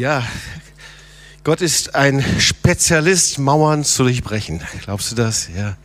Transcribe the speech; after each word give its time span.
Ja, 0.00 0.26
Gott 1.44 1.60
ist 1.60 1.94
ein 1.94 2.24
Spezialist, 2.40 3.38
Mauern 3.38 3.84
zu 3.84 4.04
durchbrechen. 4.04 4.62
Glaubst 4.82 5.12
du 5.12 5.14
das? 5.14 5.50
Ja. 5.54 5.76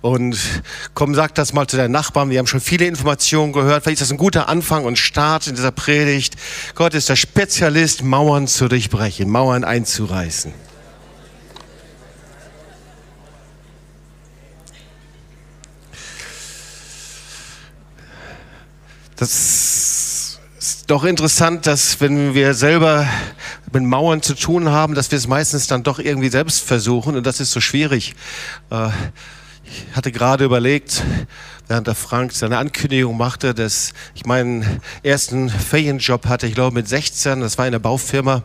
Und 0.00 0.36
komm, 0.94 1.14
sag 1.14 1.36
das 1.36 1.52
mal 1.52 1.68
zu 1.68 1.76
deinen 1.76 1.92
Nachbarn. 1.92 2.30
Wir 2.30 2.40
haben 2.40 2.48
schon 2.48 2.60
viele 2.60 2.86
Informationen 2.86 3.52
gehört. 3.52 3.84
Vielleicht 3.84 4.00
ist 4.00 4.08
das 4.08 4.10
ein 4.10 4.18
guter 4.18 4.48
Anfang 4.48 4.84
und 4.84 4.98
Start 4.98 5.46
in 5.46 5.54
dieser 5.54 5.70
Predigt. 5.70 6.34
Gott 6.74 6.94
ist 6.94 7.08
der 7.08 7.14
Spezialist, 7.14 8.02
Mauern 8.02 8.48
zu 8.48 8.66
durchbrechen, 8.66 9.30
Mauern 9.30 9.62
einzureißen. 9.62 10.52
Das 19.14 19.61
doch 20.92 21.04
interessant, 21.04 21.66
dass 21.66 22.02
wenn 22.02 22.34
wir 22.34 22.52
selber 22.52 23.08
mit 23.72 23.82
Mauern 23.82 24.20
zu 24.20 24.34
tun 24.34 24.68
haben, 24.68 24.94
dass 24.94 25.10
wir 25.10 25.16
es 25.16 25.26
meistens 25.26 25.66
dann 25.66 25.82
doch 25.82 25.98
irgendwie 25.98 26.28
selbst 26.28 26.62
versuchen 26.66 27.16
und 27.16 27.26
das 27.26 27.40
ist 27.40 27.50
so 27.50 27.62
schwierig. 27.62 28.14
Äh, 28.68 28.90
ich 29.64 29.96
hatte 29.96 30.12
gerade 30.12 30.44
überlegt, 30.44 31.02
während 31.66 31.86
der 31.86 31.94
Frank 31.94 32.32
seine 32.32 32.58
Ankündigung 32.58 33.16
machte, 33.16 33.54
dass 33.54 33.94
ich 34.14 34.26
meinen 34.26 34.82
ersten 35.02 35.48
Ferienjob 35.48 36.26
hatte, 36.26 36.46
ich 36.46 36.54
glaube 36.54 36.74
mit 36.74 36.86
16, 36.86 37.40
das 37.40 37.56
war 37.56 37.64
in 37.64 37.72
der 37.72 37.78
Baufirma. 37.78 38.42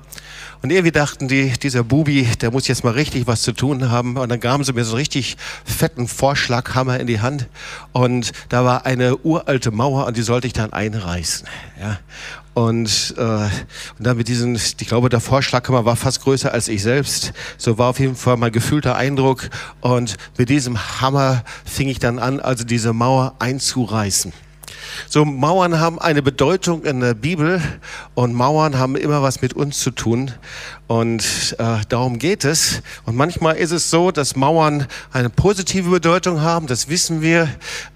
Und 0.61 0.71
irgendwie 0.71 0.91
dachten 0.91 1.27
die, 1.27 1.51
dieser 1.51 1.83
Bubi, 1.83 2.27
der 2.41 2.51
muss 2.51 2.67
jetzt 2.67 2.83
mal 2.83 2.93
richtig 2.93 3.27
was 3.27 3.41
zu 3.41 3.51
tun 3.51 3.89
haben. 3.89 4.17
Und 4.17 4.29
dann 4.29 4.39
gaben 4.39 4.63
sie 4.63 4.73
mir 4.73 4.83
so 4.83 4.91
einen 4.91 4.99
richtig 4.99 5.37
fetten 5.65 6.07
Vorschlaghammer 6.07 6.99
in 6.99 7.07
die 7.07 7.21
Hand. 7.21 7.47
Und 7.91 8.31
da 8.49 8.65
war 8.65 8.85
eine 8.85 9.17
uralte 9.17 9.71
Mauer 9.71 10.07
und 10.07 10.17
die 10.17 10.21
sollte 10.21 10.47
ich 10.47 10.53
dann 10.53 10.73
einreißen. 10.73 11.47
Ja. 11.79 11.99
Und, 12.53 13.13
äh, 13.17 13.21
und 13.21 13.49
dann 13.99 14.17
mit 14.17 14.27
diesen, 14.27 14.55
ich 14.55 14.87
glaube, 14.87 15.09
der 15.09 15.19
Vorschlaghammer 15.19 15.85
war 15.85 15.95
fast 15.95 16.23
größer 16.23 16.51
als 16.51 16.67
ich 16.69 16.81
selbst. 16.81 17.33
So 17.57 17.77
war 17.77 17.89
auf 17.91 17.99
jeden 17.99 18.15
Fall 18.15 18.35
mein 18.37 18.51
gefühlter 18.51 18.95
Eindruck. 18.95 19.49
Und 19.79 20.17
mit 20.37 20.49
diesem 20.49 20.99
Hammer 20.99 21.43
fing 21.65 21.87
ich 21.87 21.99
dann 21.99 22.17
an, 22.17 22.39
also 22.39 22.63
diese 22.63 22.93
Mauer 22.93 23.35
einzureißen. 23.37 24.33
So 25.07 25.25
Mauern 25.25 25.79
haben 25.79 25.99
eine 25.99 26.21
Bedeutung 26.21 26.83
in 26.83 26.99
der 26.99 27.13
Bibel 27.13 27.61
und 28.15 28.33
Mauern 28.33 28.77
haben 28.77 28.95
immer 28.95 29.21
was 29.21 29.41
mit 29.41 29.53
uns 29.53 29.79
zu 29.79 29.91
tun 29.91 30.33
und 30.87 31.55
äh, 31.59 31.79
darum 31.89 32.17
geht 32.17 32.45
es. 32.45 32.81
Und 33.05 33.15
manchmal 33.15 33.57
ist 33.57 33.71
es 33.71 33.89
so, 33.89 34.11
dass 34.11 34.35
Mauern 34.35 34.87
eine 35.11 35.29
positive 35.29 35.89
Bedeutung 35.89 36.41
haben, 36.41 36.67
das 36.67 36.87
wissen 36.87 37.21
wir. 37.21 37.49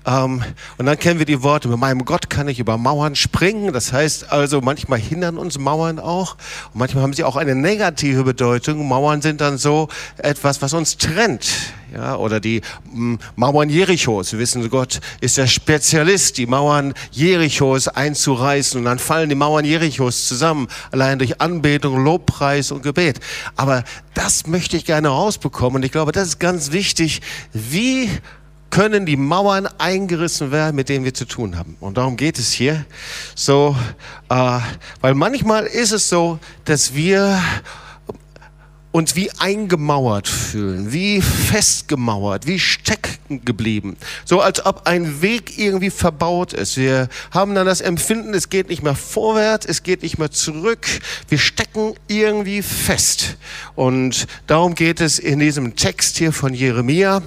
Ähm, 0.05 0.43
und 0.77 0.85
dann 0.85 0.99
kennen 0.99 1.17
wir 1.17 1.25
die 1.25 1.41
Worte, 1.41 1.69
mit 1.69 1.79
meinem 1.79 2.03
Gott 2.03 2.29
kann 2.29 2.49
ich 2.49 2.59
über 2.59 2.77
Mauern 2.77 3.15
springen. 3.15 3.71
Das 3.71 3.93
heißt 3.93 4.31
also, 4.31 4.59
manchmal 4.61 4.99
hindern 4.99 5.37
uns 5.37 5.57
Mauern 5.57 5.99
auch. 5.99 6.35
Und 6.73 6.79
manchmal 6.79 7.03
haben 7.03 7.13
sie 7.13 7.23
auch 7.23 7.37
eine 7.37 7.55
negative 7.55 8.23
Bedeutung. 8.23 8.87
Mauern 8.87 9.21
sind 9.21 9.39
dann 9.39 9.57
so 9.57 9.87
etwas, 10.17 10.61
was 10.61 10.73
uns 10.73 10.97
trennt. 10.97 11.47
Ja, 11.93 12.15
oder 12.15 12.39
die 12.39 12.61
m, 12.93 13.19
Mauern 13.35 13.69
Jerichos. 13.69 14.31
Wir 14.31 14.39
wissen, 14.39 14.69
Gott 14.69 15.01
ist 15.19 15.37
der 15.37 15.47
Spezialist, 15.47 16.37
die 16.37 16.45
Mauern 16.45 16.93
Jerichos 17.11 17.87
einzureißen. 17.89 18.79
Und 18.79 18.85
dann 18.85 18.99
fallen 18.99 19.29
die 19.29 19.35
Mauern 19.35 19.65
Jerichos 19.65 20.27
zusammen, 20.27 20.67
allein 20.91 21.19
durch 21.19 21.41
Anbetung, 21.41 22.03
Lobpreis 22.03 22.71
und 22.71 22.83
Gebet. 22.83 23.19
Aber 23.55 23.83
das 24.13 24.47
möchte 24.47 24.77
ich 24.77 24.85
gerne 24.85 25.09
rausbekommen. 25.09 25.77
Und 25.77 25.83
ich 25.83 25.91
glaube, 25.91 26.11
das 26.13 26.29
ist 26.29 26.39
ganz 26.39 26.71
wichtig. 26.71 27.21
Wie 27.51 28.09
können 28.71 29.05
die 29.05 29.17
Mauern 29.17 29.67
eingerissen 29.77 30.51
werden, 30.51 30.75
mit 30.75 30.89
denen 30.89 31.03
wir 31.03 31.13
zu 31.13 31.25
tun 31.25 31.57
haben. 31.57 31.75
Und 31.81 31.97
darum 31.97 32.15
geht 32.15 32.39
es 32.39 32.53
hier. 32.53 32.85
So, 33.35 33.75
äh, 34.29 34.59
weil 35.01 35.13
manchmal 35.13 35.65
ist 35.65 35.91
es 35.91 36.07
so, 36.07 36.39
dass 36.63 36.95
wir 36.95 37.37
uns 38.91 39.15
wie 39.15 39.31
eingemauert 39.39 40.27
fühlen, 40.27 40.91
wie 40.91 41.21
festgemauert, 41.21 42.45
wie 42.45 42.59
stecken 42.59 43.43
geblieben. 43.45 43.95
So 44.25 44.41
als 44.41 44.65
ob 44.65 44.85
ein 44.85 45.21
Weg 45.21 45.57
irgendwie 45.57 45.89
verbaut 45.89 46.53
ist. 46.53 46.77
Wir 46.77 47.07
haben 47.31 47.55
dann 47.55 47.65
das 47.65 47.81
Empfinden, 47.81 48.33
es 48.33 48.49
geht 48.49 48.69
nicht 48.69 48.83
mehr 48.83 48.95
vorwärts, 48.95 49.65
es 49.65 49.83
geht 49.83 50.03
nicht 50.03 50.17
mehr 50.17 50.31
zurück. 50.31 50.85
Wir 51.29 51.37
stecken 51.37 51.93
irgendwie 52.07 52.61
fest. 52.61 53.37
Und 53.75 54.27
darum 54.47 54.75
geht 54.75 54.99
es 54.99 55.19
in 55.19 55.39
diesem 55.39 55.75
Text 55.75 56.17
hier 56.17 56.33
von 56.33 56.53
Jeremia. 56.53 57.21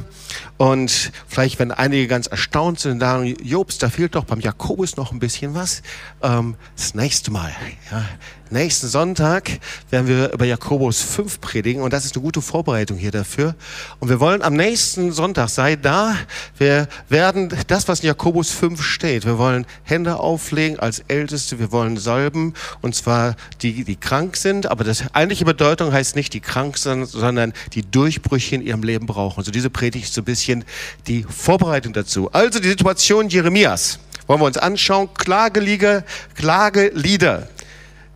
Und 0.57 1.13
vielleicht, 1.27 1.59
wenn 1.59 1.71
einige 1.73 2.07
ganz 2.07 2.27
erstaunt 2.27 2.81
sind 2.81 2.93
und 2.93 3.01
sagen, 3.01 3.37
Jobs, 3.43 3.79
da 3.79 3.91
fehlt 3.91 4.15
doch 4.15 4.25
beim 4.25 4.41
Jakobus 4.41 4.97
noch 4.97 5.13
ein 5.13 5.19
bisschen 5.19 5.55
was. 5.55 5.83
Ähm, 6.23 6.57
das 6.77 6.95
nächste 6.95 7.31
Mal. 7.31 7.53
Ja. 7.91 8.05
Nächsten 8.51 8.87
Sonntag 8.87 9.51
werden 9.91 10.07
wir 10.07 10.33
über 10.33 10.45
Jakobus 10.45 11.01
5 11.01 11.41
predigen 11.41 11.83
und 11.83 11.93
das 11.93 12.05
ist 12.05 12.15
eine 12.15 12.23
gute 12.23 12.43
Vorbereitung 12.43 12.99
hier 12.99 13.11
dafür. 13.11 13.57
Und 14.01 14.11
wir 14.11 14.21
wollen 14.21 14.43
am 14.43 14.55
nächsten 14.55 15.13
Sonntag, 15.13 15.49
sei 15.49 15.77
da, 15.77 16.15
wir 16.59 16.87
werden 17.09 17.53
das, 17.67 17.89
was 17.89 18.01
in 18.01 18.07
Jakobus 18.07 18.51
5 18.51 18.83
steht, 18.83 19.25
wir 19.25 19.39
wollen 19.39 19.67
Hände 19.83 20.21
auflegen 20.21 20.79
als 20.79 21.01
Älteste, 21.09 21.59
wir 21.59 21.73
wollen 21.73 21.97
salben 21.97 22.55
und 22.83 22.95
zwar 22.95 23.35
die, 23.63 23.83
die 23.83 23.97
krank 23.97 24.37
sind, 24.37 24.67
aber 24.67 24.85
das 24.85 25.03
eigentliche 25.15 25.47
Bedeutung 25.47 25.93
heißt 25.93 26.15
nicht 26.15 26.35
die 26.35 26.41
krank 26.41 26.77
sind, 26.77 27.07
sondern 27.07 27.55
die 27.73 27.83
Durchbrüche 27.83 28.55
in 28.55 28.63
ihrem 28.63 28.83
Leben 28.83 29.07
brauchen. 29.07 29.39
Also 29.39 29.51
diese 29.51 29.71
Predigt 29.71 30.13
so 30.13 30.23
ein 30.25 30.33
bisschen 30.33 30.65
die 31.07 31.23
Vorbereitung 31.23 31.93
dazu. 31.93 32.31
Also 32.33 32.59
die 32.59 32.69
Situation 32.69 33.29
Jeremias 33.29 33.99
wollen 34.27 34.41
wir 34.41 34.47
uns 34.47 34.57
anschauen. 34.57 35.13
Klagelieder, 35.13 36.03
Klagelieder 36.35 37.49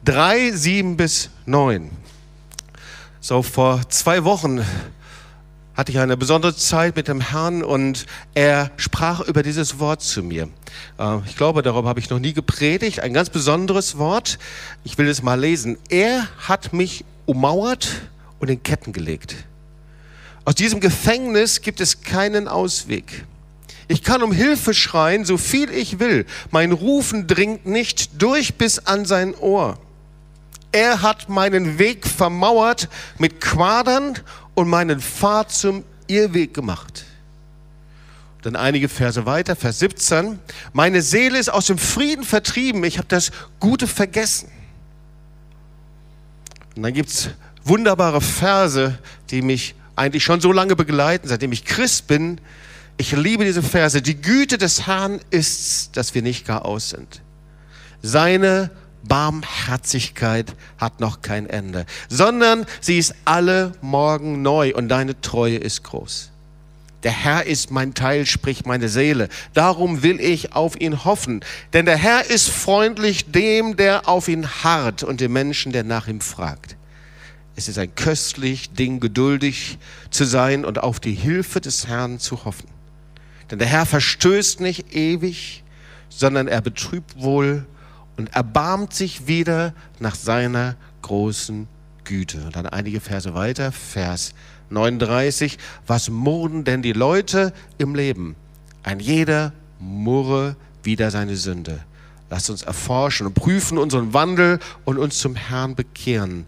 3, 0.05 0.53
7 0.53 0.97
bis 0.97 1.29
9. 1.45 1.91
So, 3.21 3.43
vor 3.43 3.83
zwei 3.91 4.25
Wochen 4.25 4.65
hatte 5.75 5.93
ich 5.93 5.99
eine 5.99 6.17
besondere 6.17 6.57
Zeit 6.57 6.97
mit 6.97 7.09
dem 7.09 7.21
Herrn 7.21 7.63
und 7.63 8.07
er 8.35 8.71
sprach 8.79 9.21
über 9.21 9.43
dieses 9.43 9.79
Wort 9.79 10.03
zu 10.03 10.23
mir. 10.23 10.49
Äh, 10.99 11.19
ich 11.27 11.37
glaube, 11.37 11.63
darüber 11.63 11.89
habe 11.89 12.01
ich 12.01 12.11
noch 12.11 12.19
nie 12.19 12.33
gepredigt. 12.33 13.01
Ein 13.01 13.13
ganz 13.13 13.29
besonderes 13.31 13.99
Wort. 13.99 14.39
Ich 14.83 14.99
will 14.99 15.09
es 15.09 15.23
mal 15.23 15.39
lesen. 15.39 15.77
Er 15.89 16.27
hat 16.39 16.73
mich 16.73 17.05
ummauert 17.27 18.01
und 18.39 18.49
in 18.49 18.63
Ketten 18.63 18.93
gelegt. 18.93 19.37
Aus 20.49 20.55
diesem 20.55 20.81
Gefängnis 20.81 21.61
gibt 21.61 21.79
es 21.79 22.01
keinen 22.01 22.49
Ausweg. 22.49 23.27
Ich 23.87 24.03
kann 24.03 24.23
um 24.23 24.33
Hilfe 24.33 24.73
schreien, 24.73 25.27
so 25.27 25.37
viel 25.37 25.69
ich 25.71 25.99
will. 25.99 26.25
Mein 26.51 26.73
Rufen 26.73 27.27
dringt 27.27 27.67
nicht 27.67 28.23
durch 28.23 28.55
bis 28.55 28.79
an 28.79 29.05
sein 29.05 29.35
Ohr. 29.35 29.79
Er 30.73 31.03
hat 31.03 31.29
meinen 31.29 31.79
Weg 31.79 32.07
vermauert 32.07 32.89
mit 33.19 33.43
Quadern 33.43 34.15
und 34.55 34.71
meinen 34.71 35.03
Pfad 35.03 35.53
zum 35.53 35.85
Irrweg 36.07 36.55
gemacht. 36.55 37.05
Dann 38.41 38.57
einige 38.57 38.89
Verse 38.89 39.27
weiter, 39.27 39.55
Vers 39.55 39.81
17. 39.81 40.39
Meine 40.73 41.03
Seele 41.03 41.39
ist 41.39 41.51
aus 41.51 41.67
dem 41.67 41.77
Frieden 41.77 42.25
vertrieben, 42.25 42.85
ich 42.85 42.97
habe 42.97 43.09
das 43.09 43.33
Gute 43.61 43.87
vergessen. 43.87 44.51
Und 46.75 46.85
dann 46.85 46.95
gibt 46.95 47.11
es 47.11 47.29
wunderbare 47.65 48.23
Verse, 48.23 48.99
die 49.29 49.43
mich 49.43 49.75
eigentlich 49.99 50.25
schon 50.25 50.41
so 50.41 50.53
lange 50.53 50.77
begleiten, 50.77 51.29
seitdem 51.29 51.53
ich 51.53 51.65
Christ 51.65 52.07
bin. 52.07 52.41
Ich 52.97 53.13
liebe 53.13 53.45
diese 53.45 53.63
Verse. 53.63 54.01
Die 54.01 54.21
Güte 54.21 54.59
des 54.59 54.87
Herrn 54.87 55.21
ist, 55.31 55.97
dass 55.97 56.15
wir 56.15 56.23
nicht 56.23 56.47
gar 56.47 56.65
aus 56.65 56.91
sind. 56.91 57.23
Seine 58.03 58.71
Barmherzigkeit 59.05 60.55
hat 60.79 61.01
noch 61.01 61.23
kein 61.23 61.49
Ende, 61.49 61.87
sondern 62.09 62.67
sie 62.81 62.99
ist 62.99 63.15
alle 63.25 63.73
Morgen 63.81 64.43
neu 64.43 64.75
und 64.75 64.89
deine 64.89 65.21
Treue 65.21 65.57
ist 65.57 65.85
groß. 65.85 66.31
Der 67.05 67.13
Herr 67.13 67.47
ist 67.47 67.71
mein 67.71 67.95
Teil, 67.95 68.27
spricht 68.27 68.67
meine 68.67 68.89
Seele. 68.89 69.29
Darum 69.55 70.03
will 70.03 70.21
ich 70.21 70.55
auf 70.55 70.81
ihn 70.81 71.05
hoffen. 71.05 71.45
Denn 71.73 71.87
der 71.87 71.97
Herr 71.97 72.29
ist 72.29 72.51
freundlich 72.51 73.31
dem, 73.31 73.77
der 73.77 74.09
auf 74.09 74.27
ihn 74.27 74.49
harrt 74.49 75.05
und 75.05 75.21
dem 75.21 75.33
Menschen, 75.33 75.71
der 75.71 75.85
nach 75.85 76.09
ihm 76.09 76.21
fragt. 76.21 76.77
Es 77.59 77.67
ist 77.67 77.77
ein 77.77 77.93
köstlich 77.97 78.71
Ding, 78.71 79.01
geduldig 79.01 79.79
zu 80.11 80.25
sein 80.25 80.65
und 80.65 80.79
auf 80.79 81.01
die 81.01 81.13
Hilfe 81.13 81.61
des 81.61 81.89
Herrn 81.89 82.21
zu 82.21 82.45
hoffen. 82.45 82.69
Denn 83.51 83.59
der 83.59 83.67
Herr 83.67 83.85
verstößt 83.85 84.61
nicht 84.61 84.95
ewig, 84.95 85.65
sondern 86.09 86.47
er 86.47 86.61
betrübt 86.61 87.21
wohl 87.21 87.67
und 88.17 88.33
erbarmt 88.33 88.95
sich 88.95 89.27
wieder 89.27 89.75
nach 89.99 90.15
seiner 90.15 90.77
großen 91.03 91.67
Güte. 92.05 92.45
Und 92.45 92.55
dann 92.55 92.67
einige 92.67 93.01
Verse 93.01 93.35
weiter, 93.35 93.73
Vers 93.73 94.35
39. 94.71 95.59
Was 95.85 96.11
murren 96.11 96.63
denn 96.63 96.81
die 96.81 96.93
Leute 96.93 97.53
im 97.77 97.97
Leben? 97.97 98.37
Ein 98.85 99.01
jeder 99.01 99.53
murre 99.81 100.55
wieder 100.85 101.11
seine 101.11 101.35
Sünde. 101.35 101.81
Lasst 102.31 102.51
uns 102.51 102.63
erforschen 102.63 103.27
und 103.27 103.35
prüfen 103.35 103.79
unseren 103.79 104.15
Wandel 104.15 104.61
und 104.85 104.97
uns 104.97 105.19
zum 105.19 105.35
Herrn 105.35 105.75
bekehren. 105.75 106.47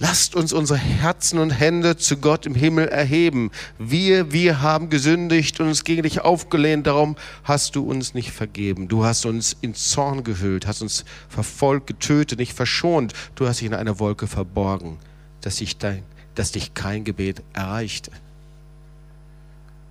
Lasst 0.00 0.34
uns 0.34 0.52
unsere 0.52 0.78
Herzen 0.78 1.38
und 1.38 1.50
Hände 1.50 1.96
zu 1.96 2.16
Gott 2.16 2.46
im 2.46 2.56
Himmel 2.56 2.88
erheben. 2.88 3.52
Wir, 3.78 4.32
wir 4.32 4.60
haben 4.60 4.90
gesündigt 4.90 5.60
und 5.60 5.68
uns 5.68 5.84
gegen 5.84 6.02
dich 6.02 6.20
aufgelehnt, 6.20 6.88
darum 6.88 7.14
hast 7.44 7.76
du 7.76 7.88
uns 7.88 8.12
nicht 8.12 8.32
vergeben. 8.32 8.88
Du 8.88 9.04
hast 9.04 9.24
uns 9.24 9.56
in 9.60 9.74
Zorn 9.74 10.24
gehüllt, 10.24 10.66
hast 10.66 10.82
uns 10.82 11.04
verfolgt, 11.28 11.86
getötet, 11.86 12.40
nicht 12.40 12.54
verschont. 12.54 13.12
Du 13.36 13.46
hast 13.46 13.60
dich 13.60 13.68
in 13.68 13.74
einer 13.74 14.00
Wolke 14.00 14.26
verborgen, 14.26 14.98
dass, 15.42 15.60
ich 15.60 15.78
dein, 15.78 16.02
dass 16.34 16.50
dich 16.50 16.74
kein 16.74 17.04
Gebet 17.04 17.42
erreichte. 17.52 18.10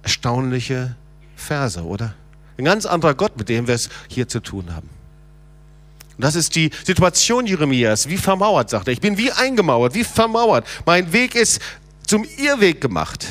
Erstaunliche 0.02 0.98
Verse, 1.38 1.82
oder? 1.82 2.14
Ein 2.58 2.66
ganz 2.66 2.86
anderer 2.86 3.14
Gott, 3.14 3.38
mit 3.38 3.48
dem 3.48 3.68
wir 3.68 3.76
es 3.76 3.90
hier 4.10 4.28
zu 4.28 4.42
tun 4.42 4.76
haben. 4.76 4.90
Das 6.24 6.36
ist 6.36 6.56
die 6.56 6.70
Situation 6.86 7.46
Jeremias, 7.46 8.08
wie 8.08 8.16
vermauert, 8.16 8.70
sagt 8.70 8.88
er. 8.88 8.94
Ich 8.94 9.02
bin 9.02 9.18
wie 9.18 9.30
eingemauert, 9.30 9.94
wie 9.94 10.06
vermauert. 10.06 10.66
Mein 10.86 11.12
Weg 11.12 11.36
ist 11.36 11.60
zum 12.08 12.26
Irrweg 12.38 12.80
gemacht. 12.80 13.28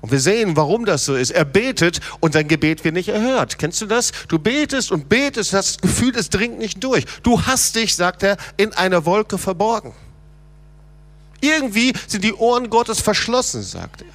Und 0.00 0.10
wir 0.10 0.18
sehen, 0.18 0.56
warum 0.56 0.86
das 0.86 1.04
so 1.04 1.14
ist. 1.14 1.30
Er 1.30 1.44
betet 1.44 2.00
und 2.18 2.32
sein 2.32 2.48
Gebet 2.48 2.82
wird 2.82 2.94
nicht 2.94 3.10
erhört. 3.10 3.60
Kennst 3.60 3.80
du 3.80 3.86
das? 3.86 4.10
Du 4.26 4.40
betest 4.40 4.90
und 4.90 5.08
betest, 5.08 5.52
hast 5.52 5.76
das 5.76 5.82
Gefühl, 5.82 6.16
es 6.16 6.30
dringt 6.30 6.58
nicht 6.58 6.82
durch. 6.82 7.04
Du 7.22 7.40
hast 7.40 7.76
dich, 7.76 7.94
sagt 7.94 8.24
er, 8.24 8.38
in 8.56 8.72
einer 8.72 9.06
Wolke 9.06 9.38
verborgen. 9.38 9.92
Irgendwie 11.40 11.92
sind 12.08 12.24
die 12.24 12.34
Ohren 12.34 12.70
Gottes 12.70 13.00
verschlossen, 13.00 13.62
sagt 13.62 14.02
er. 14.02 14.13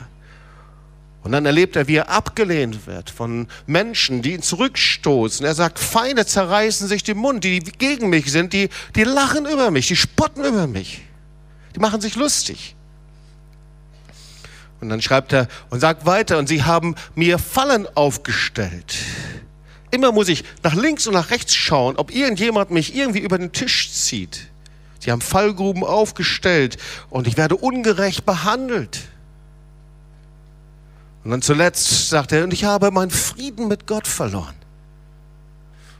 Und 1.24 1.34
dann 1.34 1.46
erlebt 1.46 1.76
er, 1.76 1.88
wie 1.88 1.96
er 1.96 2.10
abgelehnt 2.10 2.88
wird 2.88 3.10
von 3.10 3.48
Menschen, 3.68 4.22
die 4.22 4.34
ihn 4.34 4.42
zurückstoßen. 4.42 5.46
Er 5.46 5.54
sagt, 5.54 5.78
Feinde 5.78 6.26
zerreißen 6.26 6.88
sich 6.88 7.04
den 7.04 7.18
Mund, 7.18 7.44
die 7.44 7.60
gegen 7.60 8.10
mich 8.10 8.32
sind, 8.32 8.54
die, 8.54 8.70
die 8.96 9.04
lachen 9.04 9.46
über 9.46 9.70
mich, 9.70 9.88
die 9.88 9.98
spotten 9.98 10.46
über 10.46 10.66
mich. 10.68 11.02
Die 11.76 11.80
machen 11.80 12.00
sich 12.00 12.16
lustig. 12.16 12.76
Und 14.80 14.90
dann 14.90 15.02
schreibt 15.02 15.34
er 15.34 15.48
und 15.70 15.82
sagt 15.82 16.06
weiter, 16.06 16.38
und 16.38 16.48
sie 16.48 16.64
haben 16.64 16.96
mir 17.16 17.38
Fallen 17.38 17.86
aufgestellt. 17.96 18.96
Immer 19.92 20.12
muss 20.12 20.30
ich 20.30 20.44
nach 20.64 20.74
links 20.74 21.06
und 21.06 21.14
nach 21.14 21.32
rechts 21.32 21.54
schauen, 21.54 21.98
ob 21.98 22.16
irgendjemand 22.16 22.72
mich 22.72 22.96
irgendwie 22.96 23.20
über 23.20 23.38
den 23.38 23.52
Tisch 23.52 23.92
zieht. 23.92 24.48
Sie 25.00 25.12
haben 25.12 25.22
Fallgruben 25.22 25.84
aufgestellt 25.84 26.78
und 27.10 27.28
ich 27.28 27.38
werde 27.38 27.56
ungerecht 27.56 28.26
behandelt. 28.26 29.00
Und 31.30 31.34
dann 31.34 31.42
zuletzt 31.44 32.10
sagt 32.10 32.32
er, 32.32 32.44
und 32.44 32.54
ich 32.54 32.64
habe 32.64 32.90
meinen 32.90 33.12
Frieden 33.12 33.68
mit 33.68 33.86
Gott 33.86 34.08
verloren. 34.08 34.56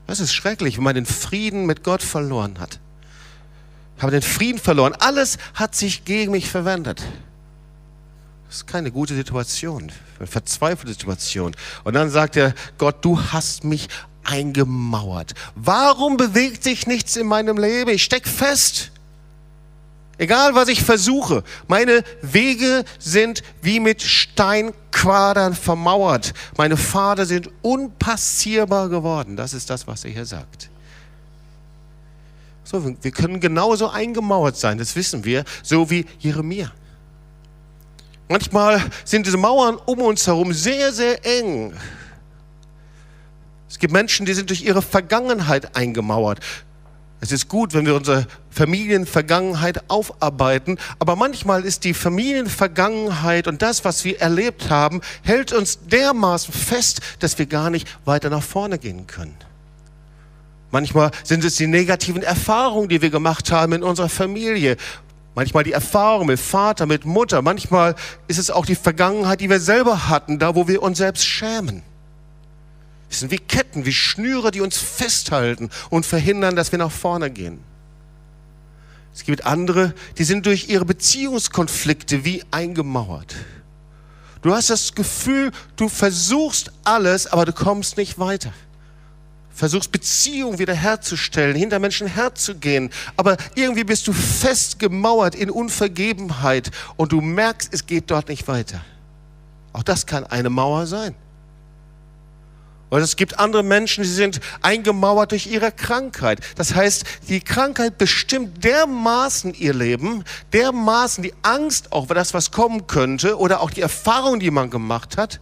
Das 0.08 0.20
ist 0.20 0.34
schrecklich, 0.34 0.78
wenn 0.78 0.84
man 0.84 0.96
den 0.96 1.06
Frieden 1.06 1.68
mit 1.68 1.84
Gott 1.84 2.02
verloren 2.02 2.58
hat. 2.60 2.80
Ich 3.96 4.02
habe 4.02 4.12
den 4.12 4.24
Frieden 4.24 4.58
verloren. 4.58 4.96
Alles 4.98 5.38
hat 5.54 5.76
sich 5.76 6.04
gegen 6.04 6.32
mich 6.32 6.50
verwendet. 6.50 7.04
Das 8.48 8.56
ist 8.56 8.66
keine 8.66 8.90
gute 8.90 9.14
Situation, 9.14 9.92
eine 10.18 10.26
verzweifelte 10.26 10.94
Situation. 10.94 11.56
Und 11.84 11.94
dann 11.94 12.10
sagt 12.10 12.36
er, 12.36 12.56
Gott, 12.80 13.06
du 13.06 13.22
hast 13.22 13.64
mich 13.64 13.88
eingemauert. 14.24 15.36
Warum 15.54 16.18
bewegt 16.18 16.64
sich 16.64 16.88
nichts 16.88 17.16
in 17.16 17.28
meinem 17.28 17.60
Leben? 17.60 17.92
Ich 17.92 18.04
stecke 18.04 18.28
fest. 18.28 18.90
Egal 20.20 20.54
was 20.54 20.68
ich 20.68 20.84
versuche, 20.84 21.46
meine 21.70 22.04
Wege 22.22 22.84
sind 23.00 23.42
wie 23.62 23.80
mit 23.80 24.02
Steinquadern 24.02 25.56
vermauert. 25.56 26.34
Meine 26.58 26.76
Pfade 26.76 27.26
sind 27.26 27.50
unpassierbar 27.62 28.90
geworden. 28.90 29.38
Das 29.38 29.54
ist 29.54 29.70
das, 29.70 29.88
was 29.88 30.04
er 30.04 30.12
hier 30.12 30.26
sagt. 30.26 30.70
So, 32.66 32.84
wir 33.02 33.12
können 33.12 33.40
genauso 33.40 33.90
eingemauert 33.90 34.58
sein, 34.58 34.78
das 34.78 34.94
wissen 34.98 35.24
wir, 35.24 35.46
so 35.64 35.90
wie 35.90 36.06
Jeremia. 36.20 36.70
Manchmal 38.28 38.84
sind 39.06 39.26
diese 39.26 39.38
Mauern 39.38 39.78
um 39.86 40.02
uns 40.02 40.28
herum 40.28 40.52
sehr, 40.52 40.92
sehr 40.92 41.26
eng. 41.26 41.74
Es 43.70 43.80
gibt 43.80 43.94
Menschen, 43.94 44.26
die 44.26 44.34
sind 44.34 44.50
durch 44.50 44.64
ihre 44.64 44.82
Vergangenheit 44.82 45.78
eingemauert. 45.78 46.42
Es 47.22 47.34
ist 47.34 47.50
gut, 47.50 47.74
wenn 47.74 47.86
wir 47.86 47.96
unsere 47.96 48.28
Familienvergangenheit 48.50 49.90
aufarbeiten, 49.90 50.78
aber 51.00 51.18
manchmal 51.18 51.66
ist 51.66 51.84
die 51.84 51.94
Familienvergangenheit 51.94 53.48
und 53.48 53.62
das, 53.62 53.84
was 53.84 54.06
wir 54.06 54.22
erlebt 54.22 54.70
haben, 54.70 55.02
hält 55.24 55.52
uns 55.52 55.80
dermaßen 55.86 56.54
fest, 56.54 57.02
dass 57.20 57.38
wir 57.38 57.46
gar 57.46 57.70
nicht 57.70 57.88
weiter 58.06 58.30
nach 58.30 58.44
vorne 58.44 58.80
gehen 58.80 59.06
können. 59.06 59.36
Manchmal 60.72 61.12
sind 61.24 61.44
es 61.44 61.56
die 61.56 61.68
negativen 61.68 62.22
Erfahrungen, 62.22 62.90
die 62.90 63.02
wir 63.02 63.10
gemacht 63.10 63.52
haben 63.52 63.74
in 63.74 63.84
unserer 63.84 64.10
Familie. 64.10 64.78
Manchmal 65.36 65.64
die 65.64 65.72
Erfahrung 65.72 66.28
mit 66.28 66.40
Vater, 66.40 66.86
mit 66.86 67.06
Mutter. 67.06 67.42
Manchmal 67.42 67.96
ist 68.28 68.38
es 68.38 68.52
auch 68.52 68.66
die 68.66 68.76
Vergangenheit, 68.76 69.42
die 69.42 69.50
wir 69.50 69.60
selber 69.60 70.10
hatten, 70.10 70.40
da 70.40 70.56
wo 70.56 70.68
wir 70.68 70.84
uns 70.84 71.00
selbst 71.00 71.26
schämen. 71.26 71.82
Es 73.10 73.20
sind 73.20 73.32
wie 73.32 73.40
Ketten, 73.40 73.86
wie 73.86 73.94
Schnüre, 73.94 74.52
die 74.52 74.62
uns 74.62 74.78
festhalten 74.78 75.70
und 75.90 76.06
verhindern, 76.06 76.56
dass 76.56 76.72
wir 76.72 76.80
nach 76.80 76.92
vorne 76.92 77.32
gehen. 77.32 77.60
Es 79.14 79.24
gibt 79.24 79.46
andere, 79.46 79.94
die 80.18 80.24
sind 80.24 80.46
durch 80.46 80.70
ihre 80.70 80.86
Beziehungskonflikte 80.86 82.24
wie 82.24 82.44
eingemauert. 82.52 83.36
Du 84.42 84.54
hast 84.54 84.70
das 84.70 84.96
Gefühl, 84.96 85.52
du 85.76 85.90
versuchst 85.90 86.72
alles, 86.84 87.28
aber 87.28 87.46
du 87.46 87.52
kommst 87.52 87.98
nicht 87.98 88.20
weiter. 88.20 88.54
Versuchst 89.54 89.92
Beziehungen 89.92 90.60
wiederherzustellen, 90.60 91.58
hinter 91.58 91.80
Menschen 91.80 92.08
herzugehen, 92.08 92.92
aber 93.18 93.36
irgendwie 93.56 93.84
bist 93.84 94.08
du 94.08 94.14
festgemauert 94.14 95.36
in 95.36 95.50
Unvergebenheit 95.50 96.72
und 96.96 97.12
du 97.12 97.20
merkst, 97.20 97.74
es 97.74 97.86
geht 97.86 98.10
dort 98.10 98.30
nicht 98.30 98.48
weiter. 98.48 98.80
Auch 99.74 99.84
das 99.84 100.06
kann 100.06 100.24
eine 100.26 100.50
Mauer 100.50 100.88
sein. 100.88 101.14
Und 102.90 103.02
es 103.02 103.16
gibt 103.16 103.38
andere 103.38 103.62
Menschen, 103.62 104.04
die 104.04 104.10
sind 104.10 104.40
eingemauert 104.62 105.32
durch 105.32 105.46
ihre 105.46 105.72
Krankheit. 105.72 106.40
Das 106.56 106.74
heißt, 106.74 107.04
die 107.28 107.40
Krankheit 107.40 108.00
bestimmt 108.00 108.64
dermaßen 108.64 109.54
ihr 109.54 109.74
Leben, 109.74 110.24
dermaßen 110.54 111.24
die 111.24 111.34
Angst 111.44 111.92
auch, 111.92 112.08
das, 112.08 112.34
was 112.34 112.52
kommen 112.52 112.88
könnte, 112.88 113.38
oder 113.38 113.62
auch 113.62 113.70
die 113.70 113.82
Erfahrung, 113.82 114.40
die 114.40 114.50
man 114.50 114.72
gemacht 114.72 115.18
hat, 115.18 115.40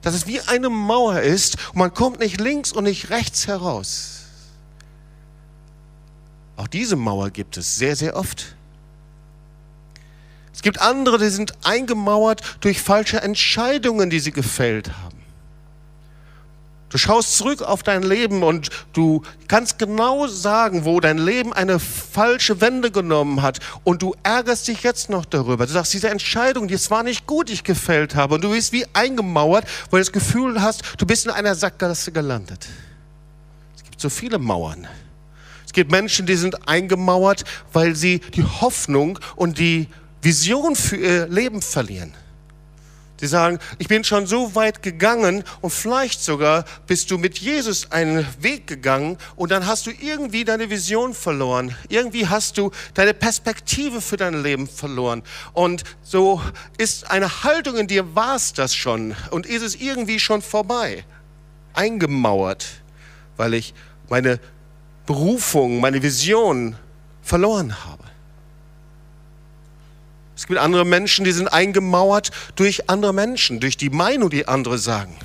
dass 0.00 0.14
es 0.14 0.26
wie 0.26 0.40
eine 0.40 0.70
Mauer 0.70 1.20
ist 1.20 1.56
und 1.68 1.76
man 1.76 1.92
kommt 1.92 2.20
nicht 2.20 2.40
links 2.40 2.72
und 2.72 2.84
nicht 2.84 3.10
rechts 3.10 3.46
heraus. 3.46 4.24
Auch 6.56 6.68
diese 6.68 6.96
Mauer 6.96 7.30
gibt 7.30 7.56
es 7.56 7.76
sehr, 7.76 7.96
sehr 7.96 8.16
oft. 8.16 8.56
Es 10.54 10.62
gibt 10.62 10.80
andere, 10.80 11.18
die 11.18 11.28
sind 11.28 11.52
eingemauert 11.62 12.42
durch 12.60 12.80
falsche 12.80 13.20
Entscheidungen, 13.20 14.10
die 14.10 14.18
sie 14.18 14.32
gefällt 14.32 14.90
haben. 15.04 15.17
Du 16.90 16.96
schaust 16.96 17.36
zurück 17.36 17.60
auf 17.60 17.82
dein 17.82 18.02
Leben 18.02 18.42
und 18.42 18.70
du 18.94 19.22
kannst 19.46 19.78
genau 19.78 20.26
sagen, 20.26 20.86
wo 20.86 21.00
dein 21.00 21.18
Leben 21.18 21.52
eine 21.52 21.78
falsche 21.78 22.62
Wende 22.62 22.90
genommen 22.90 23.42
hat 23.42 23.58
und 23.84 24.00
du 24.00 24.14
ärgerst 24.22 24.68
dich 24.68 24.82
jetzt 24.82 25.10
noch 25.10 25.26
darüber. 25.26 25.66
Du 25.66 25.72
sagst, 25.72 25.92
diese 25.92 26.08
Entscheidung, 26.08 26.66
die 26.66 26.74
es 26.74 26.90
war 26.90 27.02
nicht 27.02 27.26
gut, 27.26 27.50
die 27.50 27.54
ich 27.54 27.64
gefällt 27.64 28.14
habe 28.14 28.36
und 28.36 28.44
du 28.44 28.50
bist 28.50 28.72
wie 28.72 28.86
eingemauert, 28.94 29.64
weil 29.90 30.00
du 30.00 30.04
das 30.06 30.12
Gefühl 30.12 30.62
hast, 30.62 30.82
du 30.96 31.04
bist 31.04 31.26
in 31.26 31.30
einer 31.30 31.54
Sackgasse 31.54 32.10
gelandet. 32.10 32.66
Es 33.76 33.84
gibt 33.84 34.00
so 34.00 34.08
viele 34.08 34.38
Mauern. 34.38 34.88
Es 35.66 35.74
gibt 35.74 35.90
Menschen, 35.90 36.24
die 36.24 36.36
sind 36.36 36.66
eingemauert, 36.66 37.44
weil 37.74 37.94
sie 37.94 38.20
die 38.20 38.44
Hoffnung 38.44 39.18
und 39.36 39.58
die 39.58 39.88
Vision 40.22 40.74
für 40.74 40.96
ihr 40.96 41.28
Leben 41.28 41.60
verlieren. 41.60 42.14
Die 43.20 43.26
sagen, 43.26 43.58
ich 43.78 43.88
bin 43.88 44.04
schon 44.04 44.26
so 44.26 44.54
weit 44.54 44.82
gegangen 44.82 45.44
und 45.60 45.70
vielleicht 45.70 46.22
sogar 46.22 46.64
bist 46.86 47.10
du 47.10 47.18
mit 47.18 47.38
Jesus 47.38 47.90
einen 47.90 48.26
Weg 48.40 48.66
gegangen 48.66 49.18
und 49.36 49.50
dann 49.50 49.66
hast 49.66 49.86
du 49.86 49.90
irgendwie 49.90 50.44
deine 50.44 50.70
Vision 50.70 51.14
verloren. 51.14 51.74
Irgendwie 51.88 52.26
hast 52.26 52.58
du 52.58 52.70
deine 52.94 53.14
Perspektive 53.14 54.00
für 54.00 54.16
dein 54.16 54.42
Leben 54.42 54.68
verloren. 54.68 55.22
Und 55.52 55.84
so 56.02 56.40
ist 56.76 57.10
eine 57.10 57.42
Haltung 57.42 57.76
in 57.76 57.86
dir, 57.88 58.14
war 58.14 58.36
es 58.36 58.52
das 58.52 58.74
schon 58.74 59.16
und 59.30 59.46
ist 59.46 59.62
es 59.62 59.74
irgendwie 59.74 60.20
schon 60.20 60.42
vorbei. 60.42 61.04
Eingemauert, 61.74 62.66
weil 63.36 63.54
ich 63.54 63.74
meine 64.08 64.40
Berufung, 65.06 65.80
meine 65.80 66.02
Vision 66.02 66.76
verloren 67.22 67.84
habe. 67.84 68.07
Es 70.38 70.46
gibt 70.46 70.60
andere 70.60 70.84
Menschen, 70.84 71.24
die 71.24 71.32
sind 71.32 71.48
eingemauert 71.48 72.30
durch 72.54 72.88
andere 72.88 73.12
Menschen, 73.12 73.58
durch 73.58 73.76
die 73.76 73.90
Meinung, 73.90 74.30
die 74.30 74.46
andere 74.46 74.78
sagen. 74.78 75.16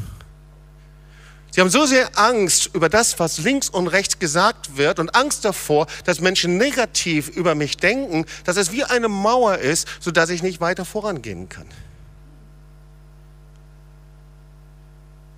Sie 1.52 1.62
haben 1.62 1.70
so 1.70 1.86
sehr 1.86 2.18
Angst 2.18 2.72
über 2.74 2.90
das, 2.90 3.20
was 3.20 3.38
links 3.38 3.70
und 3.70 3.86
rechts 3.90 4.18
gesagt 4.18 4.76
wird 4.76 4.98
und 4.98 5.14
Angst 5.14 5.46
davor, 5.46 5.86
dass 6.04 6.20
Menschen 6.20 6.58
negativ 6.58 7.30
über 7.30 7.54
mich 7.54 7.78
denken, 7.78 8.26
dass 8.44 8.58
es 8.58 8.72
wie 8.72 8.86
eine 8.86 9.08
Mauer 9.08 9.60
ist, 9.60 9.88
sodass 10.00 10.32
ich 10.32 10.42
nicht 10.42 10.62
weiter 10.62 10.84
vorangehen 10.84 11.48
kann. 11.48 11.68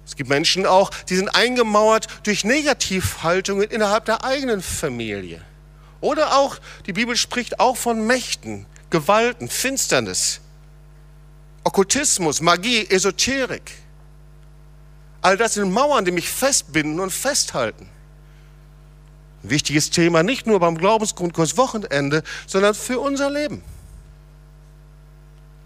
Es 0.05 0.15
gibt 0.15 0.29
Menschen 0.29 0.65
auch, 0.65 0.89
die 1.09 1.17
sind 1.17 1.35
eingemauert 1.35 2.07
durch 2.23 2.45
Negativhaltungen 2.45 3.69
innerhalb 3.69 4.05
der 4.05 4.23
eigenen 4.23 4.61
Familie. 4.61 5.41
Oder 5.99 6.37
auch, 6.37 6.59
die 6.85 6.93
Bibel 6.93 7.17
spricht 7.17 7.59
auch 7.59 7.75
von 7.75 8.07
Mächten, 8.07 8.67
Gewalten, 8.89 9.49
Finsternis, 9.49 10.39
Okkultismus, 11.63 12.41
Magie, 12.41 12.87
Esoterik. 12.89 13.71
All 15.21 15.37
das 15.37 15.55
sind 15.55 15.71
Mauern, 15.71 16.05
die 16.05 16.11
mich 16.11 16.29
festbinden 16.29 16.99
und 16.99 17.11
festhalten. 17.11 17.89
Ein 19.43 19.49
wichtiges 19.49 19.89
Thema 19.89 20.21
nicht 20.21 20.45
nur 20.45 20.59
beim 20.59 20.77
Glaubensgrundkurs 20.77 21.57
Wochenende, 21.57 22.23
sondern 22.45 22.75
für 22.75 22.99
unser 22.99 23.31
Leben. 23.31 23.63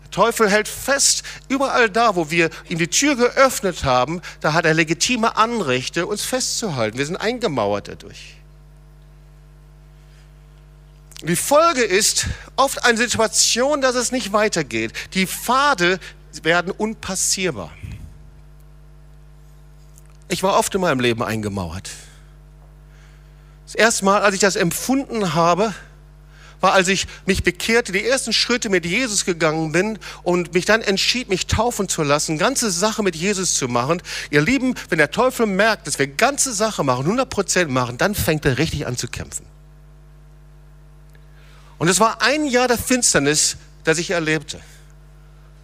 Der 0.04 0.12
Teufel 0.12 0.50
hält 0.50 0.70
fest, 0.70 1.24
überall 1.50 1.90
da, 1.90 2.16
wo 2.16 2.32
wir 2.32 2.50
ihm 2.70 2.78
die 2.78 2.88
Tür 2.88 3.16
geöffnet 3.16 3.84
haben, 3.84 4.22
da 4.40 4.54
hat 4.54 4.66
er 4.66 4.74
legitime 4.74 5.36
Anrechte, 5.36 6.08
uns 6.08 6.24
festzuhalten. 6.24 6.98
Wir 6.98 7.06
sind 7.06 7.18
eingemauert 7.18 7.90
dadurch. 7.90 8.39
Die 11.22 11.36
Folge 11.36 11.84
ist 11.84 12.28
oft 12.56 12.86
eine 12.86 12.98
Situation, 12.98 13.82
dass 13.82 13.96
es 13.96 14.12
nicht 14.12 14.32
weitergeht. 14.32 14.94
Die 15.14 15.28
Pfade 15.28 16.00
werden 16.44 16.72
unpassierbar. 16.72 17.72
Ich 20.30 20.44
war 20.44 20.58
oft 20.58 20.74
in 20.76 20.82
meinem 20.82 21.02
Leben 21.02 21.22
eingemauert. 21.22 21.90
Das 23.66 23.76
erste 23.76 24.06
Mal, 24.06 24.22
als 24.22 24.34
ich 24.34 24.40
das 24.40 24.56
empfunden 24.56 25.34
habe, 25.34 25.74
war, 26.62 26.74
als 26.74 26.88
ich 26.88 27.08
mich 27.26 27.44
bekehrte, 27.44 27.92
die 27.92 28.06
ersten 28.06 28.32
Schritte 28.32 28.70
mit 28.70 28.86
Jesus 28.86 29.26
gegangen 29.26 29.72
bin 29.72 30.00
und 30.24 30.54
mich 30.54 30.66
dann 30.66 30.82
entschied, 30.82 31.30
mich 31.30 31.48
taufen 31.48 31.90
zu 31.90 32.04
lassen, 32.04 32.38
ganze 32.38 32.72
Sache 32.72 33.04
mit 33.04 33.16
Jesus 33.16 33.56
zu 33.56 33.68
machen. 33.68 34.02
Ihr 34.30 34.42
Lieben, 34.42 34.76
wenn 34.90 34.98
der 34.98 35.12
Teufel 35.12 35.46
merkt, 35.46 35.88
dass 35.88 36.00
wir 36.00 36.08
ganze 36.08 36.54
Sache 36.54 36.84
machen, 36.84 37.06
100 37.06 37.30
Prozent 37.30 37.72
machen, 37.72 37.98
dann 37.98 38.16
fängt 38.16 38.46
er 38.46 38.58
richtig 38.58 38.88
an 38.88 38.98
zu 38.98 39.08
kämpfen. 39.08 39.46
Und 41.80 41.88
es 41.88 42.00
war 42.00 42.22
ein 42.22 42.46
Jahr 42.46 42.68
der 42.68 42.78
Finsternis, 42.78 43.58
das 43.86 43.98
ich 43.98 44.12
erlebte. 44.12 44.60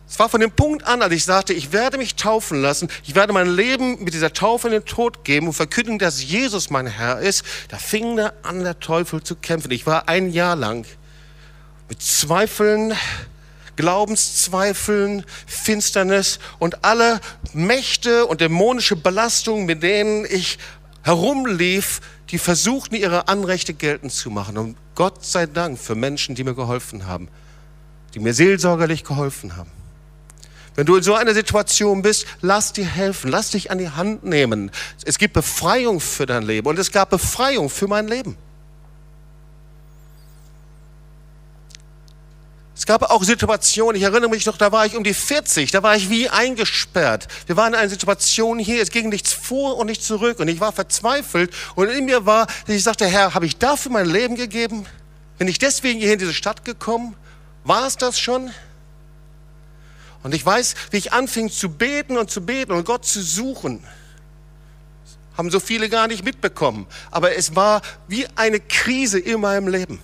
Es 0.07 0.17
war 0.19 0.29
von 0.29 0.39
dem 0.39 0.51
Punkt 0.51 0.85
an, 0.85 1.01
als 1.01 1.13
ich 1.13 1.25
sagte, 1.25 1.53
ich 1.53 1.73
werde 1.73 1.97
mich 1.97 2.15
taufen 2.15 2.61
lassen, 2.61 2.89
ich 3.03 3.15
werde 3.15 3.33
mein 3.33 3.49
Leben 3.49 4.03
mit 4.03 4.13
dieser 4.13 4.31
Taufe 4.31 4.67
in 4.67 4.73
den 4.73 4.85
Tod 4.85 5.25
geben 5.25 5.47
und 5.47 5.53
verkünden, 5.53 5.99
dass 5.99 6.23
Jesus 6.23 6.69
mein 6.69 6.87
Herr 6.87 7.19
ist, 7.19 7.43
da 7.69 7.77
fing 7.77 8.17
er 8.17 8.33
an, 8.43 8.63
der 8.63 8.79
Teufel 8.79 9.23
zu 9.23 9.35
kämpfen. 9.35 9.71
Ich 9.71 9.85
war 9.85 10.07
ein 10.07 10.31
Jahr 10.31 10.55
lang 10.55 10.85
mit 11.89 12.01
Zweifeln, 12.01 12.93
Glaubenszweifeln, 13.75 15.25
Finsternis 15.47 16.39
und 16.59 16.85
alle 16.85 17.19
Mächte 17.53 18.25
und 18.25 18.41
dämonische 18.41 18.95
Belastungen, 18.95 19.65
mit 19.65 19.83
denen 19.83 20.25
ich 20.25 20.59
herumlief, 21.03 21.99
die 22.31 22.37
versuchten, 22.37 22.95
ihre 22.95 23.27
Anrechte 23.27 23.73
geltend 23.73 24.11
zu 24.11 24.29
machen. 24.29 24.57
Und 24.57 24.77
Gott 24.95 25.23
sei 25.25 25.45
Dank 25.45 25.77
für 25.79 25.95
Menschen, 25.95 26.35
die 26.35 26.43
mir 26.43 26.55
geholfen 26.55 27.05
haben, 27.05 27.27
die 28.13 28.19
mir 28.19 28.33
seelsorgerlich 28.33 29.03
geholfen 29.03 29.55
haben. 29.55 29.71
Wenn 30.75 30.85
du 30.85 30.97
in 30.97 31.03
so 31.03 31.13
einer 31.13 31.33
Situation 31.33 32.01
bist, 32.01 32.25
lass 32.41 32.73
dir 32.73 32.85
helfen, 32.85 33.31
lass 33.31 33.51
dich 33.51 33.71
an 33.71 33.77
die 33.77 33.89
Hand 33.89 34.25
nehmen. 34.25 34.71
Es 35.05 35.17
gibt 35.17 35.33
Befreiung 35.33 36.01
für 36.01 36.25
dein 36.25 36.43
Leben 36.43 36.67
und 36.67 36.77
es 36.77 36.91
gab 36.91 37.09
Befreiung 37.09 37.69
für 37.69 37.87
mein 37.87 38.07
Leben. 38.07 38.37
Es 42.75 42.85
gab 42.85 43.03
auch 43.03 43.23
Situationen, 43.23 43.95
ich 43.95 44.03
erinnere 44.03 44.29
mich 44.29 44.45
noch, 44.45 44.57
da 44.57 44.71
war 44.71 44.85
ich 44.85 44.97
um 44.97 45.03
die 45.03 45.13
40, 45.13 45.71
da 45.71 45.81
war 45.81 45.95
ich 45.95 46.09
wie 46.09 46.27
eingesperrt. 46.27 47.27
Wir 47.45 47.55
waren 47.55 47.73
in 47.73 47.79
einer 47.79 47.89
Situation 47.89 48.59
hier, 48.59 48.81
es 48.81 48.91
ging 48.91 49.07
nichts 49.07 49.31
vor 49.31 49.77
und 49.77 49.87
nichts 49.87 50.05
zurück 50.05 50.39
und 50.39 50.49
ich 50.49 50.59
war 50.59 50.73
verzweifelt 50.73 51.53
und 51.75 51.87
in 51.87 52.03
mir 52.03 52.25
war, 52.25 52.47
ich 52.67 52.83
sagte, 52.83 53.05
Herr, 53.07 53.33
habe 53.33 53.45
ich 53.45 53.57
dafür 53.57 53.93
mein 53.93 54.07
Leben 54.07 54.35
gegeben? 54.35 54.85
Bin 55.37 55.47
ich 55.47 55.57
deswegen 55.57 55.99
hier 55.99 56.11
in 56.13 56.19
diese 56.19 56.33
Stadt 56.33 56.65
gekommen? 56.65 57.15
War 57.63 57.87
es 57.87 57.95
das 57.95 58.19
schon? 58.19 58.51
Und 60.23 60.33
ich 60.33 60.45
weiß, 60.45 60.75
wie 60.91 60.97
ich 60.97 61.13
anfing 61.13 61.49
zu 61.49 61.69
beten 61.69 62.17
und 62.17 62.29
zu 62.29 62.45
beten 62.45 62.73
und 62.73 62.85
Gott 62.85 63.05
zu 63.05 63.21
suchen. 63.21 63.83
Haben 65.37 65.51
so 65.51 65.59
viele 65.59 65.87
gar 65.87 66.07
nicht 66.07 66.25
mitbekommen. 66.25 66.87
Aber 67.11 67.35
es 67.35 67.55
war 67.55 67.81
wie 68.07 68.25
eine 68.35 68.59
Krise 68.59 69.19
in 69.19 69.41
meinem 69.41 69.67
Leben. 69.67 69.99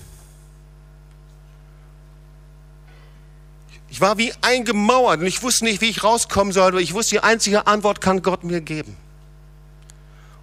Ich 3.92 4.00
war 4.00 4.18
wie 4.18 4.32
eingemauert 4.40 5.20
und 5.20 5.28
ich 5.28 5.44
wusste 5.44 5.66
nicht, 5.66 5.82
wie 5.82 5.90
ich 5.90 6.02
rauskommen 6.02 6.54
soll, 6.54 6.70
aber 6.70 6.80
ich 6.80 6.94
wusste, 6.94 7.16
die 7.16 7.24
einzige 7.24 7.68
Antwort 7.68 8.00
kann 8.00 8.22
Gott 8.22 8.46
mir 8.46 8.62
geben. 8.62 8.96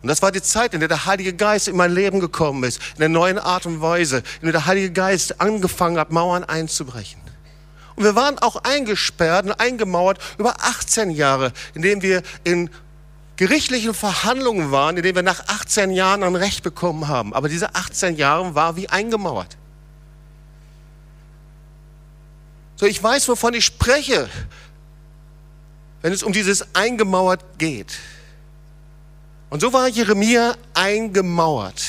Und 0.03 0.09
das 0.09 0.21
war 0.21 0.31
die 0.31 0.43
Zeit, 0.43 0.75
in 0.75 0.81
der 0.81 0.89
der 0.89 1.07
Heilige 1.07 1.33
Geist 1.33 1.67
in 1.67 1.75
mein 1.75 1.91
Leben 1.91 2.21
gekommen 2.21 2.63
ist, 2.65 2.79
in 2.93 3.01
der 3.01 3.09
neuen 3.09 3.39
Art 3.39 3.65
und 3.65 3.81
Weise, 3.81 4.19
in 4.41 4.45
der 4.45 4.53
der 4.53 4.67
Heilige 4.67 4.93
Geist 4.93 5.41
angefangen 5.41 5.99
hat, 5.99 6.13
Mauern 6.13 6.45
einzubrechen. 6.45 7.23
Und 7.97 8.05
wir 8.05 8.15
waren 8.15 8.39
auch 8.39 8.57
eingesperrt 8.57 9.47
und 9.47 9.53
eingemauert 9.53 10.19
über 10.37 10.55
18 10.61 11.11
Jahre, 11.11 11.55
indem 11.73 12.03
wir 12.03 12.23
in 12.45 12.69
gerichtlichen 13.37 13.95
Verhandlungen 13.95 14.73
waren, 14.73 14.99
indem 14.99 15.17
wir 15.17 15.23
nach 15.23 15.49
18 15.49 15.91
Jahren 15.91 16.23
ein 16.23 16.37
Recht 16.37 16.63
bekommen 16.63 17.09
haben. 17.09 17.33
Aber 17.33 17.49
diese 17.49 17.75
18 17.75 18.17
Jahre 18.17 18.55
war 18.55 18.77
wie 18.77 18.91
eingemauert. 18.91 19.57
So, 22.79 22.87
ich 22.87 23.03
weiß, 23.03 23.29
wovon 23.29 23.55
ich 23.55 23.65
spreche, 23.65 24.31
wenn 26.01 26.13
es 26.13 26.23
um 26.23 26.33
dieses 26.33 26.75
eingemauert 26.75 27.59
geht. 27.59 27.99
Und 29.51 29.61
so 29.61 29.73
war 29.73 29.89
Jeremia 29.89 30.55
eingemauert. 30.75 31.83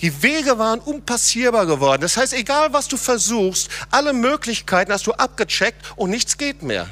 Die 0.00 0.22
Wege 0.22 0.56
waren 0.58 0.78
unpassierbar 0.78 1.66
geworden. 1.66 2.02
Das 2.02 2.16
heißt, 2.16 2.32
egal 2.32 2.72
was 2.72 2.86
du 2.86 2.96
versuchst, 2.96 3.68
alle 3.90 4.12
Möglichkeiten 4.12 4.92
hast 4.92 5.06
du 5.06 5.12
abgecheckt 5.12 5.80
und 5.96 6.10
nichts 6.10 6.38
geht 6.38 6.62
mehr. 6.62 6.88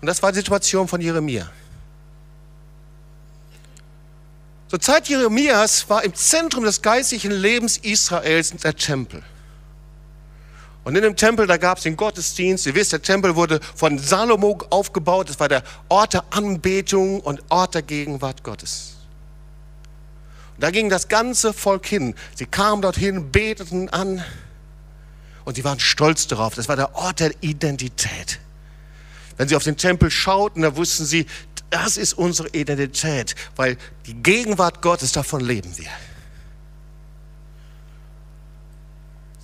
Und 0.00 0.06
das 0.06 0.22
war 0.22 0.30
die 0.30 0.38
Situation 0.38 0.86
von 0.86 1.00
Jeremia. 1.00 1.50
Zur 4.68 4.80
Zeit 4.80 5.08
Jeremias 5.08 5.88
war 5.90 6.04
im 6.04 6.14
Zentrum 6.14 6.64
des 6.64 6.80
geistlichen 6.80 7.32
Lebens 7.32 7.76
Israels 7.78 8.50
der 8.50 8.76
Tempel. 8.76 9.22
Und 10.84 10.96
in 10.96 11.02
dem 11.02 11.16
Tempel, 11.16 11.46
da 11.46 11.56
gab 11.58 11.78
es 11.78 11.84
den 11.84 11.96
Gottesdienst. 11.96 12.66
Ihr 12.66 12.74
wisst, 12.74 12.92
der 12.92 13.02
Tempel 13.02 13.36
wurde 13.36 13.60
von 13.74 13.98
Salomo 13.98 14.58
aufgebaut. 14.70 15.28
Das 15.28 15.38
war 15.38 15.48
der 15.48 15.62
Ort 15.88 16.14
der 16.14 16.24
Anbetung 16.30 17.20
und 17.20 17.42
Ort 17.50 17.74
der 17.74 17.82
Gegenwart 17.82 18.42
Gottes. 18.42 18.96
Da 20.58 20.70
ging 20.70 20.90
das 20.90 21.08
ganze 21.08 21.52
Volk 21.52 21.86
hin. 21.86 22.14
Sie 22.34 22.46
kamen 22.46 22.82
dorthin, 22.82 23.30
beteten 23.30 23.88
an 23.88 24.24
und 25.44 25.54
sie 25.54 25.64
waren 25.64 25.80
stolz 25.80 26.26
darauf. 26.26 26.54
Das 26.54 26.68
war 26.68 26.76
der 26.76 26.94
Ort 26.94 27.20
der 27.20 27.32
Identität. 27.40 28.40
Wenn 29.36 29.48
sie 29.48 29.56
auf 29.56 29.64
den 29.64 29.76
Tempel 29.76 30.10
schauten, 30.10 30.62
da 30.62 30.76
wussten 30.76 31.04
sie, 31.04 31.26
das 31.70 31.96
ist 31.96 32.12
unsere 32.12 32.48
Identität, 32.50 33.34
weil 33.56 33.78
die 34.06 34.14
Gegenwart 34.14 34.82
Gottes, 34.82 35.12
davon 35.12 35.40
leben 35.40 35.76
wir. 35.78 35.88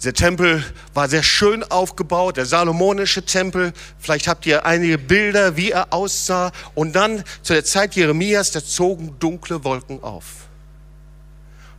Der 0.04 0.14
Tempel 0.14 0.64
war 0.94 1.08
sehr 1.08 1.24
schön 1.24 1.64
aufgebaut, 1.64 2.36
der 2.36 2.46
salomonische 2.46 3.24
Tempel. 3.24 3.72
Vielleicht 3.98 4.28
habt 4.28 4.46
ihr 4.46 4.64
einige 4.64 4.96
Bilder, 4.96 5.56
wie 5.56 5.72
er 5.72 5.92
aussah. 5.92 6.52
Und 6.76 6.94
dann 6.94 7.24
zu 7.42 7.52
der 7.52 7.64
Zeit 7.64 7.96
Jeremias, 7.96 8.52
da 8.52 8.64
zogen 8.64 9.18
dunkle 9.18 9.64
Wolken 9.64 10.02
auf. 10.04 10.24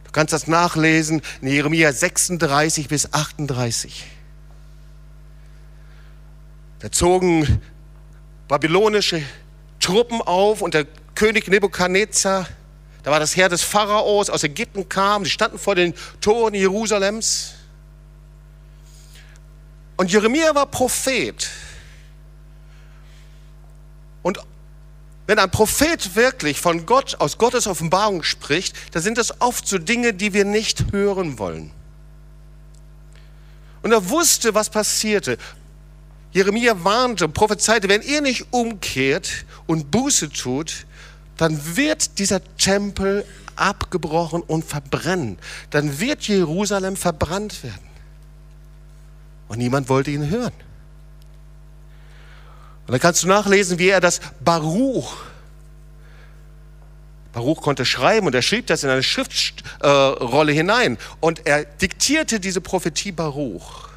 Du 0.04 0.12
kannst 0.12 0.34
das 0.34 0.48
nachlesen 0.48 1.22
in 1.42 1.48
Jeremia 1.48 1.94
36 1.94 2.90
bis 2.90 3.14
38. 3.14 4.06
Da 6.80 6.92
zogen 6.92 7.62
babylonische 8.50 9.22
Truppen 9.80 10.22
auf 10.22 10.62
und 10.62 10.74
der 10.74 10.86
König 11.16 11.48
Nebukadnezar, 11.48 12.48
da 13.04 13.12
war 13.12 13.20
das 13.20 13.36
Heer 13.36 13.50
des 13.50 13.62
Pharaos 13.62 14.30
aus 14.30 14.44
Ägypten 14.44 14.90
kam, 14.90 15.24
die 15.24 15.30
standen 15.30 15.58
vor 15.58 15.76
den 15.76 15.94
Toren 16.20 16.54
Jerusalems. 16.54 17.59
Und 20.00 20.10
Jeremia 20.14 20.56
war 20.56 20.66
Prophet. 20.66 21.50
Und 24.22 24.40
wenn 25.28 25.40
ein 25.40 25.52
Prophet 25.52 26.16
wirklich 26.16 26.62
von 26.62 26.86
Gott, 26.86 27.18
aus 27.20 27.38
Gottes 27.38 27.68
Offenbarung 27.68 28.24
spricht, 28.24 28.78
dann 28.96 29.04
sind 29.04 29.18
das 29.18 29.42
oft 29.42 29.68
so 29.68 29.78
Dinge, 29.78 30.14
die 30.14 30.32
wir 30.32 30.46
nicht 30.46 30.94
hören 30.94 31.38
wollen. 31.38 31.72
Und 33.82 33.92
er 33.92 34.10
wusste, 34.10 34.56
was 34.56 34.70
passierte. 34.70 35.38
Jeremia 36.32 36.82
warnte, 36.86 37.28
prophezeite, 37.28 37.90
wenn 37.90 38.02
ihr 38.02 38.22
nicht 38.22 38.46
umkehrt 38.52 39.44
und 39.68 39.92
Buße 39.92 40.30
tut, 40.30 40.86
dann 41.36 41.76
wird 41.76 42.20
dieser 42.20 42.40
Tempel 42.56 43.26
abgebrochen 43.58 44.44
und 44.44 44.64
verbrennen. 44.64 45.40
Dann 45.72 46.00
wird 46.00 46.26
Jerusalem 46.30 46.96
verbrannt 46.96 47.66
werden. 47.66 47.89
Und 49.50 49.58
niemand 49.58 49.90
wollte 49.90 50.12
ihn 50.12 50.30
hören. 50.30 50.54
Und 52.88 52.94
dann 52.94 53.00
kannst 53.02 53.24
du 53.24 53.28
nachlesen, 53.28 53.78
wie 53.78 53.90
er 53.90 54.00
das 54.00 54.22
Baruch 54.40 55.18
Baruch 57.32 57.62
konnte 57.62 57.86
schreiben 57.86 58.26
und 58.28 58.34
er 58.34 58.42
schrieb 58.42 58.68
das 58.68 58.84
in 58.84 58.90
eine 58.90 59.04
Schriftrolle 59.04 60.52
äh, 60.52 60.56
hinein 60.56 60.98
und 61.20 61.46
er 61.46 61.64
diktierte 61.64 62.40
diese 62.40 62.60
Prophetie 62.60 63.12
Baruch. 63.12 63.90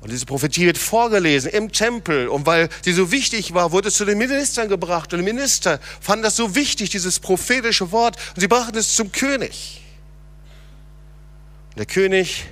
Und 0.00 0.12
diese 0.12 0.26
Prophetie 0.26 0.66
wird 0.66 0.78
vorgelesen 0.78 1.50
im 1.50 1.72
Tempel. 1.72 2.28
Und 2.28 2.46
weil 2.46 2.68
sie 2.82 2.92
so 2.92 3.10
wichtig 3.10 3.52
war, 3.52 3.72
wurde 3.72 3.88
es 3.88 3.94
zu 3.94 4.04
den 4.04 4.16
Ministern 4.16 4.68
gebracht. 4.68 5.12
Und 5.12 5.18
die 5.18 5.24
Minister 5.24 5.80
fanden 6.00 6.22
das 6.22 6.36
so 6.36 6.54
wichtig, 6.54 6.90
dieses 6.90 7.18
prophetische 7.18 7.90
Wort. 7.90 8.16
Und 8.36 8.40
sie 8.40 8.46
brachten 8.46 8.78
es 8.78 8.94
zum 8.94 9.10
König. 9.10 9.82
Und 11.70 11.80
der 11.80 11.86
König 11.86 12.46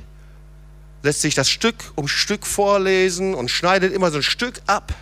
lässt 1.07 1.23
sich 1.23 1.35
das 1.35 1.49
Stück 1.49 1.77
um 1.95 2.09
Stück 2.09 2.47
vorlesen 2.47 3.35
und 3.35 3.51
schneidet 3.51 3.93
immer 3.93 4.11
so 4.11 4.19
ein 4.19 4.23
Stück 4.23 4.61
ab. 4.67 4.95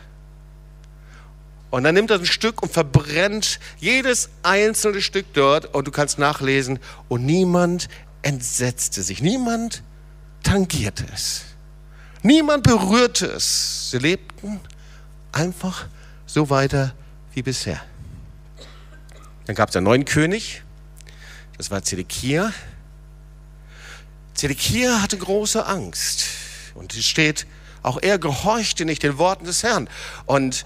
Und 1.70 1.82
dann 1.82 1.94
nimmt 1.96 2.12
er 2.12 2.20
ein 2.20 2.26
Stück 2.26 2.62
und 2.62 2.72
verbrennt 2.72 3.58
jedes 3.78 4.30
einzelne 4.44 5.02
Stück 5.02 5.26
dort. 5.32 5.74
Und 5.74 5.88
du 5.88 5.90
kannst 5.90 6.20
nachlesen. 6.20 6.78
Und 7.08 7.26
niemand 7.26 7.88
entsetzte 8.22 9.02
sich. 9.02 9.20
Niemand 9.20 9.82
tangierte 10.44 11.04
es. 11.12 11.42
Niemand 12.22 12.62
berührte 12.62 13.26
es. 13.26 13.90
Sie 13.90 13.98
lebten 13.98 14.60
einfach 15.32 15.86
so 16.26 16.48
weiter 16.48 16.94
wie 17.32 17.42
bisher. 17.42 17.82
Dann 19.46 19.56
gab 19.56 19.70
es 19.70 19.76
einen 19.76 19.84
neuen 19.84 20.04
König. 20.04 20.62
Das 21.56 21.72
war 21.72 21.82
Zedekia. 21.82 22.52
Zedekia 24.34 25.00
hatte 25.00 25.16
große 25.16 25.64
Angst. 25.64 26.26
Und 26.74 26.94
es 26.94 27.06
steht, 27.06 27.46
auch 27.82 27.98
er 28.00 28.18
gehorchte 28.18 28.84
nicht 28.84 29.02
den 29.02 29.18
Worten 29.18 29.44
des 29.44 29.62
Herrn. 29.62 29.88
Und 30.26 30.64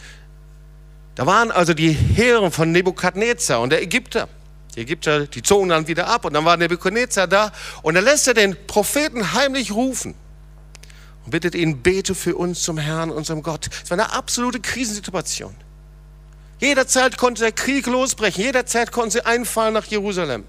da 1.15 1.27
waren 1.27 1.51
also 1.51 1.75
die 1.75 1.93
Heere 1.93 2.51
von 2.51 2.71
Nebukadnezar 2.73 3.61
und 3.61 3.71
der 3.71 3.83
Ägypter. 3.83 4.29
Die 4.77 4.81
Ägypter, 4.81 5.27
die 5.27 5.43
zogen 5.43 5.71
dann 5.71 5.89
wieder 5.89 6.07
ab 6.07 6.25
und 6.25 6.35
dann 6.35 6.45
war 6.45 6.57
Nebukadnezar 6.57 7.27
da 7.27 7.51
und 7.83 7.97
dann 7.97 8.05
lässt 8.05 8.29
er 8.29 8.35
den 8.35 8.57
Propheten 8.67 9.33
heimlich 9.33 9.73
rufen 9.73 10.15
und 11.25 11.31
bittet 11.33 11.57
ihn, 11.57 11.83
bete 11.83 12.15
für 12.15 12.37
uns 12.37 12.63
zum 12.63 12.79
Herrn, 12.79 13.11
unserem 13.11 13.43
Gott. 13.43 13.69
Es 13.83 13.91
war 13.91 13.99
eine 13.99 14.13
absolute 14.13 14.61
Krisensituation. 14.61 15.55
Jederzeit 16.61 17.19
konnte 17.19 17.43
der 17.43 17.53
Krieg 17.53 17.87
losbrechen, 17.87 18.45
jederzeit 18.45 18.93
konnten 18.93 19.11
sie 19.11 19.27
einfallen 19.27 19.75
nach 19.75 19.87
Jerusalem. 19.87 20.45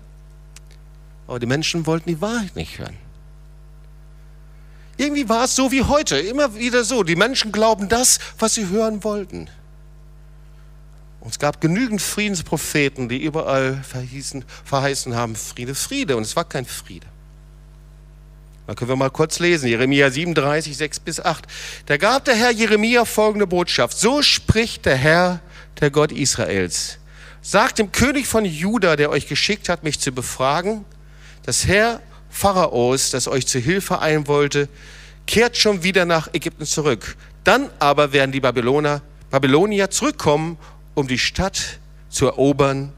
Aber 1.26 1.40
die 1.40 1.48
Menschen 1.48 1.88
wollten 1.88 2.10
die 2.10 2.22
Wahrheit 2.22 2.56
nicht 2.56 2.78
hören. 2.78 2.98
Irgendwie 5.00 5.30
war 5.30 5.46
es 5.46 5.56
so 5.56 5.72
wie 5.72 5.84
heute, 5.84 6.20
immer 6.20 6.56
wieder 6.56 6.84
so. 6.84 7.04
Die 7.04 7.16
Menschen 7.16 7.54
glauben 7.54 7.88
das, 7.88 8.20
was 8.38 8.56
sie 8.56 8.68
hören 8.68 9.02
wollten. 9.06 9.50
Und 11.22 11.32
es 11.32 11.40
gab 11.40 11.62
genügend 11.62 12.02
Friedenspropheten, 12.02 13.08
die 13.08 13.24
überall 13.24 13.82
verhießen, 13.82 14.44
verheißen 14.66 15.16
haben, 15.16 15.38
Friede, 15.38 15.74
Friede. 15.74 16.18
Und 16.18 16.24
es 16.24 16.36
war 16.36 16.44
kein 16.44 16.66
Friede. 16.66 17.08
Da 18.68 18.76
können 18.76 18.90
wir 18.90 18.98
mal 18.98 19.10
kurz 19.10 19.40
lesen, 19.40 19.70
Jeremia 19.70 20.12
37, 20.12 20.76
6 20.76 21.00
bis 21.00 21.22
8. 21.22 21.48
Da 21.86 21.96
gab 21.96 22.26
der 22.26 22.36
Herr 22.36 22.52
Jeremia 22.52 23.06
folgende 23.06 23.48
Botschaft. 23.48 23.98
So 23.98 24.22
spricht 24.22 24.86
der 24.86 24.98
Herr, 24.98 25.40
der 25.80 25.92
Gott 25.92 26.12
Israels. 26.12 26.98
Sagt 27.42 27.80
dem 27.80 27.94
König 27.94 28.28
von 28.28 28.44
Juda, 28.44 28.98
der 28.98 29.12
euch 29.12 29.30
geschickt 29.30 29.70
hat, 29.70 29.84
mich 29.84 30.02
zu 30.02 30.12
befragen, 30.12 30.84
das 31.46 31.66
Herr 31.68 32.02
Pharaos, 32.30 33.12
das 33.12 33.28
euch 33.28 33.48
zu 33.48 33.60
Hilfe 33.60 34.00
ein 34.00 34.28
wollte, 34.28 34.70
kehrt 35.26 35.58
schon 35.58 35.84
wieder 35.84 36.06
nach 36.06 36.34
Ägypten 36.34 36.66
zurück. 36.66 37.16
Dann 37.44 37.70
aber 37.80 38.14
werden 38.14 38.32
die 38.32 38.40
Babyloner, 38.40 39.02
Babylonier 39.30 39.90
zurückkommen, 39.90 40.58
um 40.96 41.08
die 41.08 41.20
Stadt 41.20 41.80
zu 42.10 42.26
erobern 42.26 42.94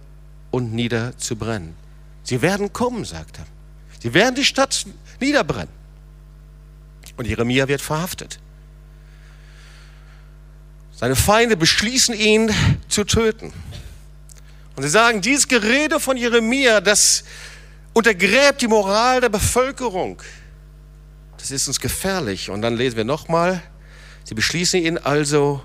und 0.50 0.74
niederzubrennen. 0.74 1.76
Sie 2.24 2.42
werden 2.42 2.72
kommen, 2.72 3.06
sagt 3.06 3.40
er. 3.40 3.46
Sie 4.02 4.14
werden 4.14 4.36
die 4.36 4.46
Stadt 4.46 4.86
niederbrennen. 5.20 5.74
Und 7.18 7.28
Jeremia 7.28 7.68
wird 7.68 7.82
verhaftet. 7.82 8.40
Seine 10.94 11.16
Feinde 11.16 11.58
beschließen 11.58 12.16
ihn 12.16 12.54
zu 12.88 13.04
töten. 13.04 13.52
Und 14.76 14.84
sie 14.84 14.90
sagen, 14.90 15.22
dieses 15.22 15.48
Gerede 15.48 16.00
von 16.00 16.16
Jeremia, 16.16 16.80
das 16.80 17.24
untergräbt 17.94 18.62
die 18.62 18.68
Moral 18.68 19.22
der 19.22 19.30
Bevölkerung. 19.30 20.22
Das 21.38 21.52
ist 21.52 21.68
uns 21.68 21.80
gefährlich. 21.80 22.50
Und 22.50 22.62
dann 22.62 22.76
lesen 22.76 22.98
wir 22.98 23.04
nochmal, 23.04 23.62
sie 24.24 24.36
beschließen 24.36 24.82
ihn 24.82 24.98
also 24.98 25.62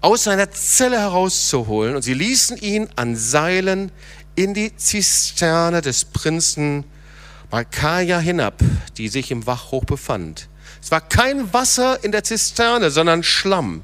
aus 0.00 0.24
seiner 0.24 0.50
Zelle 0.50 0.98
herauszuholen 0.98 1.94
und 1.96 2.02
sie 2.02 2.14
ließen 2.14 2.56
ihn 2.56 2.88
an 2.96 3.16
Seilen 3.16 3.92
in 4.34 4.54
die 4.54 4.74
Zisterne 4.76 5.82
des 5.82 6.06
Prinzen 6.06 6.84
Malkaja 7.50 8.18
hinab, 8.18 8.62
die 8.96 9.08
sich 9.08 9.30
im 9.30 9.46
Wachhoch 9.46 9.84
befand. 9.84 10.48
Es 10.80 10.90
war 10.90 11.00
kein 11.00 11.52
Wasser 11.52 12.02
in 12.02 12.12
der 12.12 12.24
Zisterne, 12.24 12.90
sondern 12.90 13.22
Schlamm, 13.22 13.82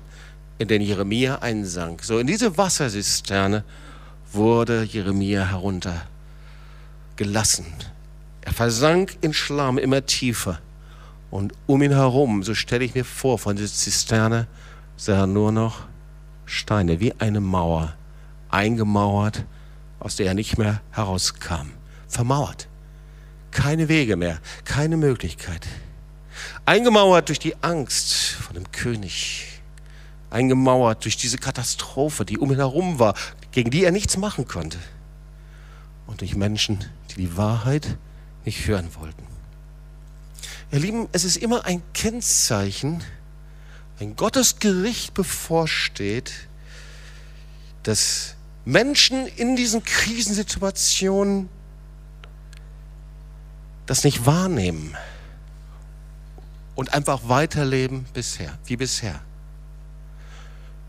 in 0.58 0.68
den 0.68 0.80
Jeremia 0.80 1.40
einsank. 1.40 2.02
So 2.04 2.18
in 2.18 2.26
diese 2.26 2.56
Wasserzisterne 2.56 3.64
wurde 4.32 4.84
Jeremia 4.84 5.50
heruntergelassen. 7.16 7.66
Er 8.42 8.52
versank 8.52 9.18
in 9.22 9.32
Schlamm 9.32 9.78
immer 9.78 10.04
tiefer. 10.06 10.60
Und 11.30 11.52
um 11.66 11.82
ihn 11.82 11.92
herum, 11.92 12.42
so 12.42 12.54
stelle 12.54 12.84
ich 12.84 12.94
mir 12.94 13.04
vor, 13.04 13.38
von 13.38 13.56
dieser 13.56 13.72
Zisterne 13.72 14.46
sah 14.96 15.20
er 15.20 15.26
nur 15.26 15.52
noch 15.52 15.86
Steine, 16.44 17.00
wie 17.00 17.12
eine 17.18 17.40
Mauer, 17.40 17.94
eingemauert, 18.48 19.44
aus 19.98 20.16
der 20.16 20.26
er 20.26 20.34
nicht 20.34 20.58
mehr 20.58 20.80
herauskam. 20.92 21.72
Vermauert 22.08 22.68
keine 23.50 23.88
Wege 23.88 24.16
mehr, 24.16 24.38
keine 24.64 24.96
Möglichkeit. 24.96 25.66
Eingemauert 26.66 27.28
durch 27.28 27.38
die 27.38 27.56
Angst 27.62 28.12
vor 28.12 28.54
dem 28.54 28.70
König, 28.70 29.60
eingemauert 30.30 31.04
durch 31.04 31.16
diese 31.16 31.38
Katastrophe, 31.38 32.24
die 32.24 32.38
um 32.38 32.52
ihn 32.52 32.58
herum 32.58 32.98
war, 32.98 33.14
gegen 33.52 33.70
die 33.70 33.84
er 33.84 33.92
nichts 33.92 34.18
machen 34.18 34.46
konnte. 34.46 34.78
Und 36.06 36.20
durch 36.20 36.36
Menschen, 36.36 36.84
die 37.16 37.36
Wahrheit 37.36 37.96
nicht 38.44 38.66
hören 38.66 38.94
wollten. 38.94 39.26
Ihr 40.70 40.80
Lieben, 40.80 41.08
es 41.12 41.24
ist 41.24 41.36
immer 41.36 41.64
ein 41.64 41.82
Kennzeichen, 41.94 43.02
wenn 43.98 44.16
Gottes 44.16 44.58
Gericht 44.58 45.14
bevorsteht, 45.14 46.32
dass 47.82 48.34
Menschen 48.64 49.26
in 49.26 49.56
diesen 49.56 49.84
Krisensituationen 49.84 51.48
das 53.86 54.02
nicht 54.02 54.26
wahrnehmen 54.26 54.96
und 56.74 56.92
einfach 56.92 57.28
weiterleben 57.28 58.04
bisher, 58.12 58.58
wie 58.66 58.76
bisher. 58.76 59.20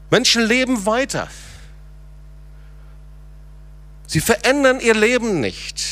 Menschen 0.09 0.41
leben 0.41 0.85
weiter. 0.85 1.29
Sie 4.07 4.21
verändern 4.21 4.79
ihr 4.79 4.95
Leben 4.95 5.39
nicht. 5.39 5.85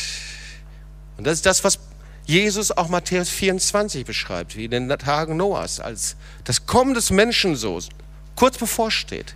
Und 1.17 1.25
das 1.25 1.35
ist 1.35 1.45
das, 1.45 1.63
was 1.63 1.79
Jesus 2.25 2.71
auch 2.71 2.89
Matthäus 2.89 3.29
24 3.29 4.05
beschreibt, 4.05 4.55
wie 4.55 4.65
in 4.65 4.71
den 4.71 4.89
Tagen 4.89 5.37
Noahs, 5.37 5.79
als 5.79 6.15
das 6.43 6.65
Kommen 6.65 6.93
des 6.93 7.11
Menschen 7.11 7.55
so 7.55 7.79
kurz 8.35 8.57
bevorsteht. 8.57 9.35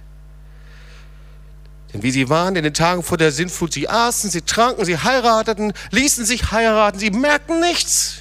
Denn 1.94 2.04
wie 2.04 2.12
sie 2.12 2.30
waren 2.30 2.56
in 2.56 2.64
den 2.64 2.74
Tagen 2.74 3.04
vor 3.04 3.18
der 3.18 3.32
Sintflut, 3.32 3.74
sie 3.74 3.90
aßen, 3.90 4.30
sie 4.30 4.42
tranken, 4.42 4.86
sie 4.86 4.98
heirateten, 4.98 5.74
ließen 5.92 6.26
sich 6.26 6.52
heiraten, 6.52 7.00
sie 7.00 7.10
merkten 7.10 7.60
nichts. 7.62 8.20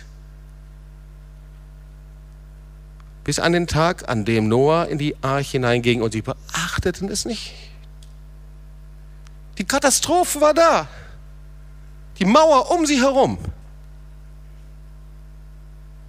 Bis 3.25 3.39
an 3.39 3.53
den 3.53 3.67
Tag, 3.67 4.09
an 4.09 4.25
dem 4.25 4.49
Noah 4.49 4.87
in 4.87 4.97
die 4.97 5.17
Arche 5.23 5.53
hineinging 5.53 6.01
und 6.01 6.13
sie 6.13 6.23
beachteten 6.23 7.11
es 7.11 7.27
nicht. 7.27 7.55
Die 9.59 9.65
Katastrophe 9.65 10.41
war 10.41 10.55
da. 10.55 10.89
Die 12.19 12.25
Mauer 12.25 12.71
um 12.71 12.87
sie 12.87 13.01
herum. 13.01 13.39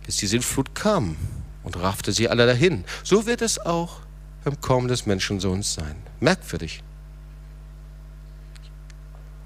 Bis 0.06 0.17
die 0.17 0.28
Sintflut 0.28 0.74
kam 0.74 1.15
und 1.63 1.78
raffte 1.78 2.12
sie 2.12 2.30
alle 2.30 2.48
dahin. 2.48 2.84
So 3.04 3.26
wird 3.26 3.41
es 3.41 3.60
auch 3.60 3.98
beim 4.43 4.60
Kommen 4.60 4.88
des 4.88 5.06
Menschensohns 5.06 5.74
sein. 5.74 5.95
Merkwürdig. 6.19 6.82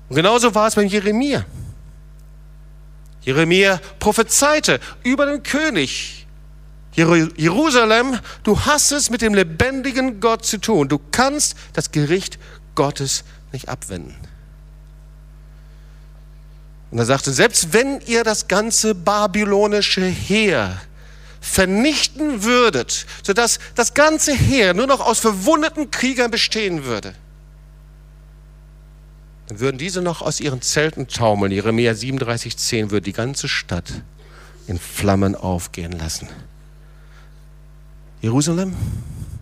Und 0.10 0.16
genauso 0.16 0.54
war 0.56 0.68
es 0.68 0.76
bei 0.76 0.84
Jeremia. 0.84 1.46
Jeremia 3.22 3.80
prophezeite 4.00 4.80
über 5.04 5.26
den 5.26 5.44
König. 5.44 6.28
Jerusalem, 6.96 8.20
du 8.44 8.60
hast 8.60 8.92
es 8.92 9.10
mit 9.10 9.22
dem 9.22 9.34
lebendigen 9.34 10.20
Gott 10.20 10.46
zu 10.46 10.60
tun. 10.60 10.88
Du 10.88 11.00
kannst 11.12 11.56
das 11.74 11.92
Gericht 11.92 12.38
Gottes 12.76 13.24
nicht 13.52 13.68
abwenden. 13.68 14.16
Und 16.94 17.00
er 17.00 17.06
sagte, 17.06 17.34
selbst 17.34 17.74
wenn 17.74 18.02
ihr 18.02 18.24
das 18.24 18.48
ganze 18.48 18.94
babylonische 18.94 20.06
Heer 20.06 20.80
vernichten 21.42 22.44
würdet, 22.44 23.08
sodass 23.24 23.58
das 23.74 23.96
ganze 23.96 24.32
Heer 24.32 24.76
nur 24.76 24.86
noch 24.86 25.00
aus 25.00 25.18
verwundeten 25.18 25.90
Kriegern 25.90 26.30
bestehen 26.30 26.86
würde, 26.86 27.16
dann 29.48 29.60
würden 29.60 29.80
diese 29.80 30.04
noch 30.04 30.22
aus 30.22 30.40
ihren 30.40 30.62
Zelten 30.62 31.08
taumeln. 31.08 31.52
Jeremia 31.52 31.94
37,10 31.94 32.92
würde 32.92 33.06
die 33.06 33.12
ganze 33.12 33.48
Stadt 33.48 34.04
in 34.68 34.78
Flammen 34.78 35.34
aufgehen 35.34 35.94
lassen. 35.94 36.30
Jerusalem, 38.22 38.76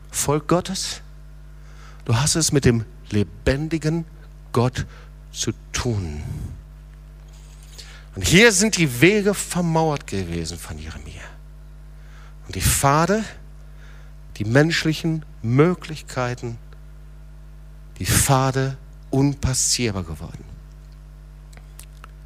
Volk 0.10 0.48
Gottes, 0.48 1.02
du 2.06 2.16
hast 2.16 2.36
es 2.36 2.54
mit 2.54 2.64
dem 2.64 2.86
lebendigen 3.10 4.06
Gott 4.54 4.86
zu 5.34 5.52
tun. 5.74 6.24
Und 8.16 8.28
hier 8.28 8.52
sind 8.52 8.78
die 8.78 9.02
Wege 9.02 9.34
vermauert 9.34 10.06
gewesen 10.08 10.58
von 10.58 10.78
Jeremia. 10.78 11.22
Und 12.46 12.56
die 12.56 12.62
Pfade, 12.62 13.24
die 14.38 14.46
menschlichen 14.46 15.26
Möglichkeiten, 15.42 16.58
die 18.00 18.06
Pfade 18.06 18.78
unpassierbar 19.10 20.04
geworden. 20.04 20.44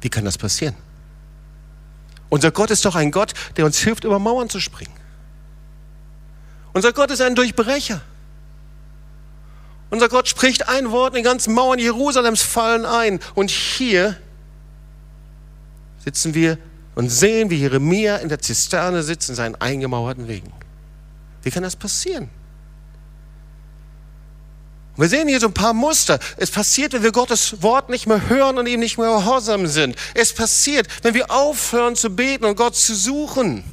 Wie 0.00 0.08
kann 0.08 0.24
das 0.24 0.38
passieren? 0.38 0.74
Unser 2.28 2.50
Gott 2.50 2.70
ist 2.70 2.84
doch 2.84 2.96
ein 2.96 3.10
Gott, 3.12 3.34
der 3.56 3.64
uns 3.64 3.78
hilft, 3.78 4.04
über 4.04 4.18
Mauern 4.18 4.48
zu 4.48 4.60
springen. 4.60 4.94
Unser 6.72 6.92
Gott 6.92 7.10
ist 7.10 7.22
ein 7.22 7.34
Durchbrecher. 7.34 8.00
Unser 9.90 10.08
Gott 10.08 10.26
spricht 10.26 10.68
ein 10.68 10.90
Wort, 10.90 11.16
die 11.16 11.22
ganzen 11.22 11.54
Mauern 11.54 11.78
Jerusalems 11.78 12.42
fallen 12.42 12.84
ein. 12.84 13.20
Und 13.34 13.50
hier 13.50 14.16
sitzen 16.06 16.34
wir 16.34 16.56
und 16.94 17.10
sehen, 17.10 17.50
wie 17.50 17.56
Jeremia 17.56 18.16
in 18.18 18.28
der 18.28 18.38
Zisterne 18.38 19.02
sitzt 19.02 19.28
in 19.28 19.34
seinen 19.34 19.56
eingemauerten 19.56 20.28
Wegen. 20.28 20.52
Wie 21.42 21.50
kann 21.50 21.64
das 21.64 21.74
passieren? 21.74 22.30
Wir 24.96 25.08
sehen 25.08 25.28
hier 25.28 25.40
so 25.40 25.48
ein 25.48 25.52
paar 25.52 25.74
Muster. 25.74 26.18
Es 26.36 26.50
passiert, 26.50 26.92
wenn 26.92 27.02
wir 27.02 27.12
Gottes 27.12 27.60
Wort 27.62 27.90
nicht 27.90 28.06
mehr 28.06 28.28
hören 28.28 28.56
und 28.56 28.66
ihm 28.66 28.80
nicht 28.80 28.98
mehr 28.98 29.08
gehorsam 29.08 29.66
sind. 29.66 29.96
Es 30.14 30.32
passiert, 30.32 30.86
wenn 31.02 31.12
wir 31.12 31.30
aufhören 31.30 31.96
zu 31.96 32.08
beten 32.08 32.44
und 32.44 32.56
Gott 32.56 32.76
zu 32.76 32.94
suchen. 32.94 33.64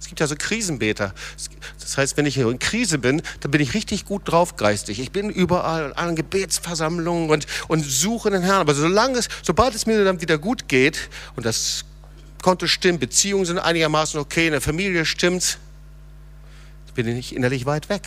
Es 0.00 0.06
gibt 0.08 0.18
ja 0.18 0.26
so 0.26 0.34
Krisenbeter. 0.36 1.14
Das 1.78 1.96
heißt, 1.96 2.16
wenn 2.16 2.24
ich 2.24 2.38
in 2.38 2.58
Krise 2.58 2.98
bin, 2.98 3.22
dann 3.40 3.50
bin 3.50 3.60
ich 3.60 3.74
richtig 3.74 4.06
gut 4.06 4.22
drauf 4.24 4.56
geistig. 4.56 4.98
Ich 4.98 5.12
bin 5.12 5.28
überall 5.28 5.90
in 5.90 5.92
allen 5.92 6.16
Gebetsversammlungen 6.16 7.30
und, 7.30 7.46
und 7.68 7.84
suche 7.84 8.30
den 8.30 8.42
Herrn. 8.42 8.62
Aber 8.62 8.74
solange 8.74 9.18
es, 9.18 9.28
sobald 9.42 9.74
es 9.74 9.86
mir 9.86 10.02
dann 10.04 10.20
wieder 10.22 10.38
gut 10.38 10.68
geht 10.68 11.10
und 11.36 11.44
das 11.44 11.84
Konto 12.42 12.66
stimmt, 12.66 13.00
Beziehungen 13.00 13.44
sind 13.44 13.58
einigermaßen 13.58 14.18
okay, 14.18 14.46
in 14.46 14.52
der 14.52 14.62
Familie 14.62 15.04
stimmt, 15.04 15.58
bin 16.94 17.06
ich 17.16 17.34
innerlich 17.36 17.66
weit 17.66 17.88
weg. 17.88 18.02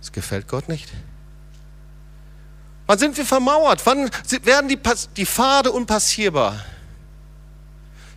Das 0.00 0.12
gefällt 0.12 0.48
Gott 0.48 0.68
nicht. 0.68 0.88
Wann 2.86 2.98
sind 2.98 3.16
wir 3.16 3.24
vermauert? 3.24 3.86
Wann 3.86 4.10
werden 4.42 4.68
die, 4.68 4.78
die 5.16 5.26
Pfade 5.26 5.70
unpassierbar? 5.70 6.64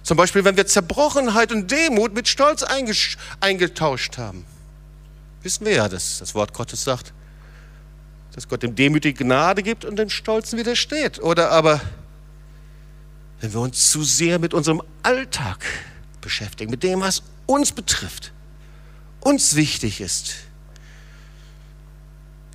Zum 0.06 0.18
Beispiel, 0.18 0.46
wenn 0.46 0.56
wir 0.56 0.68
Zerbrochenheit 0.68 1.52
und 1.52 1.72
Demut 1.72 2.13
mit 2.13 2.28
Stolz 2.28 2.63
eingetauscht 3.39 4.20
haben. 4.20 4.46
Wissen 5.41 5.65
wir 5.65 5.74
ja, 5.74 5.89
dass 5.89 6.20
das 6.20 6.36
Wort 6.36 6.54
Gottes 6.54 6.84
sagt, 6.84 7.12
dass 8.34 8.48
Gott 8.48 8.62
dem 8.62 8.76
Demütigen 8.76 9.26
Gnade 9.26 9.63
gibt 9.63 9.84
und 9.84 9.96
dem 9.96 10.12
Stolzen 10.12 10.60
widersteht. 10.60 11.20
Oder 11.20 11.50
aber, 11.50 11.82
wenn 13.41 13.52
wir 13.52 13.60
uns 13.62 13.89
zu 13.89 14.04
sehr 14.04 14.38
mit 14.38 14.54
unserem 14.54 14.84
Alltag 15.02 15.65
beschäftigen, 16.22 16.70
mit 16.70 16.84
dem, 16.84 17.02
was 17.02 17.24
uns 17.48 17.72
betrifft, 17.72 18.32
uns 19.22 19.56
wichtig 19.56 20.02
ist, 20.02 20.36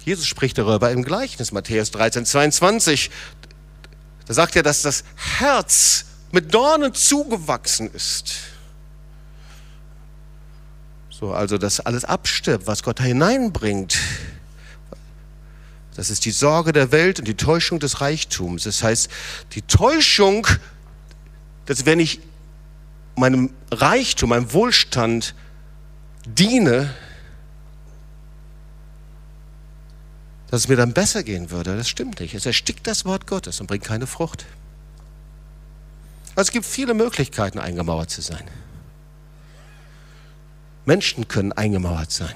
Jesus 0.05 0.29
spricht 0.29 0.57
darüber 0.57 0.93
im 0.93 1.03
Gleichnis, 1.03 1.51
Matthäus 1.51 1.91
13, 1.91 2.27
22. 2.27 3.11
Da 4.27 4.35
sagt 4.35 4.55
er, 4.55 4.63
dass 4.63 4.83
das 4.83 5.03
Herz 5.17 6.05
mit 6.33 6.55
Dornen 6.55 6.95
zugewachsen 6.95 7.91
ist. 7.93 8.35
So, 11.11 11.33
also, 11.33 11.59
dass 11.59 11.81
alles 11.81 12.05
abstirbt, 12.05 12.67
was 12.67 12.83
Gott 12.83 13.01
da 13.01 13.05
hineinbringt. 13.05 13.99
Das 15.95 16.09
ist 16.09 16.25
die 16.25 16.31
Sorge 16.31 16.73
der 16.73 16.93
Welt 16.93 17.19
und 17.19 17.29
die 17.29 17.35
Täuschung 17.35 17.79
des 17.79 18.01
Reichtums. 18.01 18.65
Das 18.65 18.83
heißt, 18.83 19.11
die 19.53 19.63
Täuschung, 19.63 20.47
dass 21.67 21.85
wenn 21.85 22.01
ich 22.01 22.21
meinem 23.17 23.53
Reichtum, 23.71 24.31
meinem 24.31 24.53
Wohlstand 24.53 25.35
diene, 26.25 26.95
dass 30.51 30.63
es 30.63 30.69
mir 30.69 30.77
dann 30.77 30.93
besser 30.93 31.23
gehen 31.23 31.51
würde. 31.51 31.77
Das 31.77 31.89
stimmt 31.89 32.21
nicht. 32.21 32.35
Es 32.35 32.47
erstickt 32.47 32.87
das 32.87 33.05
Wort 33.05 33.27
Gottes 33.27 33.61
und 33.61 33.67
bringt 33.67 33.85
keine 33.85 34.07
Frucht. 34.07 34.47
Also 36.41 36.49
es 36.49 36.53
gibt 36.53 36.65
viele 36.65 36.95
Möglichkeiten, 36.95 37.59
eingemauert 37.59 38.09
zu 38.09 38.23
sein. 38.23 38.43
Menschen 40.87 41.29
können 41.29 41.53
eingemauert 41.53 42.11
sein. 42.11 42.33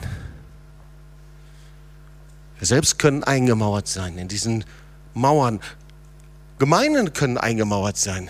Wir 2.59 2.67
selbst 2.67 2.99
können 2.99 3.25
eingemauert 3.25 3.89
sein 3.89 4.19
in 4.19 4.29
diesen 4.29 4.67
Mauern. 5.15 5.59
Gemeinden 6.59 7.15
können 7.15 7.39
eingemauert 7.39 7.97
sein. 7.97 8.29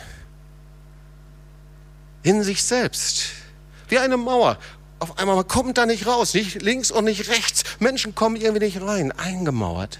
In 2.22 2.44
sich 2.44 2.62
selbst. 2.62 3.30
Wie 3.88 3.98
eine 3.98 4.16
Mauer 4.16 4.58
auf 5.00 5.18
einmal, 5.18 5.34
man 5.34 5.48
kommt 5.48 5.76
da 5.76 5.86
nicht 5.86 6.06
raus, 6.06 6.34
nicht 6.34 6.62
links 6.62 6.92
und 6.92 7.06
nicht 7.06 7.28
rechts. 7.28 7.64
Menschen 7.80 8.14
kommen 8.14 8.36
irgendwie 8.36 8.66
nicht 8.66 8.80
rein, 8.80 9.10
eingemauert. 9.10 9.98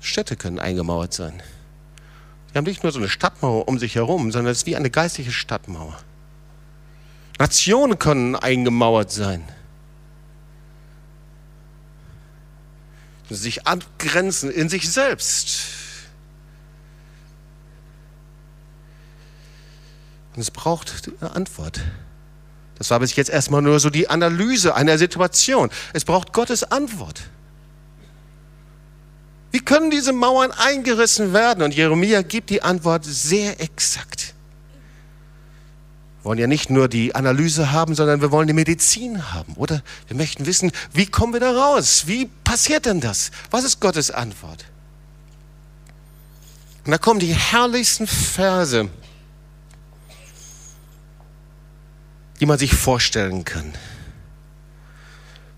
Städte 0.00 0.34
können 0.34 0.58
eingemauert 0.58 1.12
sein. 1.12 1.42
Die 2.52 2.58
haben 2.58 2.64
nicht 2.64 2.82
nur 2.82 2.92
so 2.92 2.98
eine 2.98 3.08
Stadtmauer 3.08 3.68
um 3.68 3.78
sich 3.78 3.94
herum, 3.94 4.32
sondern 4.32 4.50
es 4.52 4.58
ist 4.58 4.66
wie 4.66 4.76
eine 4.76 4.90
geistliche 4.90 5.32
Stadtmauer. 5.32 5.98
Nationen 7.38 7.98
können 7.98 8.36
eingemauert 8.36 9.10
sein. 9.10 9.48
Sich 13.30 13.66
abgrenzen 13.66 14.50
in 14.50 14.68
sich 14.68 14.90
selbst. 14.90 15.60
Und 20.34 20.42
es 20.42 20.50
braucht 20.50 21.10
eine 21.20 21.30
Antwort. 21.32 21.80
Das 22.74 22.90
war 22.90 22.98
bis 22.98 23.14
jetzt 23.14 23.30
erstmal 23.30 23.62
nur 23.62 23.78
so 23.78 23.90
die 23.90 24.08
Analyse 24.08 24.74
einer 24.74 24.98
Situation. 24.98 25.70
Es 25.92 26.04
braucht 26.04 26.32
Gottes 26.32 26.64
Antwort. 26.64 27.22
Wie 29.60 29.64
können 29.66 29.90
diese 29.90 30.14
Mauern 30.14 30.52
eingerissen 30.52 31.34
werden? 31.34 31.62
Und 31.62 31.74
Jeremia 31.74 32.22
gibt 32.22 32.48
die 32.48 32.62
Antwort 32.62 33.04
sehr 33.04 33.60
exakt. 33.60 34.32
Wir 36.16 36.24
wollen 36.24 36.38
ja 36.38 36.46
nicht 36.46 36.70
nur 36.70 36.88
die 36.88 37.14
Analyse 37.14 37.70
haben, 37.70 37.94
sondern 37.94 38.22
wir 38.22 38.30
wollen 38.30 38.46
die 38.46 38.54
Medizin 38.54 39.34
haben, 39.34 39.52
oder? 39.56 39.82
Wir 40.08 40.16
möchten 40.16 40.46
wissen, 40.46 40.72
wie 40.94 41.04
kommen 41.04 41.34
wir 41.34 41.40
da 41.40 41.52
raus? 41.52 42.04
Wie 42.06 42.24
passiert 42.42 42.86
denn 42.86 43.02
das? 43.02 43.32
Was 43.50 43.64
ist 43.64 43.80
Gottes 43.80 44.10
Antwort? 44.10 44.64
Und 46.86 46.92
da 46.92 46.96
kommen 46.96 47.20
die 47.20 47.34
herrlichsten 47.34 48.06
Verse 48.06 48.88
die 52.40 52.46
man 52.46 52.58
sich 52.58 52.72
vorstellen 52.72 53.44
kann. 53.44 53.74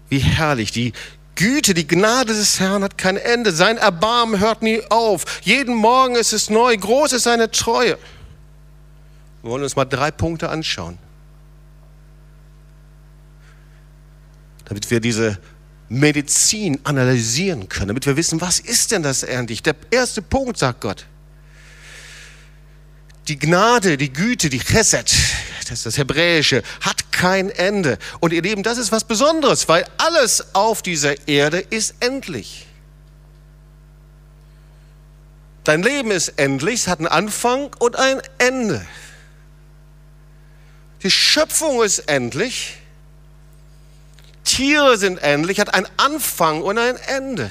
Wie 0.08 0.18
herrlich, 0.18 0.72
die 0.72 0.92
Güte, 1.35 1.75
die 1.75 1.87
Gnade 1.87 2.35
des 2.35 2.61
Herrn 2.61 2.83
hat 2.83 2.99
kein 2.99 3.16
Ende. 3.16 3.53
Sein 3.53 3.79
Erbarmen 3.79 4.38
hört 4.40 4.62
nie 4.62 4.83
auf. 4.90 5.25
Jeden 5.42 5.75
Morgen 5.75 6.14
ist 6.14 6.33
es 6.33 6.51
neu. 6.51 6.77
Groß 6.77 7.12
ist 7.12 7.23
seine 7.25 7.51
Treue. 7.51 7.99
Wir 9.42 9.51
wollen 9.51 9.62
uns 9.62 9.75
mal 9.77 9.85
drei 9.85 10.11
Punkte 10.11 10.51
anschauen. 10.51 10.99
Damit 14.66 14.90
wir 14.90 15.01
diese 15.01 15.38
Medizin 15.88 16.81
analysieren 16.85 17.68
können, 17.68 17.88
damit 17.88 18.07
wir 18.07 18.16
wissen, 18.16 18.40
was 18.40 18.61
ist 18.61 18.92
denn 18.92 19.03
das 19.03 19.25
eigentlich? 19.25 19.62
Der 19.62 19.75
erste 19.90 20.23
Punkt, 20.23 20.59
sagt 20.59 20.81
Gott. 20.81 21.07
Die 23.29 23.38
Gnade, 23.38 23.97
die 23.97 24.12
Güte, 24.12 24.49
die 24.49 24.59
Chesed, 24.59 25.14
das 25.64 25.79
ist 25.79 25.87
das 25.87 25.98
Hebräische, 25.98 26.62
hat 26.81 27.12
kein 27.12 27.51
Ende. 27.51 27.98
Und 28.20 28.33
ihr 28.33 28.42
Lieben, 28.42 28.62
das 28.62 28.79
ist 28.79 28.92
was 28.92 29.05
Besonderes, 29.05 29.68
weil 29.68 29.85
alles 29.98 30.55
auf 30.55 30.83
dieser 30.83 31.29
Erde 31.29 31.59
ist 31.59 31.94
endlich. 32.01 32.66
Dein 35.64 35.83
Leben 35.83 36.11
ist 36.11 36.31
endlich, 36.37 36.81
es 36.81 36.88
hat 36.88 36.98
einen 36.98 37.09
Anfang 37.09 37.70
und 37.79 37.96
ein 37.96 38.20
Ende. 38.38 38.85
Die 41.03 41.11
Schöpfung 41.11 41.83
ist 41.83 42.01
endlich. 42.01 42.79
Tiere 44.44 44.98
sind 44.98 45.18
endlich, 45.18 45.61
hat 45.61 45.72
einen 45.72 45.87
Anfang 45.96 46.62
und 46.62 46.79
ein 46.79 46.96
Ende. 46.96 47.51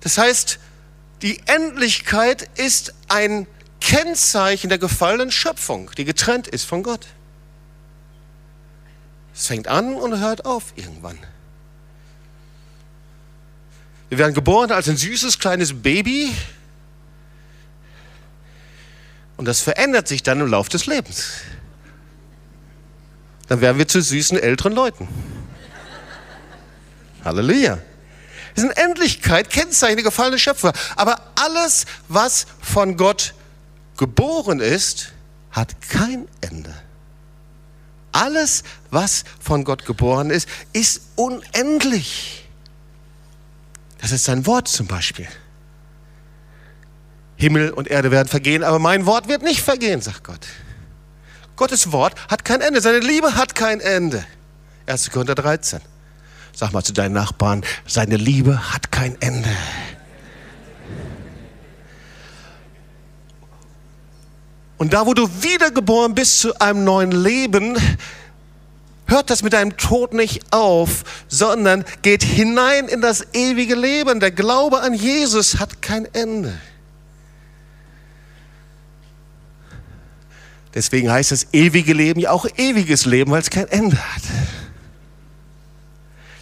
Das 0.00 0.18
heißt, 0.18 0.58
die 1.22 1.40
Endlichkeit 1.46 2.48
ist 2.58 2.94
ein 3.08 3.46
Kennzeichen 3.80 4.68
der 4.68 4.78
gefallenen 4.78 5.30
Schöpfung, 5.30 5.90
die 5.96 6.04
getrennt 6.04 6.48
ist 6.48 6.64
von 6.64 6.82
Gott. 6.82 7.06
Es 9.34 9.46
fängt 9.46 9.68
an 9.68 9.94
und 9.94 10.18
hört 10.18 10.46
auf 10.46 10.72
irgendwann. 10.76 11.18
Wir 14.08 14.18
werden 14.18 14.34
geboren 14.34 14.70
als 14.70 14.88
ein 14.88 14.96
süßes 14.96 15.38
kleines 15.38 15.82
Baby. 15.82 16.34
Und 19.36 19.46
das 19.46 19.60
verändert 19.60 20.08
sich 20.08 20.22
dann 20.22 20.40
im 20.40 20.46
Laufe 20.46 20.70
des 20.70 20.86
Lebens. 20.86 21.32
Dann 23.48 23.60
werden 23.60 23.78
wir 23.78 23.86
zu 23.86 24.00
süßen 24.00 24.38
älteren 24.38 24.72
Leuten. 24.72 25.08
Halleluja. 27.24 27.78
Wir 28.54 28.60
sind 28.60 28.70
Endlichkeit, 28.70 29.50
Kennzeichen, 29.50 30.02
gefallene 30.02 30.38
Schöpfer. 30.38 30.72
Aber 30.94 31.20
alles, 31.34 31.84
was 32.08 32.46
von 32.62 32.96
Gott 32.96 33.34
geboren 33.96 34.60
ist, 34.60 35.12
hat 35.50 35.80
kein 35.80 36.28
Ende. 36.40 36.74
Alles, 38.12 38.64
was 38.90 39.24
von 39.40 39.64
Gott 39.64 39.84
geboren 39.84 40.30
ist, 40.30 40.48
ist 40.72 41.02
unendlich. 41.16 42.48
Das 43.98 44.12
ist 44.12 44.24
sein 44.24 44.46
Wort 44.46 44.68
zum 44.68 44.86
Beispiel. 44.86 45.28
Himmel 47.36 47.70
und 47.70 47.88
Erde 47.88 48.10
werden 48.10 48.28
vergehen, 48.28 48.64
aber 48.64 48.78
mein 48.78 49.04
Wort 49.04 49.28
wird 49.28 49.42
nicht 49.42 49.60
vergehen, 49.60 50.00
sagt 50.00 50.24
Gott. 50.24 50.46
Gottes 51.56 51.92
Wort 51.92 52.14
hat 52.30 52.44
kein 52.44 52.60
Ende, 52.60 52.80
seine 52.80 53.00
Liebe 53.00 53.36
hat 53.36 53.54
kein 53.54 53.80
Ende. 53.80 54.24
1. 54.86 55.10
Korinther 55.10 55.34
13. 55.34 55.80
Sag 56.54 56.72
mal 56.72 56.82
zu 56.82 56.92
deinen 56.92 57.12
Nachbarn, 57.12 57.64
seine 57.86 58.16
Liebe 58.16 58.72
hat 58.72 58.90
kein 58.90 59.20
Ende. 59.20 59.50
Und 64.78 64.92
da, 64.92 65.06
wo 65.06 65.14
du 65.14 65.28
wiedergeboren 65.42 66.14
bist 66.14 66.40
zu 66.40 66.58
einem 66.60 66.84
neuen 66.84 67.12
Leben, 67.12 67.78
hört 69.06 69.30
das 69.30 69.42
mit 69.42 69.52
deinem 69.52 69.76
Tod 69.76 70.12
nicht 70.12 70.52
auf, 70.52 71.04
sondern 71.28 71.84
geht 72.02 72.22
hinein 72.22 72.88
in 72.88 73.00
das 73.00 73.26
ewige 73.32 73.74
Leben. 73.74 74.20
Der 74.20 74.30
Glaube 74.30 74.80
an 74.80 74.94
Jesus 74.94 75.58
hat 75.58 75.80
kein 75.80 76.06
Ende. 76.12 76.58
Deswegen 80.74 81.10
heißt 81.10 81.32
das 81.32 81.46
ewige 81.52 81.94
Leben 81.94 82.20
ja 82.20 82.32
auch 82.32 82.46
ewiges 82.58 83.06
Leben, 83.06 83.30
weil 83.30 83.40
es 83.40 83.48
kein 83.48 83.66
Ende 83.68 83.96
hat. 83.96 84.22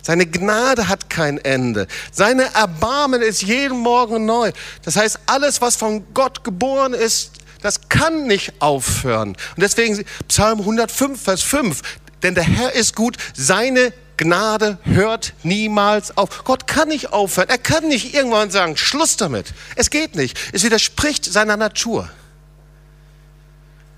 Seine 0.03 0.27
Gnade 0.27 0.89
hat 0.89 1.09
kein 1.09 1.39
Ende. 1.39 1.87
Seine 2.11 2.53
Erbarmen 2.53 3.23
ist 3.23 3.43
jeden 3.43 3.79
Morgen 3.79 4.27
neu. 4.27 4.51
Das 4.83 4.97
heißt, 4.97 5.21
alles, 5.27 5.61
was 5.61 5.77
von 5.77 6.05
Gott 6.13 6.43
geboren 6.43 6.95
ist, 6.95 7.31
das 7.65 7.89
kann 7.89 8.27
nicht 8.27 8.61
aufhören. 8.61 9.31
Und 9.31 9.63
deswegen 9.63 10.05
Psalm 10.29 10.61
105, 10.61 11.21
Vers 11.21 11.41
5. 11.41 11.81
Denn 12.23 12.35
der 12.35 12.45
Herr 12.45 12.75
ist 12.75 12.95
gut, 12.95 13.17
seine 13.35 13.95
Gnade 14.19 14.77
hört 14.83 15.33
niemals 15.45 16.15
auf. 16.19 16.45
Gott 16.45 16.67
kann 16.67 16.89
nicht 16.89 17.15
aufhören. 17.15 17.49
Er 17.49 17.57
kann 17.57 17.89
nicht 17.89 18.13
irgendwann 18.13 18.51
sagen, 18.51 18.77
Schluss 18.77 19.17
damit. 19.17 19.55
Es 19.77 19.89
geht 19.89 20.15
nicht. 20.15 20.39
Es 20.53 20.63
widerspricht 20.63 21.25
seiner 21.25 21.57
Natur. 21.57 22.11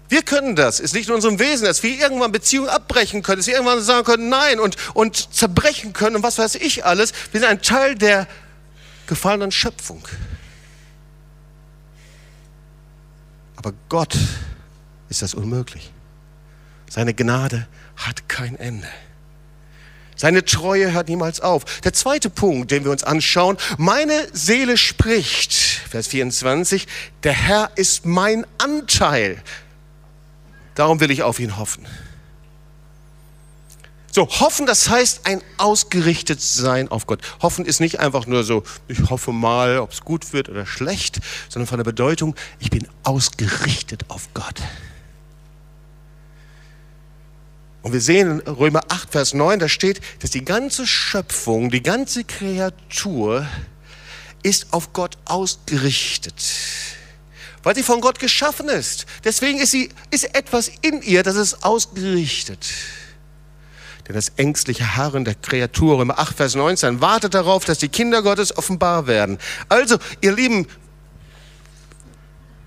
Wir 0.09 0.23
können 0.23 0.55
das, 0.55 0.79
ist 0.79 0.95
nicht 0.95 1.09
in 1.09 1.15
unserem 1.17 1.41
Wesen, 1.41 1.65
dass 1.65 1.83
wir 1.83 1.91
irgendwann 1.99 2.31
Beziehungen 2.31 2.69
abbrechen 2.69 3.25
können, 3.25 3.39
dass 3.39 3.49
wir 3.49 3.55
irgendwann 3.55 3.83
sagen 3.83 4.05
können, 4.05 4.29
nein 4.29 4.61
und, 4.61 4.77
und 4.95 5.35
zerbrechen 5.35 5.93
können 5.93 6.15
und 6.15 6.23
was 6.23 6.39
weiß 6.39 6.55
ich 6.55 6.85
alles. 6.85 7.13
Wir 7.33 7.41
sind 7.41 7.49
ein 7.49 7.63
Teil 7.63 7.97
der 7.97 8.29
gefallenen 9.09 9.51
Schöpfung. 9.51 10.07
Aber 13.67 13.75
Gott 13.89 14.17
ist 15.09 15.23
das 15.23 15.35
unmöglich. 15.35 15.91
Seine 16.89 17.15
Gnade 17.15 17.67
hat 17.97 18.29
kein 18.29 18.55
Ende. 18.55 18.87
Seine 20.15 20.45
Treue 20.45 20.93
hört 20.93 21.09
niemals 21.09 21.41
auf. 21.41 21.81
Der 21.81 21.93
zweite 21.93 22.31
Punkt, 22.31 22.71
den 22.71 22.85
wir 22.85 22.93
uns 22.93 23.03
anschauen, 23.03 23.57
meine 23.77 24.29
Seele 24.33 24.77
spricht, 24.77 25.53
Vers 25.53 26.07
24, 26.07 26.87
der 27.25 27.33
Herr 27.33 27.73
ist 27.75 28.07
mein 28.07 28.47
Anteil. 28.59 29.43
Darum 30.77 31.01
will 31.01 31.11
ich 31.11 31.25
auf 31.25 31.41
ihn 31.41 31.57
hoffen. 31.57 31.85
So, 34.17 34.27
hoffen, 34.27 34.65
das 34.65 34.89
heißt 34.89 35.27
ein 35.27 35.43
ausgerichtet 35.59 36.41
sein 36.41 36.89
auf 36.89 37.07
Gott. 37.07 37.21
Hoffen 37.43 37.67
ist 37.67 37.81
nicht 37.81 38.01
einfach 38.01 38.27
nur 38.27 38.45
so, 38.45 38.63
ich 38.89 39.11
hoffe 39.11 39.31
mal, 39.31 39.79
ob 39.79 39.93
es 39.93 40.01
gut 40.01 40.33
wird 40.33 40.49
oder 40.49 40.65
schlecht, 40.65 41.19
sondern 41.51 41.67
von 41.67 41.77
der 41.77 41.85
Bedeutung, 41.85 42.35
ich 42.59 42.71
bin 42.71 42.89
ausgerichtet 43.03 44.07
auf 44.09 44.31
Gott. 44.33 44.55
Und 47.83 47.93
wir 47.93 48.01
sehen 48.01 48.41
in 48.41 48.55
Römer 48.55 48.85
8, 48.89 49.13
Vers 49.13 49.35
9, 49.35 49.59
da 49.59 49.69
steht, 49.69 50.01
dass 50.21 50.31
die 50.31 50.47
ganze 50.47 50.87
Schöpfung, 50.87 51.71
die 51.71 51.83
ganze 51.83 52.25
Kreatur 52.25 53.47
ist 54.43 54.73
auf 54.73 54.95
Gott 54.95 55.19
ausgerichtet 55.27 56.43
weil 57.63 57.75
sie 57.75 57.83
von 57.83 58.01
Gott 58.01 58.21
geschaffen 58.21 58.69
ist. 58.69 59.07
Deswegen 59.25 59.59
ist, 59.59 59.73
sie, 59.73 59.89
ist 60.13 60.37
etwas 60.37 60.71
in 60.83 61.03
ihr, 61.03 61.25
das 61.25 61.35
ist 61.35 61.65
ausgerichtet. 61.65 62.65
Denn 64.07 64.15
das 64.15 64.33
ängstliche 64.37 64.97
Harren 64.97 65.25
der 65.25 65.35
Kreatur 65.35 66.01
im 66.01 66.11
8, 66.11 66.37
Vers 66.37 66.55
19 66.55 67.01
wartet 67.01 67.35
darauf, 67.35 67.65
dass 67.65 67.79
die 67.79 67.89
Kinder 67.89 68.23
Gottes 68.23 68.57
offenbar 68.57 69.07
werden. 69.07 69.39
Also, 69.69 69.99
ihr 70.21 70.33
Lieben, 70.33 70.67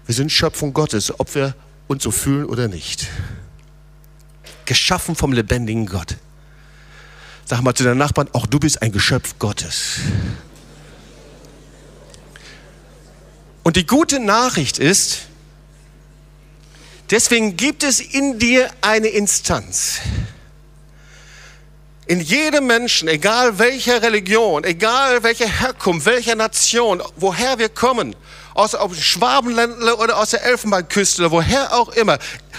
wir 0.06 0.16
sind 0.16 0.32
Schöpfung 0.32 0.74
Gottes, 0.74 1.18
ob 1.20 1.34
wir 1.36 1.56
uns 1.88 2.04
so 2.04 2.12
fühlen 2.12 2.46
oder 2.46 2.68
nicht. 2.68 3.08
Geschaffen 4.66 5.16
vom 5.16 5.32
lebendigen 5.32 5.86
Gott. 5.86 6.18
Sag 7.46 7.62
mal 7.62 7.74
zu 7.74 7.84
deinen 7.84 7.98
Nachbarn, 7.98 8.28
auch 8.34 8.46
du 8.46 8.60
bist 8.60 8.82
ein 8.82 8.92
Geschöpf 8.92 9.40
Gottes. 9.40 10.00
Und 13.64 13.76
die 13.76 13.86
gute 13.86 14.20
Nachricht 14.20 14.78
ist, 14.78 15.28
deswegen 17.10 17.56
gibt 17.56 17.84
es 17.84 18.00
in 18.00 18.40
dir 18.40 18.70
eine 18.82 19.08
Instanz. 19.08 20.00
In 22.10 22.22
jedem 22.22 22.66
Menschen, 22.66 23.08
egal 23.08 23.60
welcher 23.60 24.02
Religion, 24.02 24.64
egal 24.64 25.22
welcher 25.22 25.48
Herkunft, 25.48 26.08
welcher 26.08 26.34
Nation, 26.34 27.04
woher 27.18 27.60
wir 27.60 27.70
kommen, 27.70 28.16
aus, 28.56 28.74
aus 28.74 28.98
Schwabenländle 28.98 29.96
oder 29.96 30.18
aus 30.18 30.32
der 30.32 30.44
Elfenbeinküste 30.44 31.30
woher 31.30 31.72
auch 31.72 31.90
immer, 31.90 32.18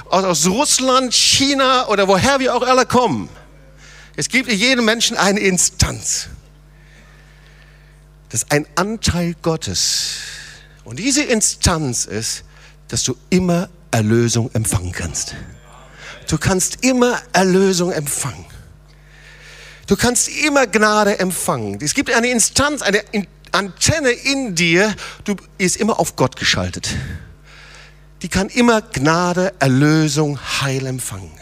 aus 0.09 0.47
Russland, 0.47 1.13
China 1.13 1.89
oder 1.89 2.07
woher 2.07 2.39
wir 2.39 2.55
auch 2.55 2.63
alle 2.63 2.87
kommen. 2.87 3.29
Es 4.15 4.29
gibt 4.29 4.49
in 4.49 4.57
jedem 4.57 4.85
Menschen 4.85 5.17
eine 5.17 5.41
Instanz. 5.41 6.29
Das 8.29 8.45
ist 8.45 8.53
ein 8.53 8.69
Anteil 8.77 9.35
Gottes 9.43 10.19
und 10.85 11.01
diese 11.01 11.25
Instanz 11.25 12.05
ist, 12.05 12.45
dass 12.87 13.03
du 13.03 13.17
immer 13.31 13.69
Erlösung 13.91 14.49
empfangen 14.55 14.93
kannst. 14.93 15.35
Du 16.29 16.39
kannst 16.39 16.85
immer 16.85 17.21
Erlösung 17.33 17.91
empfangen. 17.91 18.50
Du 19.91 19.97
kannst 19.97 20.29
immer 20.29 20.69
Gnade 20.69 21.19
empfangen. 21.19 21.81
Es 21.83 21.95
gibt 21.95 22.15
eine 22.15 22.31
Instanz, 22.31 22.81
eine 22.81 23.03
Antenne 23.51 24.11
in 24.11 24.55
dir, 24.55 24.95
du 25.25 25.35
ist 25.59 25.79
immer 25.79 25.99
auf 25.99 26.15
Gott 26.15 26.37
geschaltet. 26.37 26.95
Die 28.23 28.29
kann 28.29 28.49
immer 28.51 28.83
Gnade, 28.83 29.53
Erlösung, 29.59 30.39
Heil 30.61 30.87
empfangen. 30.87 31.33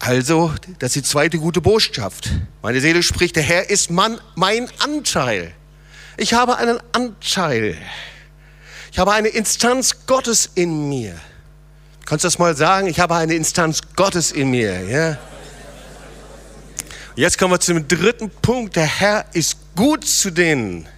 Also, 0.00 0.52
das 0.80 0.88
ist 0.88 0.96
die 0.96 1.08
zweite 1.08 1.38
gute 1.38 1.60
Botschaft. 1.60 2.28
Meine 2.60 2.80
Seele 2.80 3.04
spricht, 3.04 3.36
der 3.36 3.44
Herr 3.44 3.70
ist 3.70 3.88
Mann, 3.88 4.18
mein 4.34 4.68
Anteil. 4.80 5.52
Ich 6.16 6.34
habe 6.34 6.56
einen 6.56 6.80
Anteil. 6.90 7.78
Ich 8.90 8.98
habe 8.98 9.12
eine 9.12 9.28
Instanz 9.28 10.06
Gottes 10.08 10.50
in 10.56 10.88
mir. 10.88 11.14
Kannst 12.04 12.24
du 12.24 12.26
das 12.26 12.40
mal 12.40 12.56
sagen? 12.56 12.88
Ich 12.88 12.98
habe 12.98 13.14
eine 13.14 13.34
Instanz 13.34 13.78
Gottes 13.94 14.32
in 14.32 14.50
mir. 14.50 14.88
Ja? 14.88 15.18
Jetzt 17.16 17.38
kommen 17.38 17.52
wir 17.52 17.60
zum 17.60 17.86
dritten 17.86 18.28
Punkt. 18.28 18.74
Der 18.74 18.86
Herr 18.86 19.26
ist 19.34 19.56
gut 19.76 20.04
zu 20.04 20.32
denen. 20.32 20.88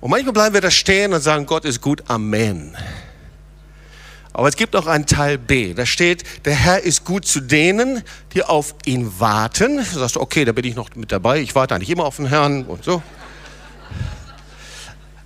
Und 0.00 0.10
manchmal 0.10 0.32
bleiben 0.32 0.54
wir 0.54 0.62
da 0.62 0.70
stehen 0.70 1.12
und 1.12 1.20
sagen, 1.20 1.44
Gott 1.44 1.66
ist 1.66 1.82
gut. 1.82 2.02
Amen. 2.08 2.74
Aber 4.32 4.48
es 4.48 4.56
gibt 4.56 4.72
noch 4.72 4.86
einen 4.86 5.04
Teil 5.04 5.36
B. 5.36 5.74
Da 5.74 5.84
steht, 5.84 6.24
der 6.46 6.54
Herr 6.54 6.82
ist 6.82 7.04
gut 7.04 7.26
zu 7.26 7.40
denen, 7.40 8.02
die 8.32 8.42
auf 8.42 8.74
ihn 8.86 9.20
warten. 9.20 9.76
Du 9.76 9.98
sagst, 9.98 10.16
okay, 10.16 10.46
da 10.46 10.52
bin 10.52 10.64
ich 10.64 10.74
noch 10.74 10.88
mit 10.96 11.12
dabei. 11.12 11.40
Ich 11.40 11.54
warte 11.54 11.74
eigentlich 11.74 11.90
immer 11.90 12.06
auf 12.06 12.16
den 12.16 12.26
Herrn 12.26 12.64
und 12.64 12.82
so. 12.82 13.02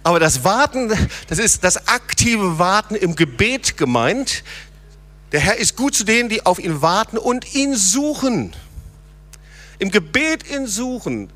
Aber 0.02 0.18
das 0.18 0.42
Warten, 0.42 0.92
das 1.28 1.38
ist 1.38 1.62
das 1.62 1.88
aktive 1.88 2.58
Warten 2.58 2.96
im 2.96 3.14
Gebet 3.14 3.76
gemeint. 3.76 4.42
Der 5.32 5.40
Herr 5.40 5.56
ist 5.56 5.76
gut 5.76 5.94
zu 5.94 6.04
denen, 6.04 6.28
die 6.28 6.46
auf 6.46 6.58
ihn 6.58 6.82
warten 6.82 7.18
und 7.18 7.54
ihn 7.54 7.74
suchen. 7.74 8.54
Im 9.78 9.90
Gebet 9.90 10.48
ihn 10.50 10.66
suchen. 10.66 11.30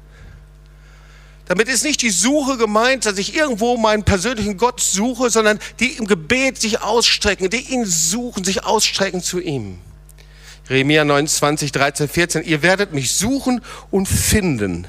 Damit 1.46 1.68
ist 1.68 1.82
nicht 1.82 2.00
die 2.02 2.10
Suche 2.10 2.56
gemeint, 2.58 3.06
dass 3.06 3.18
ich 3.18 3.34
irgendwo 3.34 3.76
meinen 3.76 4.04
persönlichen 4.04 4.56
Gott 4.56 4.80
suche, 4.80 5.30
sondern 5.30 5.58
die 5.80 5.94
im 5.94 6.06
Gebet 6.06 6.60
sich 6.60 6.80
ausstrecken, 6.80 7.50
die 7.50 7.72
ihn 7.72 7.84
suchen, 7.84 8.44
sich 8.44 8.64
ausstrecken 8.64 9.20
zu 9.20 9.40
ihm. 9.40 9.80
Jeremia 10.68 11.04
29, 11.04 11.72
13, 11.72 12.08
14. 12.08 12.44
Ihr 12.44 12.62
werdet 12.62 12.92
mich 12.92 13.10
suchen 13.10 13.60
und 13.90 14.06
finden. 14.06 14.86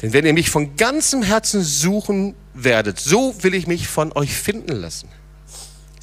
Denn 0.00 0.12
wenn 0.12 0.24
ihr 0.24 0.34
mich 0.34 0.50
von 0.50 0.76
ganzem 0.76 1.24
Herzen 1.24 1.64
suchen 1.64 2.36
werdet, 2.54 3.00
so 3.00 3.34
will 3.42 3.54
ich 3.54 3.66
mich 3.66 3.88
von 3.88 4.12
euch 4.12 4.32
finden 4.32 4.76
lassen. 4.76 5.08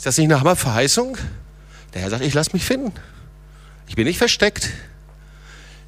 Ist 0.04 0.08
das 0.08 0.18
nicht 0.18 0.30
eine 0.30 0.42
Hammerverheißung? 0.42 1.18
Der 1.94 2.02
Herr 2.02 2.10
sagt, 2.10 2.26
ich 2.26 2.34
lasse 2.34 2.50
mich 2.52 2.66
finden. 2.66 2.92
Ich 3.88 3.96
bin 3.96 4.06
nicht 4.06 4.18
versteckt. 4.18 4.70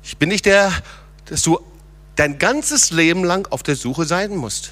Ich 0.03 0.17
bin 0.17 0.29
nicht 0.29 0.45
der, 0.45 0.71
dass 1.25 1.41
du 1.41 1.59
dein 2.15 2.37
ganzes 2.37 2.91
Leben 2.91 3.25
lang 3.25 3.45
auf 3.51 3.61
der 3.61 3.75
Suche 3.75 4.05
sein 4.05 4.37
musst. 4.37 4.71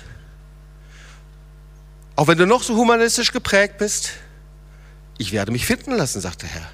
Auch 2.15 2.27
wenn 2.27 2.37
du 2.37 2.47
noch 2.47 2.63
so 2.63 2.77
humanistisch 2.77 3.33
geprägt 3.33 3.79
bist, 3.79 4.11
ich 5.17 5.33
werde 5.33 5.51
mich 5.51 5.65
finden 5.65 5.91
lassen, 5.91 6.21
sagt 6.21 6.43
der 6.43 6.49
Herr. 6.49 6.69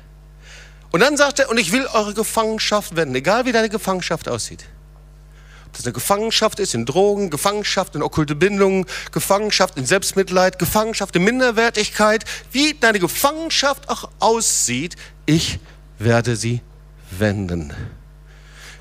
Und 0.92 1.00
dann 1.00 1.18
sagt 1.18 1.40
er, 1.40 1.50
und 1.50 1.58
ich 1.58 1.72
will 1.72 1.88
eure 1.88 2.14
Gefangenschaft 2.14 2.96
wenden, 2.96 3.16
egal 3.16 3.48
wie 3.48 3.52
deine 3.52 3.70
Gefangenschaft 3.70 4.30
aussieht. 4.30 4.64
Ob 5.70 5.78
das 5.78 5.86
eine 5.86 5.94
Gefangenschaft 5.94 6.60
ist 6.60 6.74
in 6.74 6.86
Drogen, 6.86 7.30
Gefangenschaft 7.30 7.96
in 7.96 8.02
okkulte 8.02 8.34
Bindungen, 8.36 8.86
Gefangenschaft 9.12 9.78
in 9.78 9.86
Selbstmitleid, 9.86 10.58
Gefangenschaft 10.58 11.16
in 11.16 11.24
Minderwertigkeit, 11.24 12.26
wie 12.52 12.74
deine 12.74 13.00
Gefangenschaft 13.00 13.88
auch 13.88 14.10
aussieht, 14.20 14.96
ich 15.28 15.60
werde 16.00 16.36
sie 16.36 16.62
wenden. 17.12 17.72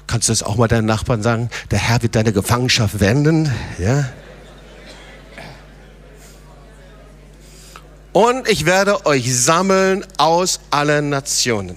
Kannst 0.06 0.28
du 0.28 0.32
das 0.32 0.42
auch 0.42 0.56
mal 0.56 0.68
deinen 0.68 0.86
Nachbarn 0.86 1.22
sagen? 1.22 1.50
Der 1.70 1.78
Herr 1.78 2.00
wird 2.00 2.14
deine 2.14 2.32
Gefangenschaft 2.32 3.00
wenden. 3.00 3.52
Ja? 3.78 4.08
Und 8.14 8.48
ich 8.48 8.64
werde 8.64 9.04
euch 9.04 9.36
sammeln 9.36 10.06
aus 10.16 10.60
allen 10.70 11.10
Nationen. 11.10 11.76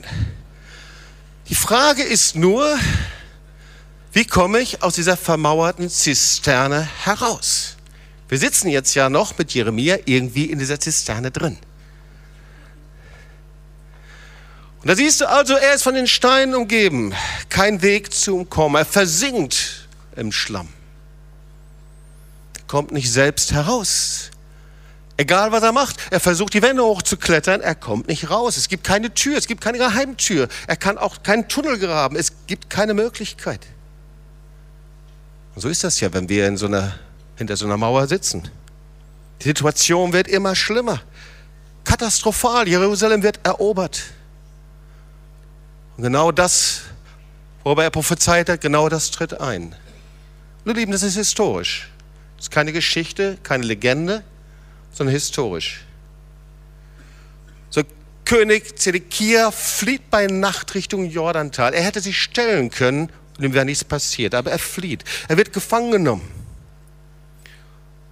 Die 1.50 1.56
Frage 1.56 2.02
ist 2.02 2.38
nur, 2.38 2.78
wie 4.14 4.26
komme 4.26 4.60
ich 4.60 4.84
aus 4.84 4.96
dieser 4.96 5.16
vermauerten 5.16 5.90
Zisterne 5.90 6.88
heraus? 7.04 7.78
Wir 8.28 8.38
sitzen 8.38 8.70
jetzt 8.70 8.94
ja 8.94 9.10
noch 9.10 9.38
mit 9.38 9.54
Jeremia 9.54 9.98
irgendwie 10.06 10.46
in 10.46 10.60
dieser 10.60 10.80
Zisterne 10.80 11.32
drin. 11.32 11.58
Und 14.82 14.88
da 14.90 14.96
siehst 14.96 15.22
du 15.22 15.30
also, 15.30 15.54
er 15.54 15.76
ist 15.76 15.84
von 15.84 15.94
den 15.94 16.08
Steinen 16.08 16.56
umgeben, 16.56 17.14
kein 17.50 17.82
Weg 17.82 18.14
zum 18.14 18.50
Kommen. 18.50 18.76
Er 18.76 18.86
versinkt 18.86 19.88
im 20.16 20.32
Schlamm. 20.32 20.70
Er 22.58 22.64
kommt 22.68 22.92
nicht 22.92 23.12
selbst 23.12 23.52
heraus. 23.52 24.32
Egal 25.18 25.52
was 25.52 25.62
er 25.62 25.72
macht, 25.72 25.98
er 26.10 26.20
versucht 26.20 26.54
die 26.56 26.64
Wände 26.64 26.84
hochzuklettern, 26.84 27.62
er 27.62 27.76
kommt 27.76 28.08
nicht 28.08 28.32
raus. 28.32 28.58
Es 28.58 28.70
gibt 28.70 28.84
keine 28.84 29.14
Tür, 29.14 29.38
es 29.38 29.46
gibt 29.46 29.62
keine 29.62 29.78
Geheimtür. 29.78 30.48
Er 30.66 30.78
kann 30.78 30.98
auch 30.98 31.22
keinen 31.22 31.48
Tunnel 31.48 31.78
graben, 31.78 32.16
es 32.16 32.34
gibt 32.48 32.72
keine 32.72 32.96
Möglichkeit. 32.96 33.68
Und 35.56 35.62
so 35.62 35.70
ist 35.70 35.84
das 35.84 36.00
ja, 36.00 36.14
wenn 36.14 36.30
wir 36.30 36.58
so 36.58 36.68
einer, 36.68 36.94
hinter 37.36 37.58
so 37.58 37.66
einer 37.66 37.78
Mauer 37.78 38.08
sitzen. 38.08 38.50
Die 39.42 39.48
Situation 39.48 40.14
wird 40.14 40.28
immer 40.28 40.56
schlimmer. 40.56 41.02
Katastrophal, 41.84 42.68
Jerusalem 42.68 43.24
wird 43.24 43.40
erobert. 43.44 44.04
Und 45.98 46.04
genau 46.04 46.32
das, 46.32 46.82
worüber 47.64 47.84
er 47.84 47.90
prophezeit 47.90 48.50
hat, 48.50 48.62
genau 48.62 48.88
das 48.88 49.12
tritt 49.12 49.40
ein. 49.42 49.76
Nur 50.64 50.76
Lieben, 50.76 50.92
das 50.92 51.04
ist 51.04 51.16
historisch. 51.16 51.90
Das 52.38 52.46
ist 52.46 52.52
keine 52.52 52.72
Geschichte, 52.72 53.38
keine 53.44 53.66
Legende, 53.66 54.24
sondern 54.92 55.14
historisch. 55.14 55.82
So, 57.70 57.82
König 58.26 58.78
Zedekia 58.78 59.52
flieht 59.52 60.10
bei 60.10 60.28
Nacht 60.28 60.76
Richtung 60.76 61.06
Jordantal. 61.10 61.74
Er 61.74 61.84
hätte 61.84 62.00
sich 62.00 62.22
stellen 62.22 62.70
können 62.70 63.12
und 63.38 63.44
ihm 63.46 63.54
wäre 63.54 63.66
nichts 63.66 63.84
passiert, 63.84 64.36
aber 64.36 64.52
er 64.52 64.60
flieht. 64.60 65.04
Er 65.28 65.38
wird 65.38 65.54
gefangen 65.54 65.92
genommen. 65.92 66.28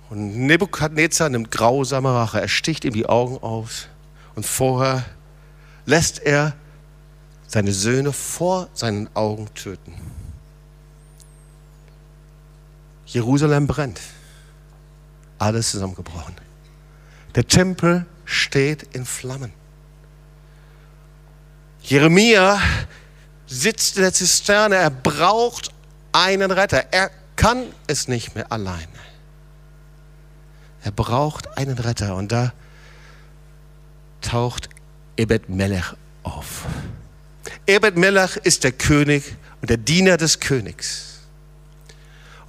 Und 0.10 0.38
Nebukadnezar 0.48 1.30
nimmt 1.30 1.52
grausame 1.52 2.14
Rache. 2.14 2.42
Er 2.42 2.48
sticht 2.48 2.84
ihm 2.84 2.94
die 2.94 3.06
Augen 3.06 3.38
aus. 3.38 3.88
Und 4.36 4.46
vorher 4.46 5.06
lässt 5.86 6.20
er 6.20 6.56
seine 7.48 7.74
Söhne 7.74 8.12
vor 8.12 8.70
seinen 8.74 9.10
Augen 9.16 9.54
töten. 9.54 9.94
Jerusalem 13.06 13.68
brennt. 13.68 14.00
Alles 15.38 15.72
zusammengebrochen. 15.72 16.36
Der 17.36 17.48
Tempel 17.48 18.06
steht 18.26 18.84
in 18.96 19.06
Flammen. 19.06 19.54
Jeremia 21.82 22.62
sitzt 23.50 23.98
in 23.98 24.04
der 24.04 24.14
Zisterne. 24.14 24.76
Er 24.76 24.90
braucht 24.90 25.72
einen 26.12 26.52
Retter. 26.52 26.86
Er 26.92 27.12
kann 27.36 27.66
es 27.88 28.08
nicht 28.08 28.36
mehr 28.36 28.52
alleine. 28.52 28.88
Er 30.84 30.92
braucht 30.92 31.58
einen 31.58 31.78
Retter. 31.78 32.16
Und 32.16 32.32
da 32.32 32.54
taucht 34.22 34.70
Ebed 35.18 35.50
Melech 35.50 35.94
auf. 36.24 36.66
Ebed 37.66 37.98
Melech 37.98 38.38
ist 38.38 38.64
der 38.64 38.72
König 38.72 39.36
und 39.62 39.70
der 39.70 39.78
Diener 39.78 40.18
des 40.18 40.40
Königs. 40.40 41.09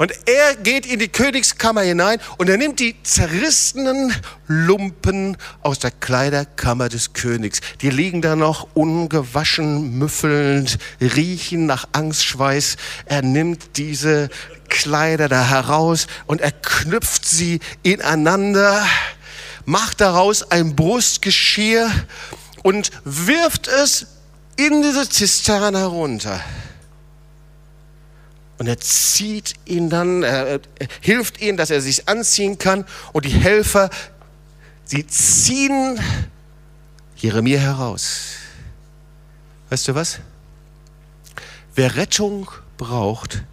Und 0.00 0.14
er 0.24 0.56
geht 0.56 0.86
in 0.86 0.98
die 0.98 1.08
Königskammer 1.08 1.82
hinein 1.82 2.20
und 2.38 2.48
er 2.48 2.56
nimmt 2.56 2.80
die 2.80 2.96
zerrissenen 3.02 4.14
Lumpen 4.46 5.36
aus 5.60 5.78
der 5.78 5.90
Kleiderkammer 5.90 6.88
des 6.88 7.12
Königs. 7.12 7.60
Die 7.82 7.90
liegen 7.90 8.22
da 8.22 8.34
noch 8.34 8.68
ungewaschen, 8.72 9.98
müffelnd, 9.98 10.78
riechen 11.02 11.66
nach 11.66 11.86
Angstschweiß. 11.92 12.78
Er 13.04 13.20
nimmt 13.20 13.76
diese 13.76 14.30
Kleider 14.70 15.28
da 15.28 15.46
heraus 15.46 16.06
und 16.24 16.40
er 16.40 16.52
knüpft 16.52 17.28
sie 17.28 17.60
ineinander, 17.82 18.82
macht 19.66 20.00
daraus 20.00 20.50
ein 20.50 20.76
Brustgeschirr 20.76 21.90
und 22.62 22.90
wirft 23.04 23.68
es 23.68 24.06
in 24.56 24.80
diese 24.80 25.06
Zisterne 25.10 25.80
herunter. 25.80 26.40
Und 28.61 28.66
er 28.66 28.79
zieht 28.79 29.55
ihn 29.64 29.88
dann, 29.88 30.23
er, 30.23 30.61
hilft 31.01 31.40
ihm, 31.40 31.57
dass 31.57 31.70
er 31.70 31.81
sich 31.81 32.11
anziehen 32.11 32.59
kann. 32.59 32.85
Und 33.14 33.25
die 33.25 33.31
Helfer, 33.31 33.88
sie 34.85 35.07
ziehen 35.07 35.99
Jeremia 37.16 37.59
heraus. 37.59 38.35
Weißt 39.70 39.88
du 39.88 39.94
was? 39.94 40.18
Wer 41.75 41.96
Rettung 41.96 42.51
braucht, 42.77 43.44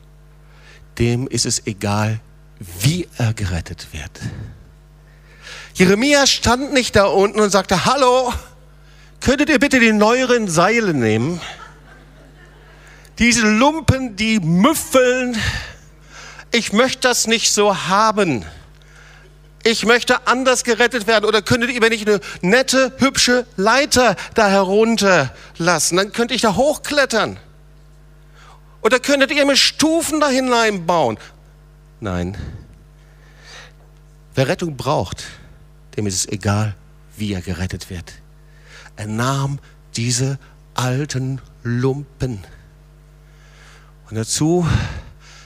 dem 0.99 1.29
ist 1.29 1.45
es 1.45 1.65
egal, 1.67 2.19
wie 2.59 3.07
er 3.17 3.33
gerettet 3.33 3.87
wird. 3.93 4.11
Jeremia 5.73 6.27
stand 6.27 6.73
nicht 6.73 6.97
da 6.97 7.05
unten 7.05 7.39
und 7.39 7.49
sagte, 7.49 7.85
hallo, 7.85 8.33
könntet 9.21 9.47
ihr 9.51 9.59
bitte 9.59 9.79
die 9.79 9.93
neueren 9.93 10.49
Seile 10.49 10.93
nehmen? 10.93 11.39
Diese 13.19 13.47
Lumpen, 13.47 14.15
die 14.15 14.39
müffeln. 14.39 15.37
Ich 16.51 16.71
möchte 16.71 17.07
das 17.07 17.27
nicht 17.27 17.51
so 17.51 17.75
haben. 17.87 18.45
Ich 19.63 19.85
möchte 19.85 20.27
anders 20.27 20.63
gerettet 20.63 21.07
werden. 21.07 21.25
Oder 21.25 21.41
könntet 21.41 21.71
ihr 21.71 21.81
mir 21.81 21.89
nicht 21.89 22.07
eine 22.07 22.19
nette, 22.41 22.93
hübsche 22.99 23.45
Leiter 23.57 24.15
da 24.35 24.47
herunterlassen? 24.47 25.97
Dann 25.97 26.11
könnte 26.13 26.35
ich 26.35 26.41
da 26.41 26.55
hochklettern. 26.55 27.39
Oder 28.81 28.99
könntet 28.99 29.31
ihr 29.31 29.45
mir 29.45 29.57
Stufen 29.57 30.19
da 30.19 30.29
hineinbauen? 30.29 31.17
Nein. 31.99 32.37
Wer 34.35 34.47
Rettung 34.47 34.77
braucht, 34.77 35.23
dem 35.97 36.05
ist 36.05 36.13
es 36.13 36.27
egal, 36.27 36.75
wie 37.17 37.33
er 37.33 37.41
gerettet 37.41 37.89
wird. 37.89 38.13
Er 38.95 39.07
nahm 39.07 39.57
diese 39.95 40.37
alten 40.75 41.41
Lumpen 41.63 42.43
und 44.09 44.15
dazu, 44.15 44.65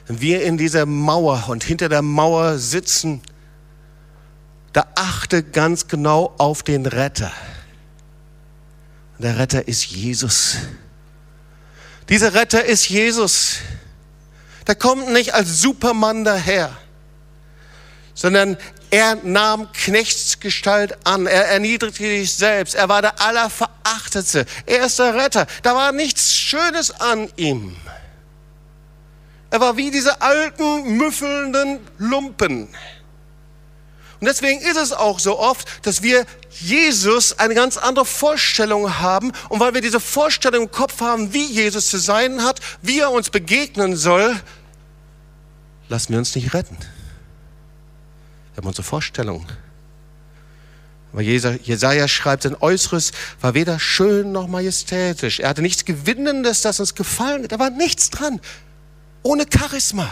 wenn 0.08 0.21
wir 0.21 0.43
in 0.43 0.58
dieser 0.58 0.86
Mauer 0.86 1.45
und 1.50 1.63
hinter 1.63 1.89
der 1.89 2.02
Mauer 2.02 2.58
sitzen, 2.58 3.21
da 4.74 4.86
achte 4.96 5.44
ganz 5.44 5.88
genau 5.88 6.33
auf 6.38 6.63
den 6.63 6.85
Retter. 6.85 7.31
Und 9.17 9.25
der 9.25 9.38
Retter 9.38 9.67
ist 9.67 9.85
Jesus. 9.85 10.58
Dieser 12.10 12.33
Retter 12.33 12.63
ist 12.63 12.90
Jesus. 12.90 13.58
Der 14.67 14.75
kommt 14.75 15.12
nicht 15.12 15.33
als 15.33 15.62
Supermann 15.62 16.23
daher, 16.23 16.77
sondern 18.13 18.58
er 18.92 19.15
nahm 19.23 19.71
Knechtsgestalt 19.71 21.08
an. 21.08 21.25
Er 21.25 21.48
erniedrigte 21.48 22.04
sich 22.04 22.33
selbst. 22.33 22.75
Er 22.75 22.90
war 22.90 23.02
der 23.02 23.19
Allerverachtetste. 23.21 24.46
Er 24.65 24.85
ist 24.85 25.00
der 25.00 25.15
Retter. 25.15 25.48
Da 25.63 25.73
war 25.73 25.92
nichts 25.94 26.35
Schönes 26.35 26.92
an 26.92 27.29
ihm. 27.38 27.75
Er 29.52 29.60
war 29.60 29.77
wie 29.77 29.91
diese 29.91 30.21
alten, 30.21 30.97
müffelnden 30.97 31.79
Lumpen. 31.97 32.69
Und 34.21 34.27
deswegen 34.27 34.62
ist 34.62 34.77
es 34.77 34.93
auch 34.93 35.19
so 35.19 35.37
oft, 35.39 35.67
dass 35.85 36.02
wir 36.02 36.25
Jesus 36.49 37.37
eine 37.39 37.54
ganz 37.54 37.77
andere 37.77 38.06
Vorstellung 38.06 38.99
haben 38.99 39.31
und 39.49 39.60
weil 39.60 39.73
wir 39.73 39.81
diese 39.81 39.99
Vorstellung 39.99 40.63
im 40.63 40.71
Kopf 40.71 41.02
haben, 41.02 41.33
wie 41.33 41.45
Jesus 41.45 41.89
zu 41.89 41.97
sein 41.97 42.43
hat, 42.43 42.60
wie 42.81 42.99
er 42.99 43.12
uns 43.12 43.29
begegnen 43.29 43.95
soll, 43.97 44.39
lassen 45.89 46.13
wir 46.13 46.19
uns 46.19 46.35
nicht 46.35 46.54
retten. 46.54 46.77
Wir 48.54 48.58
haben 48.58 48.67
unsere 48.67 48.83
Vorstellung. 48.83 49.45
Aber 51.12 51.21
Jesaja 51.23 52.08
schreibt, 52.08 52.43
sein 52.43 52.56
Äußeres 52.56 53.12
war 53.41 53.54
weder 53.54 53.79
schön 53.79 54.31
noch 54.31 54.47
majestätisch. 54.47 55.41
Er 55.41 55.49
hatte 55.49 55.62
nichts 55.62 55.83
Gewinnendes, 55.83 56.62
das 56.62 56.79
uns 56.79 56.95
gefallen 56.95 57.43
hat. 57.43 57.52
Da 57.52 57.60
war 57.60 57.69
nichts 57.69 58.10
dran. 58.12 58.39
Ohne 59.24 59.46
Charisma. 59.52 60.12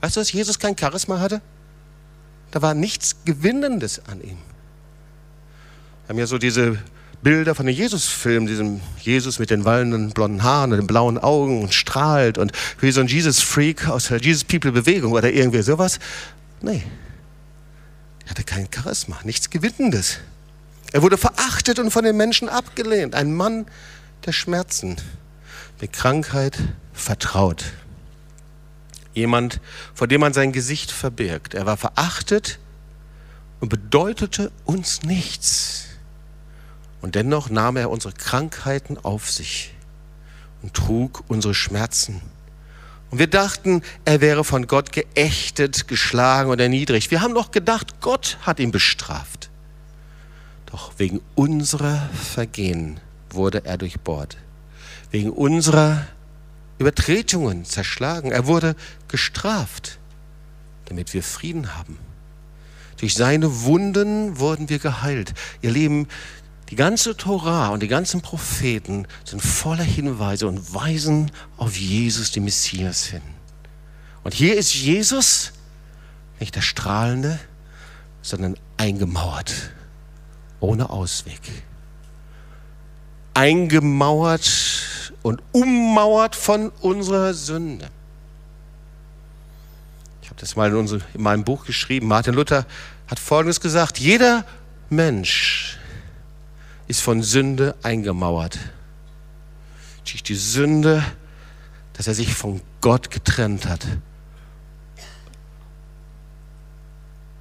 Weißt 0.00 0.16
du, 0.16 0.20
dass 0.20 0.32
Jesus 0.32 0.58
kein 0.58 0.76
Charisma 0.78 1.20
hatte? 1.20 1.40
Da 2.50 2.62
war 2.62 2.74
nichts 2.74 3.16
Gewinnendes 3.24 4.00
an 4.06 4.20
ihm. 4.22 4.38
Wir 6.04 6.08
haben 6.08 6.18
ja 6.18 6.26
so 6.26 6.38
diese 6.38 6.78
Bilder 7.22 7.54
von 7.54 7.66
den 7.66 7.74
Jesus-Filmen, 7.74 8.46
diesem 8.46 8.80
Jesus 9.00 9.38
mit 9.38 9.50
den 9.50 9.64
wallenden 9.64 10.10
blonden 10.10 10.42
Haaren 10.42 10.72
und 10.72 10.78
den 10.78 10.86
blauen 10.86 11.18
Augen 11.18 11.62
und 11.62 11.74
strahlt 11.74 12.38
und 12.38 12.52
wie 12.80 12.92
so 12.92 13.00
ein 13.00 13.08
Jesus-Freak 13.08 13.88
aus 13.88 14.08
der 14.08 14.18
Jesus-People-Bewegung 14.18 15.12
oder 15.12 15.32
irgendwie 15.32 15.62
sowas. 15.62 15.98
Nee, 16.62 16.84
er 18.24 18.30
hatte 18.30 18.44
kein 18.44 18.68
Charisma, 18.72 19.18
nichts 19.24 19.50
Gewinnendes. 19.50 20.18
Er 20.92 21.02
wurde 21.02 21.18
verachtet 21.18 21.78
und 21.78 21.90
von 21.90 22.04
den 22.04 22.16
Menschen 22.16 22.48
abgelehnt. 22.48 23.14
Ein 23.14 23.34
Mann 23.34 23.66
der 24.26 24.32
Schmerzen, 24.32 24.96
mit 25.80 25.92
Krankheit 25.92 26.58
vertraut. 26.92 27.64
Jemand, 29.18 29.60
vor 29.94 30.06
dem 30.06 30.20
man 30.20 30.32
sein 30.32 30.52
Gesicht 30.52 30.92
verbirgt. 30.92 31.54
Er 31.54 31.66
war 31.66 31.76
verachtet 31.76 32.60
und 33.58 33.68
bedeutete 33.68 34.52
uns 34.64 35.02
nichts. 35.02 35.86
Und 37.00 37.16
dennoch 37.16 37.50
nahm 37.50 37.76
er 37.76 37.90
unsere 37.90 38.14
Krankheiten 38.14 38.96
auf 38.96 39.30
sich 39.30 39.74
und 40.62 40.74
trug 40.74 41.24
unsere 41.26 41.54
Schmerzen. 41.54 42.20
Und 43.10 43.18
wir 43.18 43.26
dachten, 43.26 43.82
er 44.04 44.20
wäre 44.20 44.44
von 44.44 44.66
Gott 44.66 44.92
geächtet, 44.92 45.88
geschlagen 45.88 46.50
oder 46.50 46.64
erniedrigt. 46.64 47.10
Wir 47.10 47.20
haben 47.20 47.34
doch 47.34 47.50
gedacht, 47.50 48.00
Gott 48.00 48.38
hat 48.42 48.60
ihn 48.60 48.70
bestraft. 48.70 49.50
Doch 50.66 50.92
wegen 50.98 51.20
unserer 51.34 52.08
Vergehen 52.12 53.00
wurde 53.30 53.64
er 53.64 53.78
durchbohrt. 53.78 54.36
Wegen 55.10 55.30
unserer 55.30 56.06
Übertretungen 56.78 57.64
zerschlagen. 57.64 58.30
Er 58.30 58.46
wurde 58.46 58.76
gestraft, 59.08 59.98
damit 60.86 61.12
wir 61.14 61.22
Frieden 61.22 61.76
haben. 61.76 61.98
Durch 62.98 63.14
seine 63.14 63.62
Wunden 63.62 64.38
wurden 64.38 64.68
wir 64.68 64.78
geheilt. 64.78 65.34
Ihr 65.62 65.70
Lieben, 65.70 66.08
die 66.70 66.76
ganze 66.76 67.16
Torah 67.16 67.68
und 67.68 67.82
die 67.82 67.88
ganzen 67.88 68.20
Propheten 68.20 69.06
sind 69.24 69.40
voller 69.40 69.84
Hinweise 69.84 70.46
und 70.46 70.74
weisen 70.74 71.30
auf 71.56 71.76
Jesus, 71.76 72.32
den 72.32 72.44
Messias, 72.44 73.04
hin. 73.04 73.22
Und 74.22 74.34
hier 74.34 74.56
ist 74.56 74.74
Jesus 74.74 75.52
nicht 76.40 76.54
der 76.56 76.60
Strahlende, 76.60 77.38
sondern 78.20 78.56
eingemauert, 78.76 79.54
ohne 80.60 80.90
Ausweg. 80.90 81.40
Eingemauert 83.34 84.44
und 85.28 85.42
ummauert 85.52 86.34
von 86.34 86.70
unserer 86.80 87.34
Sünde. 87.34 87.90
Ich 90.22 90.30
habe 90.30 90.40
das 90.40 90.56
mal 90.56 90.70
in, 90.70 90.76
unserem, 90.76 91.02
in 91.12 91.22
meinem 91.22 91.44
Buch 91.44 91.66
geschrieben. 91.66 92.06
Martin 92.06 92.32
Luther 92.32 92.64
hat 93.08 93.18
Folgendes 93.18 93.60
gesagt. 93.60 93.98
Jeder 93.98 94.46
Mensch 94.88 95.78
ist 96.86 97.02
von 97.02 97.22
Sünde 97.22 97.76
eingemauert. 97.82 98.58
Durch 100.04 100.22
die 100.22 100.34
Sünde, 100.34 101.04
dass 101.92 102.06
er 102.06 102.14
sich 102.14 102.32
von 102.32 102.62
Gott 102.80 103.10
getrennt 103.10 103.66
hat. 103.66 103.86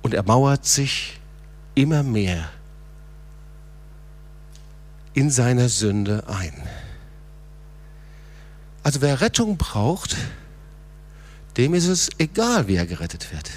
Und 0.02 0.14
er 0.14 0.24
mauert 0.24 0.66
sich 0.66 1.22
immer 1.74 2.04
mehr 2.04 2.50
in 5.14 5.32
seiner 5.32 5.70
Sünde 5.70 6.26
ein. 6.28 6.54
Also 8.88 9.02
wer 9.02 9.20
Rettung 9.20 9.58
braucht, 9.58 10.16
dem 11.58 11.74
ist 11.74 11.88
es 11.88 12.10
egal, 12.20 12.70
wie 12.70 12.78
er 12.78 12.86
gerettet 12.86 13.34
wird. 13.34 13.52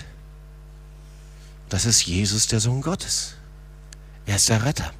Das 1.69 1.85
ist 1.85 2.05
Jesus, 2.05 2.49
der 2.49 2.59
Sohn 2.59 2.83
Gottes. 2.83 3.37
Er 4.27 4.35
ist 4.35 4.49
der 4.49 4.65
Retter. 4.65 4.93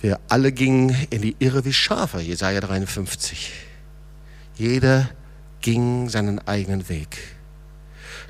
Wir 0.00 0.18
alle 0.28 0.50
gingen 0.50 0.88
in 1.10 1.22
die 1.22 1.36
Irre 1.38 1.64
wie 1.64 1.72
Schafe, 1.72 2.18
Jesaja 2.20 2.60
53. 2.60 3.52
Jeder 4.56 5.08
ging 5.60 6.08
seinen 6.08 6.40
eigenen 6.48 6.88
Weg. 6.88 7.16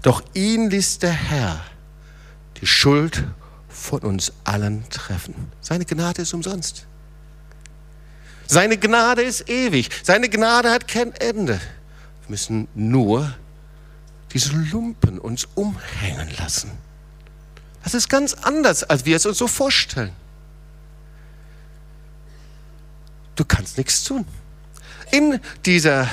Doch 0.02 0.22
ihn 0.34 0.68
ließ 0.68 0.98
der 0.98 1.12
Herr 1.12 1.64
die 2.60 2.66
Schuld 2.66 3.24
von 3.66 4.00
uns 4.00 4.34
allen 4.44 4.86
treffen. 4.90 5.50
Seine 5.62 5.86
Gnade 5.86 6.20
ist 6.20 6.34
umsonst. 6.34 6.86
Seine 8.46 8.78
Gnade 8.78 9.22
ist 9.22 9.48
ewig. 9.48 9.90
Seine 10.02 10.28
Gnade 10.28 10.70
hat 10.70 10.88
kein 10.88 11.12
Ende. 11.12 11.54
Wir 11.54 12.28
müssen 12.30 12.68
nur 12.74 13.34
diese 14.32 14.52
Lumpen 14.52 15.18
uns 15.18 15.48
umhängen 15.54 16.30
lassen. 16.38 16.70
Das 17.82 17.94
ist 17.94 18.08
ganz 18.08 18.34
anders, 18.34 18.82
als 18.84 19.04
wir 19.04 19.16
es 19.16 19.26
uns 19.26 19.38
so 19.38 19.46
vorstellen. 19.46 20.12
Du 23.36 23.44
kannst 23.44 23.78
nichts 23.78 24.02
tun. 24.02 24.26
In 25.12 25.40
dieser 25.64 26.08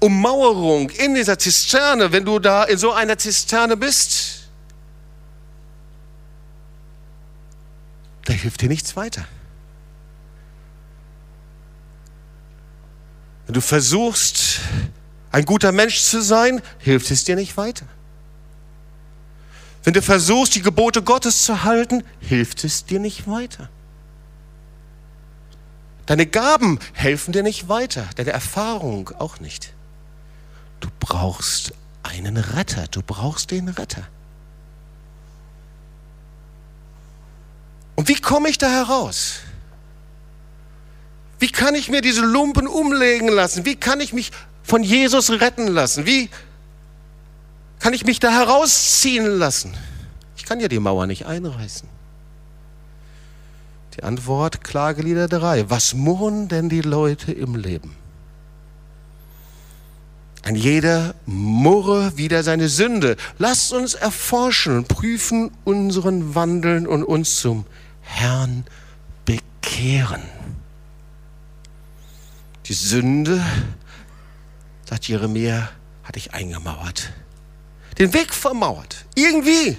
Ummauerung, 0.00 0.90
in 0.90 1.14
dieser 1.14 1.38
Zisterne, 1.38 2.10
wenn 2.12 2.24
du 2.24 2.38
da 2.38 2.64
in 2.64 2.78
so 2.78 2.92
einer 2.92 3.16
Zisterne 3.18 3.76
bist, 3.76 4.48
da 8.24 8.32
hilft 8.32 8.62
dir 8.62 8.68
nichts 8.68 8.96
weiter. 8.96 9.26
Wenn 13.46 13.54
du 13.54 13.60
versuchst, 13.60 14.60
ein 15.30 15.44
guter 15.44 15.72
Mensch 15.72 16.00
zu 16.00 16.20
sein, 16.20 16.60
hilft 16.78 17.10
es 17.10 17.24
dir 17.24 17.36
nicht 17.36 17.56
weiter. 17.56 17.86
Wenn 19.84 19.94
du 19.94 20.02
versuchst, 20.02 20.56
die 20.56 20.62
Gebote 20.62 21.00
Gottes 21.02 21.44
zu 21.44 21.62
halten, 21.62 22.02
hilft 22.18 22.64
es 22.64 22.86
dir 22.86 22.98
nicht 22.98 23.30
weiter. 23.30 23.68
Deine 26.06 26.26
Gaben 26.26 26.80
helfen 26.92 27.32
dir 27.32 27.44
nicht 27.44 27.68
weiter, 27.68 28.08
deine 28.16 28.30
Erfahrung 28.30 29.10
auch 29.18 29.38
nicht. 29.38 29.74
Du 30.80 30.88
brauchst 30.98 31.72
einen 32.02 32.36
Retter, 32.36 32.86
du 32.88 33.02
brauchst 33.02 33.50
den 33.52 33.68
Retter. 33.68 34.02
Und 37.94 38.08
wie 38.08 38.20
komme 38.20 38.48
ich 38.48 38.58
da 38.58 38.68
heraus? 38.68 39.40
Wie 41.38 41.48
kann 41.48 41.74
ich 41.74 41.90
mir 41.90 42.00
diese 42.00 42.22
Lumpen 42.22 42.66
umlegen 42.66 43.28
lassen? 43.28 43.64
Wie 43.64 43.76
kann 43.76 44.00
ich 44.00 44.12
mich 44.12 44.32
von 44.62 44.82
Jesus 44.82 45.30
retten 45.30 45.68
lassen? 45.68 46.06
Wie 46.06 46.30
kann 47.78 47.92
ich 47.92 48.04
mich 48.06 48.20
da 48.20 48.30
herausziehen 48.30 49.26
lassen? 49.26 49.74
Ich 50.36 50.44
kann 50.44 50.60
ja 50.60 50.68
die 50.68 50.78
Mauer 50.78 51.06
nicht 51.06 51.26
einreißen. 51.26 51.88
Die 53.96 54.02
Antwort, 54.02 54.62
Klagelieder 54.62 55.28
3. 55.28 55.70
Was 55.70 55.94
murren 55.94 56.48
denn 56.48 56.68
die 56.68 56.82
Leute 56.82 57.32
im 57.32 57.54
Leben? 57.54 57.96
Ein 60.42 60.54
jeder 60.54 61.14
murre 61.24 62.16
wieder 62.16 62.42
seine 62.44 62.68
Sünde. 62.68 63.16
Lasst 63.38 63.72
uns 63.72 63.94
erforschen 63.94 64.76
und 64.76 64.88
prüfen 64.88 65.50
unseren 65.64 66.34
Wandeln 66.34 66.86
und 66.86 67.02
uns 67.02 67.40
zum 67.40 67.64
Herrn 68.02 68.64
bekehren. 69.24 70.22
Die 72.68 72.74
Sünde, 72.74 73.44
sagt 74.88 75.06
Jeremia, 75.06 75.68
hatte 76.02 76.18
ich 76.18 76.34
eingemauert. 76.34 77.12
Den 77.98 78.12
Weg 78.12 78.34
vermauert. 78.34 79.04
Irgendwie. 79.14 79.76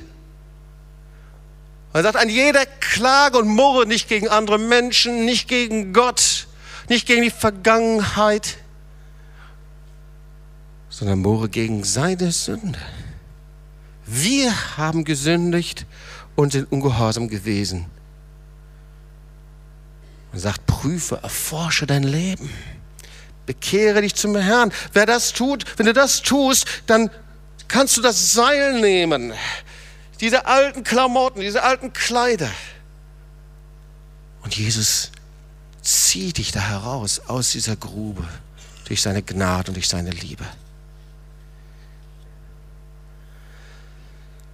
Er 1.94 2.04
sagt, 2.04 2.16
an 2.16 2.30
jeder 2.30 2.66
Klage 2.66 3.40
und 3.40 3.48
Murre 3.48 3.86
nicht 3.88 4.08
gegen 4.08 4.28
andere 4.28 4.58
Menschen, 4.58 5.26
nicht 5.26 5.48
gegen 5.48 5.94
Gott, 5.94 6.48
nicht 6.90 7.08
gegen 7.08 7.24
die 7.24 7.32
Vergangenheit, 7.32 8.58
sondern 10.90 11.20
Murre 11.20 11.50
gegen 11.50 11.84
seine 11.84 12.32
Sünde. 12.32 12.80
Wir 14.06 14.78
haben 14.78 15.04
gesündigt 15.04 15.86
und 16.36 16.54
sind 16.54 16.72
ungehorsam 16.72 17.28
gewesen. 17.28 17.86
Und 20.32 20.40
sagt, 20.40 20.66
prüfe, 20.66 21.20
erforsche 21.22 21.86
dein 21.86 22.04
Leben. 22.04 22.50
Bekehre 23.48 24.02
dich 24.02 24.14
zum 24.14 24.36
Herrn. 24.36 24.72
Wer 24.93 25.08
das 25.08 25.34
tut, 25.34 25.66
wenn 25.78 25.88
du 25.88 25.93
das 25.93 26.22
tust, 26.22 26.68
dann 26.86 27.10
kannst 27.68 27.98
du 27.98 28.02
das 28.02 28.34
Seil 28.34 28.80
nehmen 28.80 29.34
diese 30.20 30.45
alten 30.45 30.84
Klamotten, 30.84 31.41
diese 31.41 31.64
alten 31.64 31.93
Kleider. 31.93 32.50
Und 34.43 34.56
Jesus 34.56 35.12
zieht 35.82 36.38
dich 36.38 36.52
da 36.52 36.60
heraus 36.60 37.22
aus 37.28 37.52
dieser 37.52 37.76
Grube 37.76 38.24
durch 38.86 39.02
seine 39.02 39.22
Gnade 39.22 39.70
und 39.70 39.76
durch 39.76 39.88
seine 39.88 40.12
Liebe. 40.12 40.45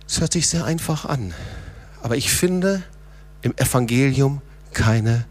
Es 0.08 0.20
hört 0.20 0.34
sich 0.34 0.48
sehr 0.48 0.66
einfach 0.66 1.06
an, 1.06 1.34
aber 2.02 2.18
ich 2.18 2.32
finde 2.32 2.84
im 3.42 3.56
Evangelium 3.58 4.42
keine 4.74 5.26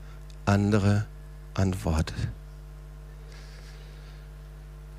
andere 0.45 1.07
Antwort. 1.55 2.13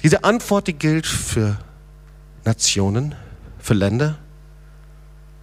Diese 0.04 0.26
Antwort, 0.26 0.68
die 0.68 0.74
gilt 0.74 1.08
für 1.08 1.58
Nationen, 2.44 3.16
für 3.58 3.74
Länder. 3.74 4.20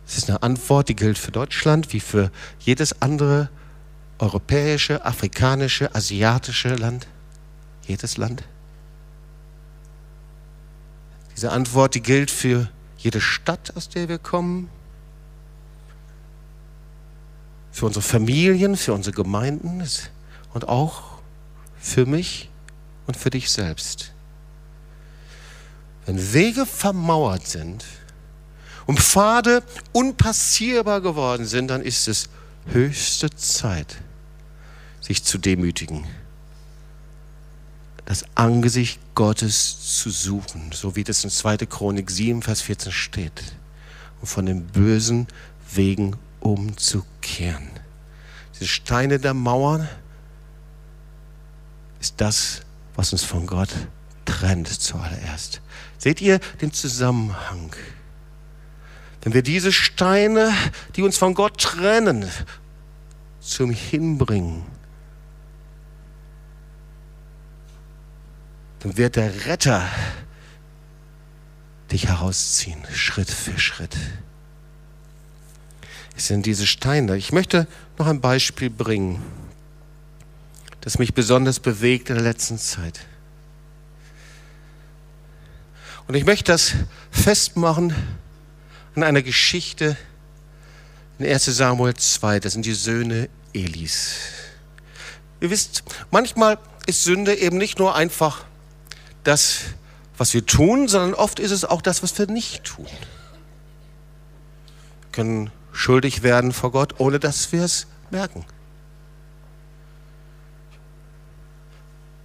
Es 0.06 0.18
ist 0.18 0.28
eine 0.28 0.42
Antwort, 0.42 0.90
die 0.90 0.96
gilt 0.96 1.16
für 1.16 1.30
Deutschland 1.30 1.94
wie 1.94 2.00
für 2.00 2.30
jedes 2.60 3.00
andere 3.00 3.48
europäische, 4.18 5.02
afrikanische, 5.06 5.94
asiatische 5.94 6.74
Land. 6.74 7.06
Jedes 7.86 8.18
Land. 8.18 8.44
Diese 11.34 11.52
Antwort, 11.52 11.94
die 11.94 12.02
gilt 12.02 12.30
für 12.30 12.68
jede 12.98 13.22
Stadt, 13.22 13.74
aus 13.76 13.88
der 13.88 14.10
wir 14.10 14.18
kommen, 14.18 14.68
für 17.72 17.86
unsere 17.86 18.02
Familien, 18.02 18.76
für 18.76 18.92
unsere 18.92 19.14
Gemeinden 19.14 19.82
und 20.52 20.68
auch 20.68 21.22
für 21.80 22.04
mich 22.04 22.50
und 23.06 23.16
für 23.16 23.30
dich 23.30 23.50
selbst. 23.50 24.12
Wenn 26.10 26.32
Wege 26.32 26.66
vermauert 26.66 27.46
sind 27.46 27.84
und 28.86 28.98
Pfade 28.98 29.62
unpassierbar 29.92 31.00
geworden 31.00 31.46
sind, 31.46 31.68
dann 31.68 31.82
ist 31.82 32.08
es 32.08 32.28
höchste 32.66 33.30
Zeit, 33.30 33.98
sich 35.00 35.22
zu 35.22 35.38
demütigen, 35.38 36.04
das 38.06 38.24
Angesicht 38.34 38.98
Gottes 39.14 40.00
zu 40.00 40.10
suchen, 40.10 40.72
so 40.72 40.96
wie 40.96 41.04
das 41.04 41.22
in 41.22 41.30
2. 41.30 41.58
Chronik 41.58 42.10
7, 42.10 42.42
Vers 42.42 42.62
14 42.62 42.90
steht, 42.90 43.44
und 44.20 44.26
von 44.26 44.46
den 44.46 44.66
bösen 44.66 45.28
Wegen 45.72 46.16
umzukehren. 46.40 47.70
Diese 48.54 48.66
Steine 48.66 49.20
der 49.20 49.34
Mauern 49.34 49.88
ist 52.00 52.14
das, 52.16 52.62
was 52.96 53.12
uns 53.12 53.22
von 53.22 53.46
Gott 53.46 53.70
trennt 54.30 54.68
zuallererst. 54.68 55.60
Seht 55.98 56.20
ihr 56.20 56.38
den 56.60 56.72
Zusammenhang? 56.72 57.74
Wenn 59.22 59.34
wir 59.34 59.42
diese 59.42 59.72
Steine, 59.72 60.52
die 60.96 61.02
uns 61.02 61.18
von 61.18 61.34
Gott 61.34 61.60
trennen, 61.60 62.28
zum 63.40 63.70
Hinbringen, 63.70 64.62
dann 68.80 68.96
wird 68.96 69.16
der 69.16 69.46
Retter 69.46 69.86
dich 71.90 72.06
herausziehen, 72.06 72.82
Schritt 72.94 73.30
für 73.30 73.58
Schritt. 73.58 73.96
Es 76.16 76.28
sind 76.28 76.46
diese 76.46 76.66
Steine. 76.66 77.16
Ich 77.16 77.32
möchte 77.32 77.66
noch 77.98 78.06
ein 78.06 78.20
Beispiel 78.20 78.70
bringen, 78.70 79.22
das 80.80 80.98
mich 80.98 81.12
besonders 81.12 81.60
bewegt 81.60 82.08
in 82.08 82.16
der 82.16 82.24
letzten 82.24 82.58
Zeit. 82.58 83.00
Und 86.10 86.16
ich 86.16 86.24
möchte 86.24 86.50
das 86.50 86.72
festmachen 87.12 87.94
an 88.96 89.04
einer 89.04 89.22
Geschichte 89.22 89.96
in 91.20 91.26
1 91.26 91.44
Samuel 91.44 91.94
2. 91.94 92.40
Das 92.40 92.54
sind 92.54 92.66
die 92.66 92.74
Söhne 92.74 93.28
Elis. 93.54 94.16
Ihr 95.40 95.50
wisst, 95.50 95.84
manchmal 96.10 96.58
ist 96.86 97.04
Sünde 97.04 97.36
eben 97.36 97.58
nicht 97.58 97.78
nur 97.78 97.94
einfach 97.94 98.44
das, 99.22 99.60
was 100.18 100.34
wir 100.34 100.44
tun, 100.44 100.88
sondern 100.88 101.14
oft 101.14 101.38
ist 101.38 101.52
es 101.52 101.64
auch 101.64 101.80
das, 101.80 102.02
was 102.02 102.18
wir 102.18 102.26
nicht 102.26 102.64
tun. 102.64 102.88
Wir 105.02 105.12
können 105.12 105.52
schuldig 105.70 106.24
werden 106.24 106.52
vor 106.52 106.72
Gott, 106.72 106.98
ohne 106.98 107.20
dass 107.20 107.52
wir 107.52 107.62
es 107.62 107.86
merken. 108.10 108.44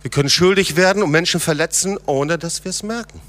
Wir 0.02 0.10
können 0.10 0.32
schuldig 0.32 0.76
werden 0.76 1.04
und 1.04 1.12
Menschen 1.12 1.40
verletzen, 1.40 2.00
ohne 2.08 2.40
dass 2.40 2.64
wir 2.64 2.72
es 2.72 2.82
merken. 2.82 3.22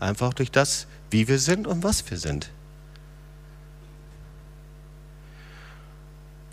Einfach 0.00 0.34
durch 0.34 0.50
das, 0.50 0.86
wie 1.10 1.28
wir 1.28 1.38
sind 1.38 1.66
und 1.66 1.84
was 1.84 2.10
wir 2.10 2.18
sind. 2.18 2.50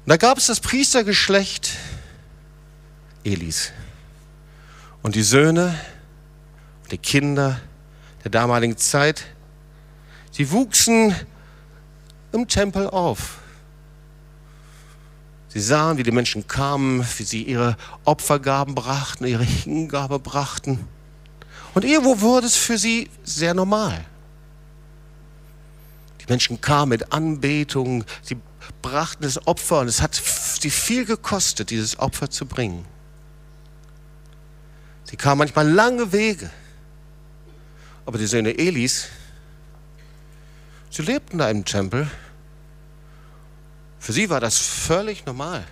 Und 0.06 0.10
da 0.10 0.18
gab 0.18 0.38
es 0.38 0.48
das 0.48 0.60
Priestergeschlecht 0.60 1.72
Elis. 3.24 3.72
Und 5.02 5.16
die 5.16 5.24
Söhne, 5.24 5.78
die 6.92 6.98
Kinder 6.98 7.60
der 8.24 8.32
damaligen 8.32 8.78
Zeit, 8.78 9.26
sie 10.32 10.52
wuchsen 10.52 11.16
im 12.32 12.48
Tempel 12.48 12.90
auf. 12.90 13.40
Sie 15.50 15.62
sahen, 15.62 15.98
wie 15.98 16.04
die 16.04 16.12
Menschen 16.12 16.48
kamen, 16.48 17.06
wie 17.18 17.24
sie 17.24 17.44
ihre 17.44 17.78
Opfergaben 18.04 18.76
brachten, 18.76 19.26
ihre 19.26 19.44
Hingabe 19.44 20.20
brachten. 20.20 20.88
Und 21.78 21.86
irgendwo 21.86 22.22
wurde 22.22 22.48
es 22.48 22.56
für 22.56 22.80
sie 22.80 23.08
sehr 23.24 23.54
normal. 23.54 24.04
Die 26.20 26.26
Menschen 26.28 26.60
kamen 26.60 26.90
mit 26.90 27.14
Anbetung, 27.14 28.04
sie 28.24 28.38
brachten 28.82 29.22
das 29.22 29.46
Opfer 29.46 29.82
und 29.82 29.88
es 29.88 30.02
hat 30.02 30.16
sie 30.16 30.72
viel 30.72 31.06
gekostet, 31.06 31.70
dieses 31.70 32.00
Opfer 32.00 32.32
zu 32.32 32.48
bringen. 32.48 32.84
Sie 35.04 35.18
kamen 35.18 35.38
manchmal 35.38 35.70
lange 35.70 36.12
Wege. 36.12 36.50
Aber 38.08 38.18
die 38.18 38.26
Söhne 38.26 38.58
Elis, 38.58 39.10
sie 40.90 41.04
lebten 41.04 41.38
da 41.38 41.48
im 41.52 41.64
Tempel. 41.64 42.10
Für 44.00 44.14
sie 44.14 44.32
war 44.32 44.40
das 44.40 44.58
völlig 44.58 45.28
normal. 45.28 45.64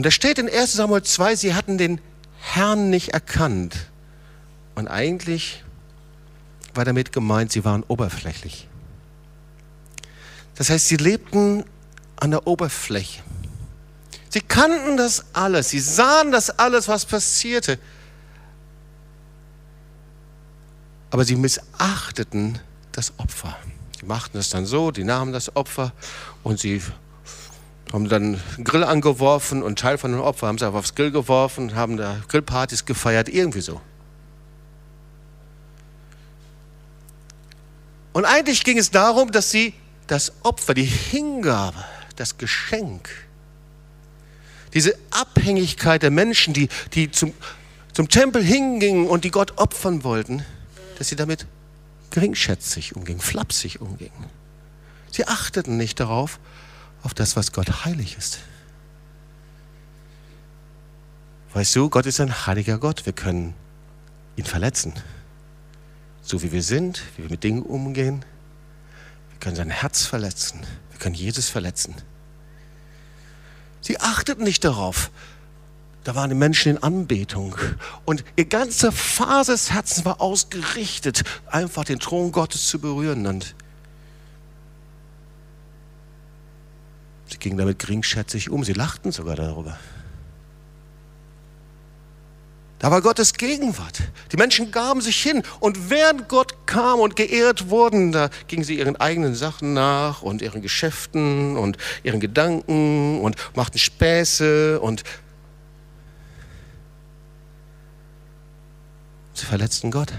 Und 0.00 0.04
da 0.04 0.10
steht 0.10 0.38
in 0.38 0.48
1 0.48 0.72
Samuel 0.72 1.02
2, 1.02 1.36
sie 1.36 1.54
hatten 1.54 1.76
den 1.76 2.00
Herrn 2.38 2.88
nicht 2.88 3.10
erkannt. 3.10 3.76
Und 4.74 4.88
eigentlich 4.88 5.62
war 6.72 6.86
damit 6.86 7.12
gemeint, 7.12 7.52
sie 7.52 7.66
waren 7.66 7.84
oberflächlich. 7.86 8.66
Das 10.54 10.70
heißt, 10.70 10.88
sie 10.88 10.96
lebten 10.96 11.64
an 12.16 12.30
der 12.30 12.46
Oberfläche. 12.46 13.22
Sie 14.30 14.40
kannten 14.40 14.96
das 14.96 15.22
alles, 15.34 15.68
sie 15.68 15.80
sahen 15.80 16.32
das 16.32 16.48
alles, 16.48 16.88
was 16.88 17.04
passierte. 17.04 17.78
Aber 21.10 21.26
sie 21.26 21.36
missachteten 21.36 22.58
das 22.92 23.12
Opfer. 23.18 23.54
Sie 24.00 24.06
machten 24.06 24.38
es 24.38 24.48
dann 24.48 24.64
so, 24.64 24.92
die 24.92 25.04
nahmen 25.04 25.34
das 25.34 25.54
Opfer 25.56 25.92
und 26.42 26.58
sie 26.58 26.80
haben 27.92 28.08
dann 28.08 28.40
einen 28.56 28.64
Grill 28.64 28.84
angeworfen 28.84 29.62
und 29.62 29.78
Teil 29.78 29.98
von 29.98 30.12
dem 30.12 30.20
Opfer 30.20 30.46
haben 30.46 30.58
sie 30.58 30.66
auf 30.66 30.74
aufs 30.74 30.94
Grill 30.94 31.10
geworfen, 31.10 31.74
haben 31.74 31.96
da 31.96 32.20
Grillpartys 32.28 32.84
gefeiert, 32.84 33.28
irgendwie 33.28 33.60
so. 33.60 33.80
Und 38.12 38.24
eigentlich 38.24 38.64
ging 38.64 38.78
es 38.78 38.90
darum, 38.90 39.32
dass 39.32 39.50
sie 39.50 39.74
das 40.06 40.32
Opfer, 40.42 40.74
die 40.74 40.84
Hingabe, 40.84 41.84
das 42.16 42.38
Geschenk, 42.38 43.08
diese 44.74 44.96
Abhängigkeit 45.10 46.02
der 46.02 46.10
Menschen, 46.10 46.54
die, 46.54 46.68
die 46.94 47.10
zum, 47.10 47.32
zum 47.92 48.08
Tempel 48.08 48.42
hingingen 48.42 49.06
und 49.06 49.24
die 49.24 49.30
Gott 49.30 49.58
opfern 49.58 50.04
wollten, 50.04 50.44
dass 50.98 51.08
sie 51.08 51.16
damit 51.16 51.46
geringschätzig 52.10 52.96
umgingen, 52.96 53.20
flapsig 53.20 53.80
umgingen. 53.80 54.26
Sie 55.10 55.26
achteten 55.26 55.76
nicht 55.76 55.98
darauf, 55.98 56.38
auf 57.02 57.14
das, 57.14 57.36
was 57.36 57.52
Gott 57.52 57.84
heilig 57.84 58.16
ist. 58.16 58.38
Weißt 61.52 61.74
du, 61.74 61.90
Gott 61.90 62.06
ist 62.06 62.20
ein 62.20 62.46
heiliger 62.46 62.78
Gott. 62.78 63.06
Wir 63.06 63.12
können 63.12 63.54
ihn 64.36 64.44
verletzen. 64.44 64.92
So 66.22 66.42
wie 66.42 66.52
wir 66.52 66.62
sind, 66.62 67.02
wie 67.16 67.24
wir 67.24 67.30
mit 67.30 67.42
Dingen 67.42 67.62
umgehen. 67.62 68.24
Wir 69.30 69.38
können 69.40 69.56
sein 69.56 69.70
Herz 69.70 70.06
verletzen. 70.06 70.60
Wir 70.90 70.98
können 70.98 71.14
Jesus 71.14 71.48
verletzen. 71.48 71.94
Sie 73.80 73.98
achteten 73.98 74.44
nicht 74.44 74.64
darauf. 74.64 75.10
Da 76.04 76.14
waren 76.14 76.30
die 76.30 76.36
Menschen 76.36 76.76
in 76.76 76.82
Anbetung. 76.82 77.56
Und 78.04 78.24
ihr 78.36 78.46
ganze 78.46 78.92
Phase 78.92 79.52
des 79.52 79.70
Herzens 79.70 80.04
war 80.04 80.20
ausgerichtet, 80.20 81.24
einfach 81.46 81.84
den 81.84 81.98
Thron 81.98 82.32
Gottes 82.32 82.68
zu 82.68 82.78
berühren. 82.78 83.26
Und 83.26 83.54
Sie 87.30 87.38
gingen 87.38 87.56
damit 87.56 87.78
geringschätzig 87.78 88.50
um. 88.50 88.64
Sie 88.64 88.72
lachten 88.72 89.12
sogar 89.12 89.36
darüber. 89.36 89.78
Da 92.80 92.90
war 92.90 93.02
Gottes 93.02 93.34
Gegenwart. 93.34 94.00
Die 94.32 94.38
Menschen 94.38 94.70
gaben 94.70 95.02
sich 95.02 95.22
hin 95.22 95.42
und 95.60 95.90
während 95.90 96.30
Gott 96.30 96.66
kam 96.66 97.00
und 97.00 97.14
geehrt 97.14 97.68
wurden, 97.68 98.10
da 98.10 98.30
gingen 98.48 98.64
sie 98.64 98.78
ihren 98.78 98.96
eigenen 98.96 99.34
Sachen 99.34 99.74
nach 99.74 100.22
und 100.22 100.40
ihren 100.40 100.62
Geschäften 100.62 101.58
und 101.58 101.76
ihren 102.02 102.20
Gedanken 102.20 103.20
und 103.20 103.36
machten 103.54 103.78
Späße 103.78 104.80
und 104.80 105.04
sie 109.34 109.44
verletzten 109.44 109.90
Gott. 109.90 110.14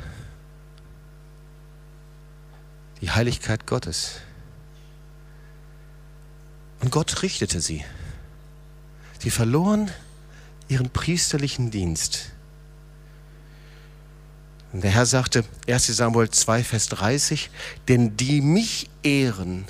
Die 3.02 3.10
Heiligkeit 3.10 3.66
Gottes. 3.66 4.22
Und 6.82 6.92
Gott 6.92 7.22
richtete 7.22 7.62
sie. 7.62 7.84
Sie 9.20 9.30
verloren 9.30 9.92
ihren 10.68 10.90
priesterlichen 10.90 11.70
Dienst. 11.70 12.32
Und 14.74 14.84
der 14.84 14.92
Herr 14.92 15.06
sagte, 15.06 15.44
1 15.68 15.88
Samuel 15.88 16.30
2, 16.30 16.64
Vers 16.64 16.88
30, 16.88 17.50
denn 17.88 18.18
die 18.18 18.42
mich 18.42 18.90
ehren, 19.04 19.66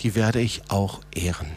die 0.00 0.14
werde 0.14 0.40
ich 0.40 0.62
auch 0.68 1.00
ehren. 1.14 1.50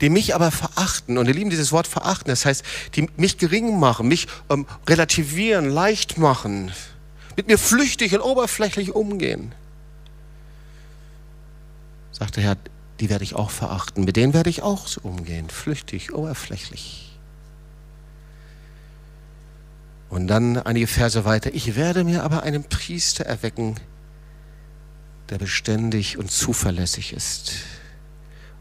Die 0.00 0.10
mich 0.10 0.34
aber 0.34 0.50
verachten, 0.50 1.18
und 1.18 1.26
ihr 1.26 1.34
Lieben, 1.34 1.50
dieses 1.50 1.72
Wort 1.72 1.86
verachten, 1.86 2.28
das 2.28 2.44
heißt, 2.44 2.62
die 2.94 3.08
mich 3.16 3.38
gering 3.38 3.78
machen, 3.80 4.08
mich 4.08 4.28
ähm, 4.50 4.66
relativieren, 4.86 5.70
leicht 5.70 6.18
machen, 6.18 6.70
mit 7.36 7.48
mir 7.48 7.58
flüchtig 7.58 8.14
und 8.14 8.20
oberflächlich 8.20 8.94
umgehen, 8.94 9.54
sagt 12.20 12.36
der 12.36 12.44
Herr, 12.44 12.56
die 13.00 13.08
werde 13.08 13.24
ich 13.24 13.34
auch 13.34 13.50
verachten, 13.50 14.04
mit 14.04 14.14
denen 14.14 14.34
werde 14.34 14.50
ich 14.50 14.60
auch 14.60 14.86
so 14.86 15.00
umgehen, 15.00 15.48
flüchtig, 15.48 16.12
oberflächlich. 16.12 17.18
Und 20.10 20.26
dann 20.26 20.58
einige 20.58 20.86
Verse 20.86 21.24
weiter. 21.24 21.54
Ich 21.54 21.76
werde 21.76 22.04
mir 22.04 22.22
aber 22.22 22.42
einen 22.42 22.64
Priester 22.64 23.24
erwecken, 23.24 23.76
der 25.30 25.38
beständig 25.38 26.18
und 26.18 26.30
zuverlässig 26.30 27.14
ist 27.14 27.54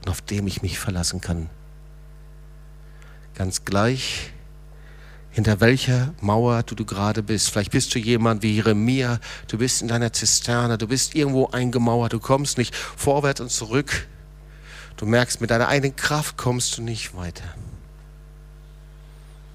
und 0.01 0.09
auf 0.09 0.21
dem 0.21 0.47
ich 0.47 0.61
mich 0.61 0.79
verlassen 0.79 1.19
kann. 1.19 1.49
Ganz 3.35 3.65
gleich, 3.65 4.31
hinter 5.39 5.61
welcher 5.61 6.13
Mauer 6.19 6.63
du, 6.63 6.75
du 6.75 6.83
gerade 6.83 7.23
bist. 7.23 7.49
Vielleicht 7.49 7.71
bist 7.71 7.95
du 7.95 7.99
jemand 7.99 8.43
wie 8.43 8.55
Jeremia, 8.55 9.19
du 9.47 9.57
bist 9.57 9.81
in 9.81 9.87
deiner 9.87 10.11
Zisterne, 10.11 10.77
du 10.77 10.85
bist 10.85 11.15
irgendwo 11.15 11.47
eingemauert, 11.47 12.11
du 12.11 12.19
kommst 12.19 12.57
nicht 12.57 12.75
vorwärts 12.75 13.39
und 13.39 13.49
zurück. 13.49 14.05
Du 14.97 15.05
merkst, 15.05 15.39
mit 15.39 15.49
deiner 15.49 15.69
eigenen 15.69 15.95
Kraft 15.95 16.35
kommst 16.35 16.77
du 16.77 16.81
nicht 16.81 17.15
weiter. 17.15 17.45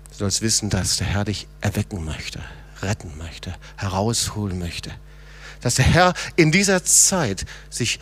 Du 0.09 0.15
sollst 0.17 0.41
wissen, 0.41 0.71
dass 0.71 0.97
der 0.97 1.07
Herr 1.07 1.27
dich 1.27 1.49
erwecken 1.61 2.03
möchte, 2.03 2.41
retten 2.81 3.19
möchte, 3.19 3.55
herausholen 3.77 4.59
möchte. 4.59 4.91
Dass 5.61 5.75
der 5.75 5.85
Herr 5.85 6.15
in 6.37 6.51
dieser 6.51 6.83
Zeit 6.83 7.45
sich 7.69 8.01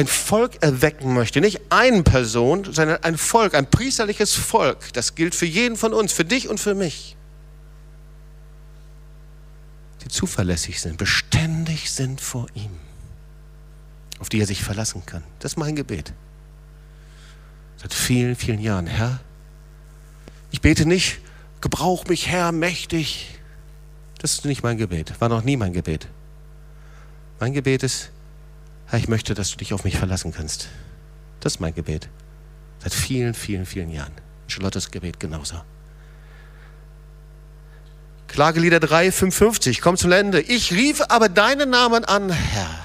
ein 0.00 0.06
Volk 0.06 0.62
erwecken 0.62 1.12
möchte. 1.12 1.42
Nicht 1.42 1.60
eine 1.68 2.02
Person, 2.02 2.64
sondern 2.64 3.02
ein 3.02 3.18
Volk, 3.18 3.54
ein 3.54 3.70
priesterliches 3.70 4.34
Volk. 4.34 4.92
Das 4.94 5.14
gilt 5.14 5.34
für 5.34 5.44
jeden 5.44 5.76
von 5.76 5.92
uns, 5.92 6.12
für 6.12 6.24
dich 6.24 6.48
und 6.48 6.58
für 6.58 6.74
mich. 6.74 7.16
Die 10.02 10.08
zuverlässig 10.08 10.80
sind, 10.80 10.96
beständig 10.96 11.90
sind 11.90 12.22
vor 12.22 12.46
ihm, 12.54 12.70
auf 14.18 14.30
die 14.30 14.40
er 14.40 14.46
sich 14.46 14.62
verlassen 14.62 15.04
kann. 15.04 15.22
Das 15.38 15.52
ist 15.52 15.56
mein 15.58 15.76
Gebet. 15.76 16.14
Seit 17.76 17.92
vielen, 17.92 18.36
vielen 18.36 18.60
Jahren. 18.60 18.86
Herr, 18.86 19.20
ich 20.50 20.62
bete 20.62 20.86
nicht, 20.86 21.20
gebrauch 21.60 22.06
mich, 22.06 22.26
Herr, 22.28 22.52
mächtig. 22.52 23.38
Das 24.18 24.32
ist 24.32 24.46
nicht 24.46 24.62
mein 24.62 24.78
Gebet, 24.78 25.20
war 25.20 25.28
noch 25.28 25.44
nie 25.44 25.58
mein 25.58 25.74
Gebet. 25.74 26.08
Mein 27.38 27.52
Gebet 27.52 27.82
ist, 27.82 28.10
Herr, 28.90 28.98
ich 28.98 29.08
möchte, 29.08 29.34
dass 29.34 29.52
du 29.52 29.56
dich 29.56 29.72
auf 29.72 29.84
mich 29.84 29.96
verlassen 29.96 30.32
kannst. 30.32 30.68
Das 31.38 31.54
ist 31.54 31.60
mein 31.60 31.74
Gebet. 31.74 32.08
Seit 32.80 32.92
vielen, 32.92 33.34
vielen, 33.34 33.64
vielen 33.64 33.90
Jahren. 33.90 34.12
Charlottes 34.48 34.90
Gebet 34.90 35.20
genauso. 35.20 35.62
Klagelieder 38.26 38.80
3, 38.80 39.12
55, 39.12 39.80
komm 39.80 39.96
zum 39.96 40.12
Ende. 40.12 40.40
Ich 40.40 40.72
rief 40.72 41.02
aber 41.08 41.28
deinen 41.28 41.70
Namen 41.70 42.04
an, 42.04 42.30
Herr, 42.30 42.84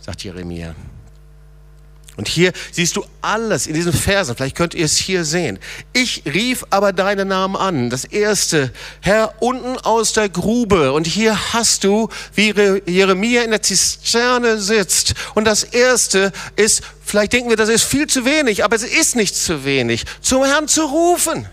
sagt 0.00 0.24
Jeremia. 0.24 0.74
Und 2.18 2.26
hier 2.26 2.52
siehst 2.72 2.96
du 2.96 3.04
alles 3.22 3.68
in 3.68 3.74
diesen 3.74 3.92
Versen. 3.92 4.34
Vielleicht 4.34 4.56
könnt 4.56 4.74
ihr 4.74 4.84
es 4.84 4.96
hier 4.96 5.24
sehen. 5.24 5.60
Ich 5.92 6.24
rief 6.26 6.64
aber 6.68 6.92
deinen 6.92 7.28
Namen 7.28 7.54
an. 7.54 7.90
Das 7.90 8.04
erste, 8.04 8.72
Herr, 9.00 9.34
unten 9.38 9.78
aus 9.78 10.14
der 10.14 10.28
Grube. 10.28 10.92
Und 10.92 11.06
hier 11.06 11.54
hast 11.54 11.84
du, 11.84 12.08
wie 12.34 12.52
Jeremia 12.86 13.42
in 13.42 13.52
der 13.52 13.62
Zisterne 13.62 14.58
sitzt. 14.58 15.14
Und 15.36 15.44
das 15.44 15.62
erste 15.62 16.32
ist, 16.56 16.82
vielleicht 17.04 17.34
denken 17.34 17.50
wir, 17.50 17.56
das 17.56 17.68
ist 17.68 17.84
viel 17.84 18.08
zu 18.08 18.24
wenig, 18.24 18.64
aber 18.64 18.74
es 18.74 18.82
ist 18.82 19.14
nicht 19.14 19.36
zu 19.36 19.64
wenig, 19.64 20.04
zum 20.20 20.42
Herrn 20.42 20.66
zu 20.66 20.86
rufen. 20.86 21.46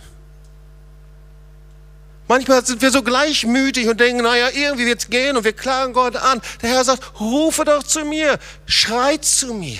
Manchmal 2.28 2.66
sind 2.66 2.82
wir 2.82 2.90
so 2.90 3.04
gleichmütig 3.04 3.88
und 3.88 4.00
denken, 4.00 4.24
naja, 4.24 4.50
irgendwie 4.52 4.88
wird 4.88 5.00
es 5.00 5.10
gehen 5.12 5.38
und 5.38 5.44
wir 5.44 5.54
klagen 5.54 5.94
Gott 5.94 6.16
an. 6.16 6.42
Der 6.64 6.72
Herr 6.72 6.84
sagt, 6.84 7.20
rufe 7.20 7.66
doch 7.66 7.84
zu 7.84 8.04
mir, 8.04 8.40
schreit 8.66 9.24
zu 9.24 9.54
mir. 9.54 9.80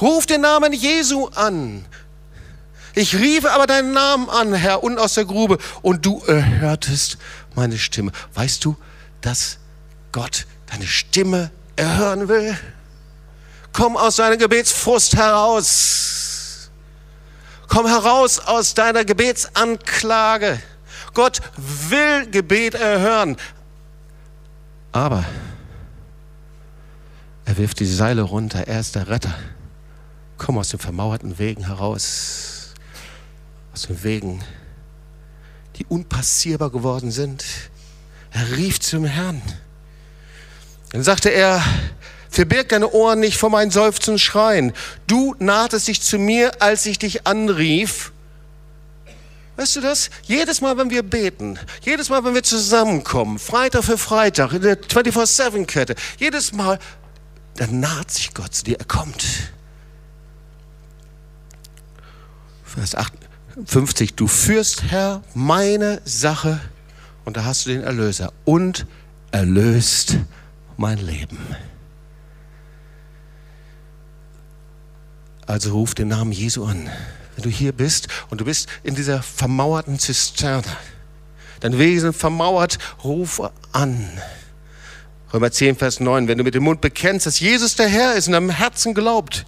Ruf 0.00 0.26
den 0.26 0.42
Namen 0.42 0.72
Jesu 0.72 1.26
an. 1.34 1.84
Ich 2.94 3.14
rief 3.16 3.44
aber 3.44 3.66
deinen 3.66 3.92
Namen 3.92 4.28
an, 4.28 4.54
Herr, 4.54 4.82
und 4.82 4.98
aus 4.98 5.14
der 5.14 5.24
Grube, 5.24 5.58
und 5.82 6.04
du 6.04 6.20
erhörtest 6.26 7.18
meine 7.54 7.78
Stimme. 7.78 8.12
Weißt 8.34 8.64
du, 8.64 8.76
dass 9.20 9.58
Gott 10.12 10.46
deine 10.66 10.86
Stimme 10.86 11.50
erhören 11.76 12.28
will? 12.28 12.58
Komm 13.72 13.96
aus 13.96 14.16
deiner 14.16 14.36
Gebetsfrust 14.36 15.16
heraus. 15.16 16.70
Komm 17.68 17.86
heraus 17.86 18.40
aus 18.40 18.74
deiner 18.74 19.04
Gebetsanklage. 19.04 20.60
Gott 21.14 21.40
will 21.56 22.28
Gebet 22.30 22.74
erhören. 22.74 23.36
Aber 24.92 25.24
er 27.44 27.56
wirft 27.58 27.80
die 27.80 27.86
Seile 27.86 28.22
runter. 28.22 28.66
Er 28.66 28.80
ist 28.80 28.94
der 28.94 29.08
Retter. 29.08 29.34
Komm 30.38 30.56
aus 30.56 30.70
den 30.70 30.78
vermauerten 30.78 31.38
Wegen 31.38 31.66
heraus, 31.66 32.72
aus 33.74 33.82
den 33.82 34.02
Wegen, 34.04 34.42
die 35.76 35.84
unpassierbar 35.86 36.70
geworden 36.70 37.10
sind. 37.10 37.44
Er 38.30 38.56
rief 38.56 38.80
zum 38.80 39.04
Herrn. 39.04 39.42
Dann 40.92 41.02
sagte 41.02 41.28
er, 41.28 41.62
verbirg 42.30 42.68
deine 42.68 42.90
Ohren 42.90 43.20
nicht 43.20 43.36
vor 43.36 43.50
meinen 43.50 43.70
Seufzen 43.70 44.18
Schreien. 44.18 44.72
Du 45.06 45.34
nahtest 45.38 45.88
dich 45.88 46.00
zu 46.00 46.18
mir, 46.18 46.62
als 46.62 46.86
ich 46.86 46.98
dich 46.98 47.26
anrief. 47.26 48.12
Weißt 49.56 49.74
du 49.74 49.80
das? 49.80 50.08
Jedes 50.22 50.60
Mal, 50.60 50.76
wenn 50.78 50.90
wir 50.90 51.02
beten, 51.02 51.58
jedes 51.82 52.10
Mal, 52.10 52.24
wenn 52.24 52.34
wir 52.34 52.44
zusammenkommen, 52.44 53.40
Freitag 53.40 53.82
für 53.84 53.98
Freitag, 53.98 54.52
in 54.52 54.62
der 54.62 54.80
24-7-Kette, 54.80 55.96
jedes 56.18 56.52
Mal, 56.52 56.78
dann 57.56 57.80
naht 57.80 58.12
sich 58.12 58.32
Gott 58.34 58.54
zu 58.54 58.62
dir, 58.62 58.78
er 58.78 58.84
kommt. 58.84 59.24
Vers 62.68 62.94
58, 62.94 64.14
du 64.14 64.26
führst, 64.26 64.82
Herr, 64.84 65.22
meine 65.34 66.02
Sache, 66.04 66.60
und 67.24 67.36
da 67.36 67.44
hast 67.44 67.64
du 67.64 67.70
den 67.70 67.82
Erlöser, 67.82 68.32
und 68.44 68.86
erlöst 69.30 70.18
mein 70.76 70.98
Leben. 70.98 71.38
Also 75.46 75.72
ruf 75.72 75.94
den 75.94 76.08
Namen 76.08 76.30
Jesu 76.30 76.64
an. 76.66 76.90
Wenn 77.34 77.42
du 77.44 77.48
hier 77.48 77.72
bist 77.72 78.08
und 78.28 78.42
du 78.42 78.44
bist 78.44 78.68
in 78.82 78.94
dieser 78.94 79.22
vermauerten 79.22 79.98
Zisterne, 79.98 80.64
dein 81.60 81.78
Wesen 81.78 82.12
vermauert, 82.12 82.78
rufe 83.02 83.50
an. 83.72 84.06
Römer 85.32 85.50
10, 85.50 85.76
Vers 85.76 86.00
9, 86.00 86.28
wenn 86.28 86.36
du 86.36 86.44
mit 86.44 86.54
dem 86.54 86.64
Mund 86.64 86.82
bekennst, 86.82 87.26
dass 87.26 87.40
Jesus 87.40 87.76
der 87.76 87.88
Herr 87.88 88.14
ist 88.14 88.28
und 88.28 88.34
am 88.34 88.50
Herzen 88.50 88.92
glaubt, 88.92 89.46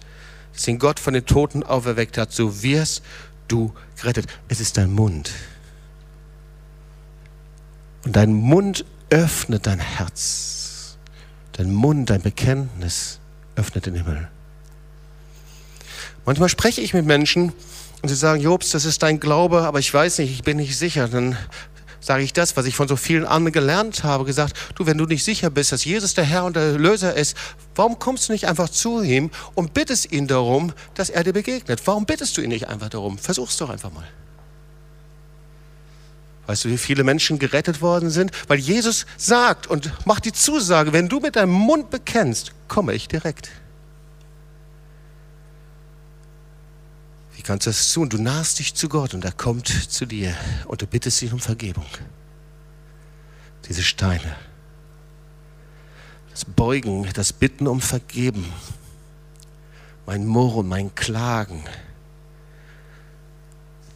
dass 0.53 0.67
ihn 0.67 0.79
Gott 0.79 0.99
von 0.99 1.13
den 1.13 1.25
Toten 1.25 1.63
auferweckt 1.63 2.17
hat, 2.17 2.31
so 2.31 2.63
wirst 2.63 3.03
du 3.47 3.73
gerettet. 3.99 4.27
Es 4.47 4.59
ist 4.59 4.77
dein 4.77 4.91
Mund. 4.91 5.31
Und 8.05 8.15
dein 8.15 8.33
Mund 8.33 8.85
öffnet 9.09 9.67
dein 9.67 9.79
Herz. 9.79 10.97
Dein 11.53 11.71
Mund, 11.71 12.09
dein 12.09 12.21
Bekenntnis 12.21 13.19
öffnet 13.55 13.85
den 13.85 13.95
Himmel. 13.95 14.29
Manchmal 16.25 16.49
spreche 16.49 16.81
ich 16.81 16.93
mit 16.93 17.05
Menschen 17.05 17.51
und 18.01 18.09
sie 18.09 18.15
sagen, 18.15 18.41
Jobs, 18.41 18.71
das 18.71 18.85
ist 18.85 19.03
dein 19.03 19.19
Glaube, 19.19 19.61
aber 19.61 19.79
ich 19.79 19.93
weiß 19.93 20.19
nicht, 20.19 20.31
ich 20.31 20.43
bin 20.43 20.57
nicht 20.57 20.77
sicher. 20.77 21.07
Dann 21.07 21.37
sage 22.01 22.23
ich 22.23 22.33
das, 22.33 22.57
was 22.57 22.65
ich 22.65 22.75
von 22.75 22.87
so 22.87 22.95
vielen 22.97 23.25
anderen 23.25 23.53
gelernt 23.53 24.03
habe, 24.03 24.25
gesagt, 24.25 24.57
du, 24.75 24.85
wenn 24.85 24.97
du 24.97 25.05
nicht 25.05 25.23
sicher 25.23 25.49
bist, 25.49 25.71
dass 25.71 25.85
Jesus 25.85 26.13
der 26.15 26.25
Herr 26.25 26.43
und 26.45 26.55
der 26.55 26.77
Löser 26.77 27.15
ist, 27.15 27.37
warum 27.75 27.99
kommst 27.99 28.27
du 28.27 28.33
nicht 28.33 28.47
einfach 28.47 28.67
zu 28.67 29.01
ihm 29.01 29.29
und 29.53 29.73
bittest 29.73 30.11
ihn 30.11 30.27
darum, 30.27 30.73
dass 30.95 31.09
er 31.09 31.23
dir 31.23 31.33
begegnet? 31.33 31.81
Warum 31.85 32.05
bittest 32.05 32.35
du 32.35 32.41
ihn 32.41 32.49
nicht 32.49 32.67
einfach 32.67 32.89
darum? 32.89 33.17
Versuch's 33.17 33.55
doch 33.57 33.69
einfach 33.69 33.93
mal. 33.93 34.07
Weißt 36.47 36.65
du, 36.65 36.69
wie 36.69 36.77
viele 36.77 37.03
Menschen 37.03 37.39
gerettet 37.39 37.81
worden 37.81 38.09
sind? 38.09 38.31
Weil 38.47 38.57
Jesus 38.57 39.05
sagt 39.15 39.67
und 39.67 39.93
macht 40.05 40.25
die 40.25 40.33
Zusage, 40.33 40.91
wenn 40.91 41.07
du 41.07 41.19
mit 41.19 41.35
deinem 41.35 41.53
Mund 41.53 41.91
bekennst, 41.91 42.51
komme 42.67 42.93
ich 42.93 43.07
direkt. 43.07 43.51
Wie 47.41 47.43
kannst 47.43 47.65
du 47.65 47.71
das 47.71 47.91
tun? 47.91 48.07
Du 48.07 48.21
nahst 48.21 48.59
dich 48.59 48.75
zu 48.75 48.87
Gott 48.87 49.15
und 49.15 49.25
er 49.25 49.31
kommt 49.31 49.67
zu 49.67 50.05
dir 50.05 50.35
und 50.67 50.83
du 50.83 50.85
bittest 50.85 51.23
ihn 51.23 51.33
um 51.33 51.39
Vergebung. 51.39 51.87
Diese 53.67 53.81
Steine. 53.81 54.35
Das 56.29 56.45
Beugen, 56.45 57.09
das 57.15 57.33
Bitten 57.33 57.67
um 57.67 57.81
Vergeben. 57.81 58.45
Mein 60.05 60.27
Murren, 60.27 60.67
mein 60.67 60.93
Klagen. 60.93 61.63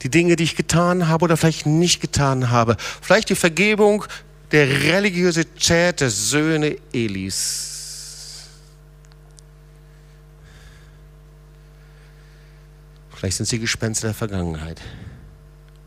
Die 0.01 0.09
Dinge, 0.09 0.37
die 0.37 0.43
ich 0.45 0.55
getan 0.55 1.07
habe 1.07 1.25
oder 1.25 1.37
vielleicht 1.37 1.67
nicht 1.67 2.01
getan 2.01 2.49
habe. 2.49 2.77
Vielleicht 2.79 3.29
die 3.29 3.35
Vergebung 3.35 4.05
der 4.53 4.67
Religiosität 4.67 6.01
der 6.01 6.09
Söhne 6.09 6.77
Elis 6.93 7.74
Vielleicht 13.25 13.37
sind 13.37 13.47
sie 13.47 13.57
Gespenster 13.57 14.09
der 14.09 14.13
Vergangenheit. 14.13 14.79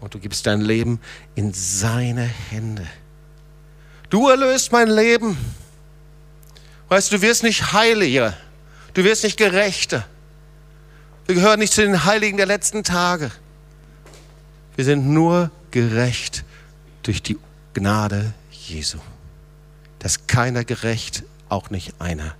Und 0.00 0.12
du 0.12 0.18
gibst 0.18 0.44
dein 0.44 0.60
Leben 0.60 0.98
in 1.36 1.52
seine 1.54 2.24
Hände. 2.24 2.84
Du 4.10 4.28
erlöst 4.28 4.72
mein 4.72 4.88
Leben. 4.90 5.38
Weißt 6.88 7.12
du, 7.12 7.16
du 7.16 7.22
wirst 7.22 7.44
nicht 7.44 7.72
heiliger. 7.72 8.36
Du 8.92 9.04
wirst 9.04 9.22
nicht 9.22 9.36
gerechter. 9.36 10.04
Wir 11.26 11.36
gehören 11.36 11.60
nicht 11.60 11.72
zu 11.72 11.80
den 11.80 12.04
Heiligen 12.04 12.38
der 12.38 12.46
letzten 12.46 12.82
Tage. 12.82 13.30
Wir 14.74 14.84
sind 14.84 15.06
nur 15.06 15.52
gerecht 15.70 16.42
durch 17.04 17.22
die 17.22 17.38
Gnade 17.72 18.34
Jesu. 18.50 18.98
Da 20.00 20.06
ist 20.06 20.26
keiner 20.26 20.64
gerecht, 20.64 21.22
auch 21.48 21.70
nicht 21.70 22.00
einer. 22.00 22.34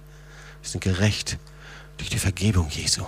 Wir 0.60 0.70
sind 0.70 0.82
gerecht 0.82 1.38
durch 1.98 2.10
die 2.10 2.18
Vergebung 2.18 2.68
Jesu 2.68 3.04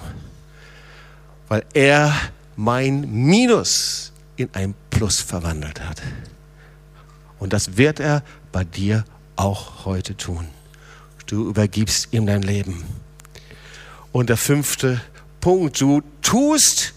weil 1.51 1.65
er 1.75 2.15
mein 2.55 3.11
Minus 3.13 4.13
in 4.37 4.49
ein 4.53 4.75
Plus 4.89 5.21
verwandelt 5.21 5.81
hat. 5.81 6.01
Und 7.41 7.53
das 7.53 7.77
wird 7.77 7.99
er 7.99 8.23
bei 8.53 8.63
dir 8.63 9.05
auch 9.35 9.85
heute 9.85 10.17
tun. 10.17 10.47
Du 11.27 11.49
übergibst 11.49 12.13
ihm 12.13 12.27
dein 12.27 12.43
Leben. 12.43 12.85
Und 14.13 14.31
der 14.31 14.37
fünfte 14.37 15.01
Punkt, 15.41 15.81
du 15.81 16.03
tust, 16.23 16.95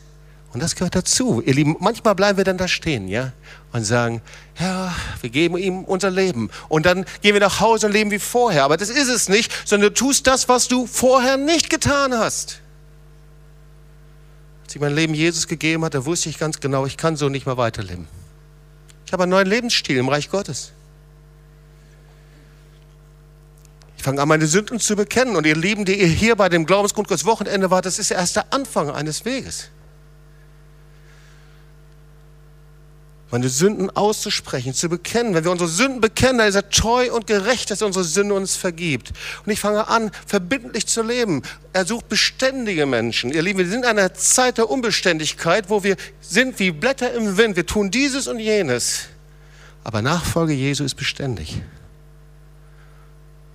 und 0.53 0.61
das 0.61 0.75
gehört 0.75 0.95
dazu, 0.95 1.41
ihr 1.41 1.55
Lieben, 1.55 1.75
manchmal 1.79 2.13
bleiben 2.13 2.37
wir 2.37 2.43
dann 2.43 2.59
da 2.59 2.67
stehen, 2.67 3.07
ja, 3.07 3.31
und 3.71 3.85
sagen, 3.85 4.21
ja, 4.59 4.93
wir 5.21 5.31
geben 5.31 5.57
ihm 5.57 5.83
unser 5.83 6.11
Leben. 6.11 6.51
Und 6.69 6.85
dann 6.85 7.05
gehen 7.23 7.33
wir 7.33 7.41
nach 7.41 7.59
Hause 7.59 7.87
und 7.87 7.93
leben 7.93 8.11
wie 8.11 8.19
vorher. 8.19 8.65
Aber 8.65 8.77
das 8.77 8.89
ist 8.89 9.09
es 9.09 9.29
nicht, 9.29 9.51
sondern 9.65 9.89
du 9.89 9.95
tust 9.95 10.27
das, 10.27 10.47
was 10.47 10.67
du 10.67 10.85
vorher 10.85 11.37
nicht 11.37 11.71
getan 11.71 12.13
hast. 12.13 12.59
Als 14.73 14.77
ich 14.77 14.81
mein 14.81 14.95
Leben 14.95 15.13
Jesus 15.13 15.47
gegeben 15.47 15.85
hat, 15.85 15.93
da 15.93 16.03
wusste 16.03 16.29
ich 16.29 16.39
ganz 16.39 16.59
genau, 16.59 16.87
ich 16.87 16.97
kann 16.97 17.15
so 17.15 17.29
nicht 17.29 17.45
mehr 17.45 17.57
weiterleben. 17.57 18.07
Ich 19.05 19.13
habe 19.13 19.21
einen 19.21 19.29
neuen 19.29 19.45
Lebensstil 19.45 19.97
im 19.97 20.09
Reich 20.09 20.31
Gottes. 20.31 20.71
Ich 23.97 24.01
fange 24.01 24.19
an, 24.19 24.27
meine 24.27 24.47
Sünden 24.47 24.79
zu 24.79 24.95
bekennen. 24.95 25.35
Und 25.35 25.45
ihr 25.45 25.55
Lieben, 25.55 25.85
die 25.85 26.01
ihr 26.01 26.07
hier 26.07 26.35
bei 26.35 26.49
dem 26.49 26.65
Glaubensgrundkurs 26.65 27.23
Wochenende 27.23 27.69
wart, 27.69 27.85
das 27.85 27.99
ist 27.99 28.09
erst 28.09 28.35
der 28.35 28.51
Anfang 28.51 28.89
eines 28.89 29.25
Weges. 29.25 29.69
Meine 33.33 33.49
Sünden 33.49 33.89
auszusprechen, 33.89 34.75
zu 34.75 34.89
bekennen. 34.89 35.33
Wenn 35.33 35.43
wir 35.43 35.49
unsere 35.49 35.67
Sünden 35.67 36.01
bekennen, 36.01 36.37
dann 36.37 36.47
ist 36.47 36.53
er 36.53 36.69
treu 36.69 37.11
und 37.11 37.25
gerecht, 37.25 37.71
dass 37.71 37.81
er 37.81 37.87
unsere 37.87 38.05
Sünde 38.05 38.35
uns 38.35 38.55
vergibt. 38.55 39.11
Und 39.43 39.51
ich 39.51 39.59
fange 39.59 39.87
an, 39.87 40.11
verbindlich 40.27 40.85
zu 40.85 41.01
leben. 41.01 41.41
Er 41.73 41.83
sucht 41.83 42.09
beständige 42.09 42.85
Menschen. 42.85 43.31
Ihr 43.31 43.41
Lieben, 43.41 43.57
wir 43.57 43.67
sind 43.67 43.85
in 43.85 43.85
einer 43.85 44.13
Zeit 44.13 44.59
der 44.59 44.69
Unbeständigkeit, 44.69 45.71
wo 45.71 45.83
wir 45.83 45.95
sind 46.21 46.59
wie 46.59 46.69
Blätter 46.69 47.11
im 47.11 47.35
Wind. 47.35 47.55
Wir 47.55 47.65
tun 47.65 47.89
dieses 47.89 48.27
und 48.27 48.37
jenes. 48.37 49.05
Aber 49.83 50.03
Nachfolge 50.03 50.53
Jesu 50.53 50.83
ist 50.83 50.93
beständig. 50.93 51.59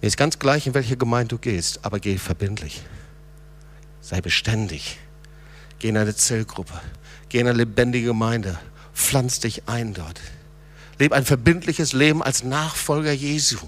Mir 0.00 0.08
ist 0.08 0.16
ganz 0.16 0.40
gleich, 0.40 0.66
in 0.66 0.74
welche 0.74 0.96
Gemeinde 0.96 1.36
du 1.36 1.38
gehst, 1.38 1.84
aber 1.84 2.00
geh 2.00 2.18
verbindlich. 2.18 2.82
Sei 4.00 4.20
beständig. 4.20 4.98
Geh 5.78 5.90
in 5.90 5.96
eine 5.96 6.16
Zellgruppe. 6.16 6.80
Geh 7.28 7.38
in 7.38 7.46
eine 7.46 7.58
lebendige 7.58 8.08
Gemeinde 8.08 8.58
pflanz 8.98 9.40
dich 9.40 9.62
ein 9.66 9.94
dort. 9.94 10.20
Lebe 10.98 11.14
ein 11.14 11.24
verbindliches 11.24 11.92
Leben 11.92 12.22
als 12.22 12.42
Nachfolger 12.42 13.12
Jesu. 13.12 13.58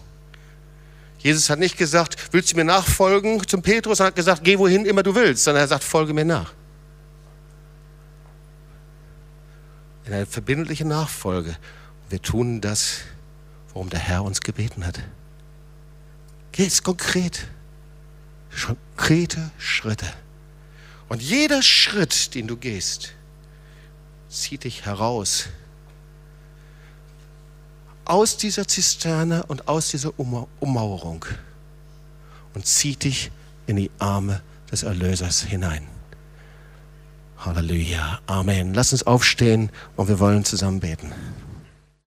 Jesus 1.18 1.48
hat 1.48 1.58
nicht 1.58 1.76
gesagt, 1.76 2.16
willst 2.32 2.52
du 2.52 2.56
mir 2.56 2.64
nachfolgen 2.64 3.46
zum 3.46 3.62
Petrus? 3.62 4.00
Er 4.00 4.06
hat 4.06 4.16
gesagt, 4.16 4.42
geh 4.42 4.58
wohin 4.58 4.86
immer 4.86 5.02
du 5.02 5.14
willst, 5.14 5.44
sondern 5.44 5.64
er 5.64 5.68
sagt, 5.68 5.84
folge 5.84 6.12
mir 6.12 6.24
nach. 6.24 6.52
In 10.06 10.14
einer 10.14 10.26
verbindlichen 10.26 10.88
Nachfolge. 10.88 11.56
Wir 12.08 12.20
tun 12.20 12.60
das, 12.60 13.02
worum 13.72 13.90
der 13.90 14.00
Herr 14.00 14.24
uns 14.24 14.40
gebeten 14.40 14.84
hat. 14.84 14.98
Geh 16.52 16.66
es 16.66 16.82
konkret. 16.82 17.46
Konkrete 18.96 19.52
Schritte. 19.58 20.06
Und 21.08 21.22
jeder 21.22 21.62
Schritt, 21.62 22.34
den 22.34 22.48
du 22.48 22.56
gehst, 22.56 23.12
zieht 24.30 24.64
dich 24.64 24.86
heraus 24.86 25.48
aus 28.04 28.36
dieser 28.36 28.66
Zisterne 28.66 29.44
und 29.46 29.68
aus 29.68 29.90
dieser 29.90 30.12
Ummauerung 30.18 31.24
und 32.54 32.66
zieht 32.66 33.04
dich 33.04 33.30
in 33.66 33.76
die 33.76 33.90
Arme 33.98 34.40
des 34.72 34.82
Erlösers 34.82 35.42
hinein. 35.42 35.86
Halleluja. 37.38 38.20
Amen. 38.26 38.74
Lass 38.74 38.92
uns 38.92 39.04
aufstehen 39.04 39.70
und 39.96 40.08
wir 40.08 40.18
wollen 40.18 40.44
zusammen 40.44 40.80
beten. 40.80 41.12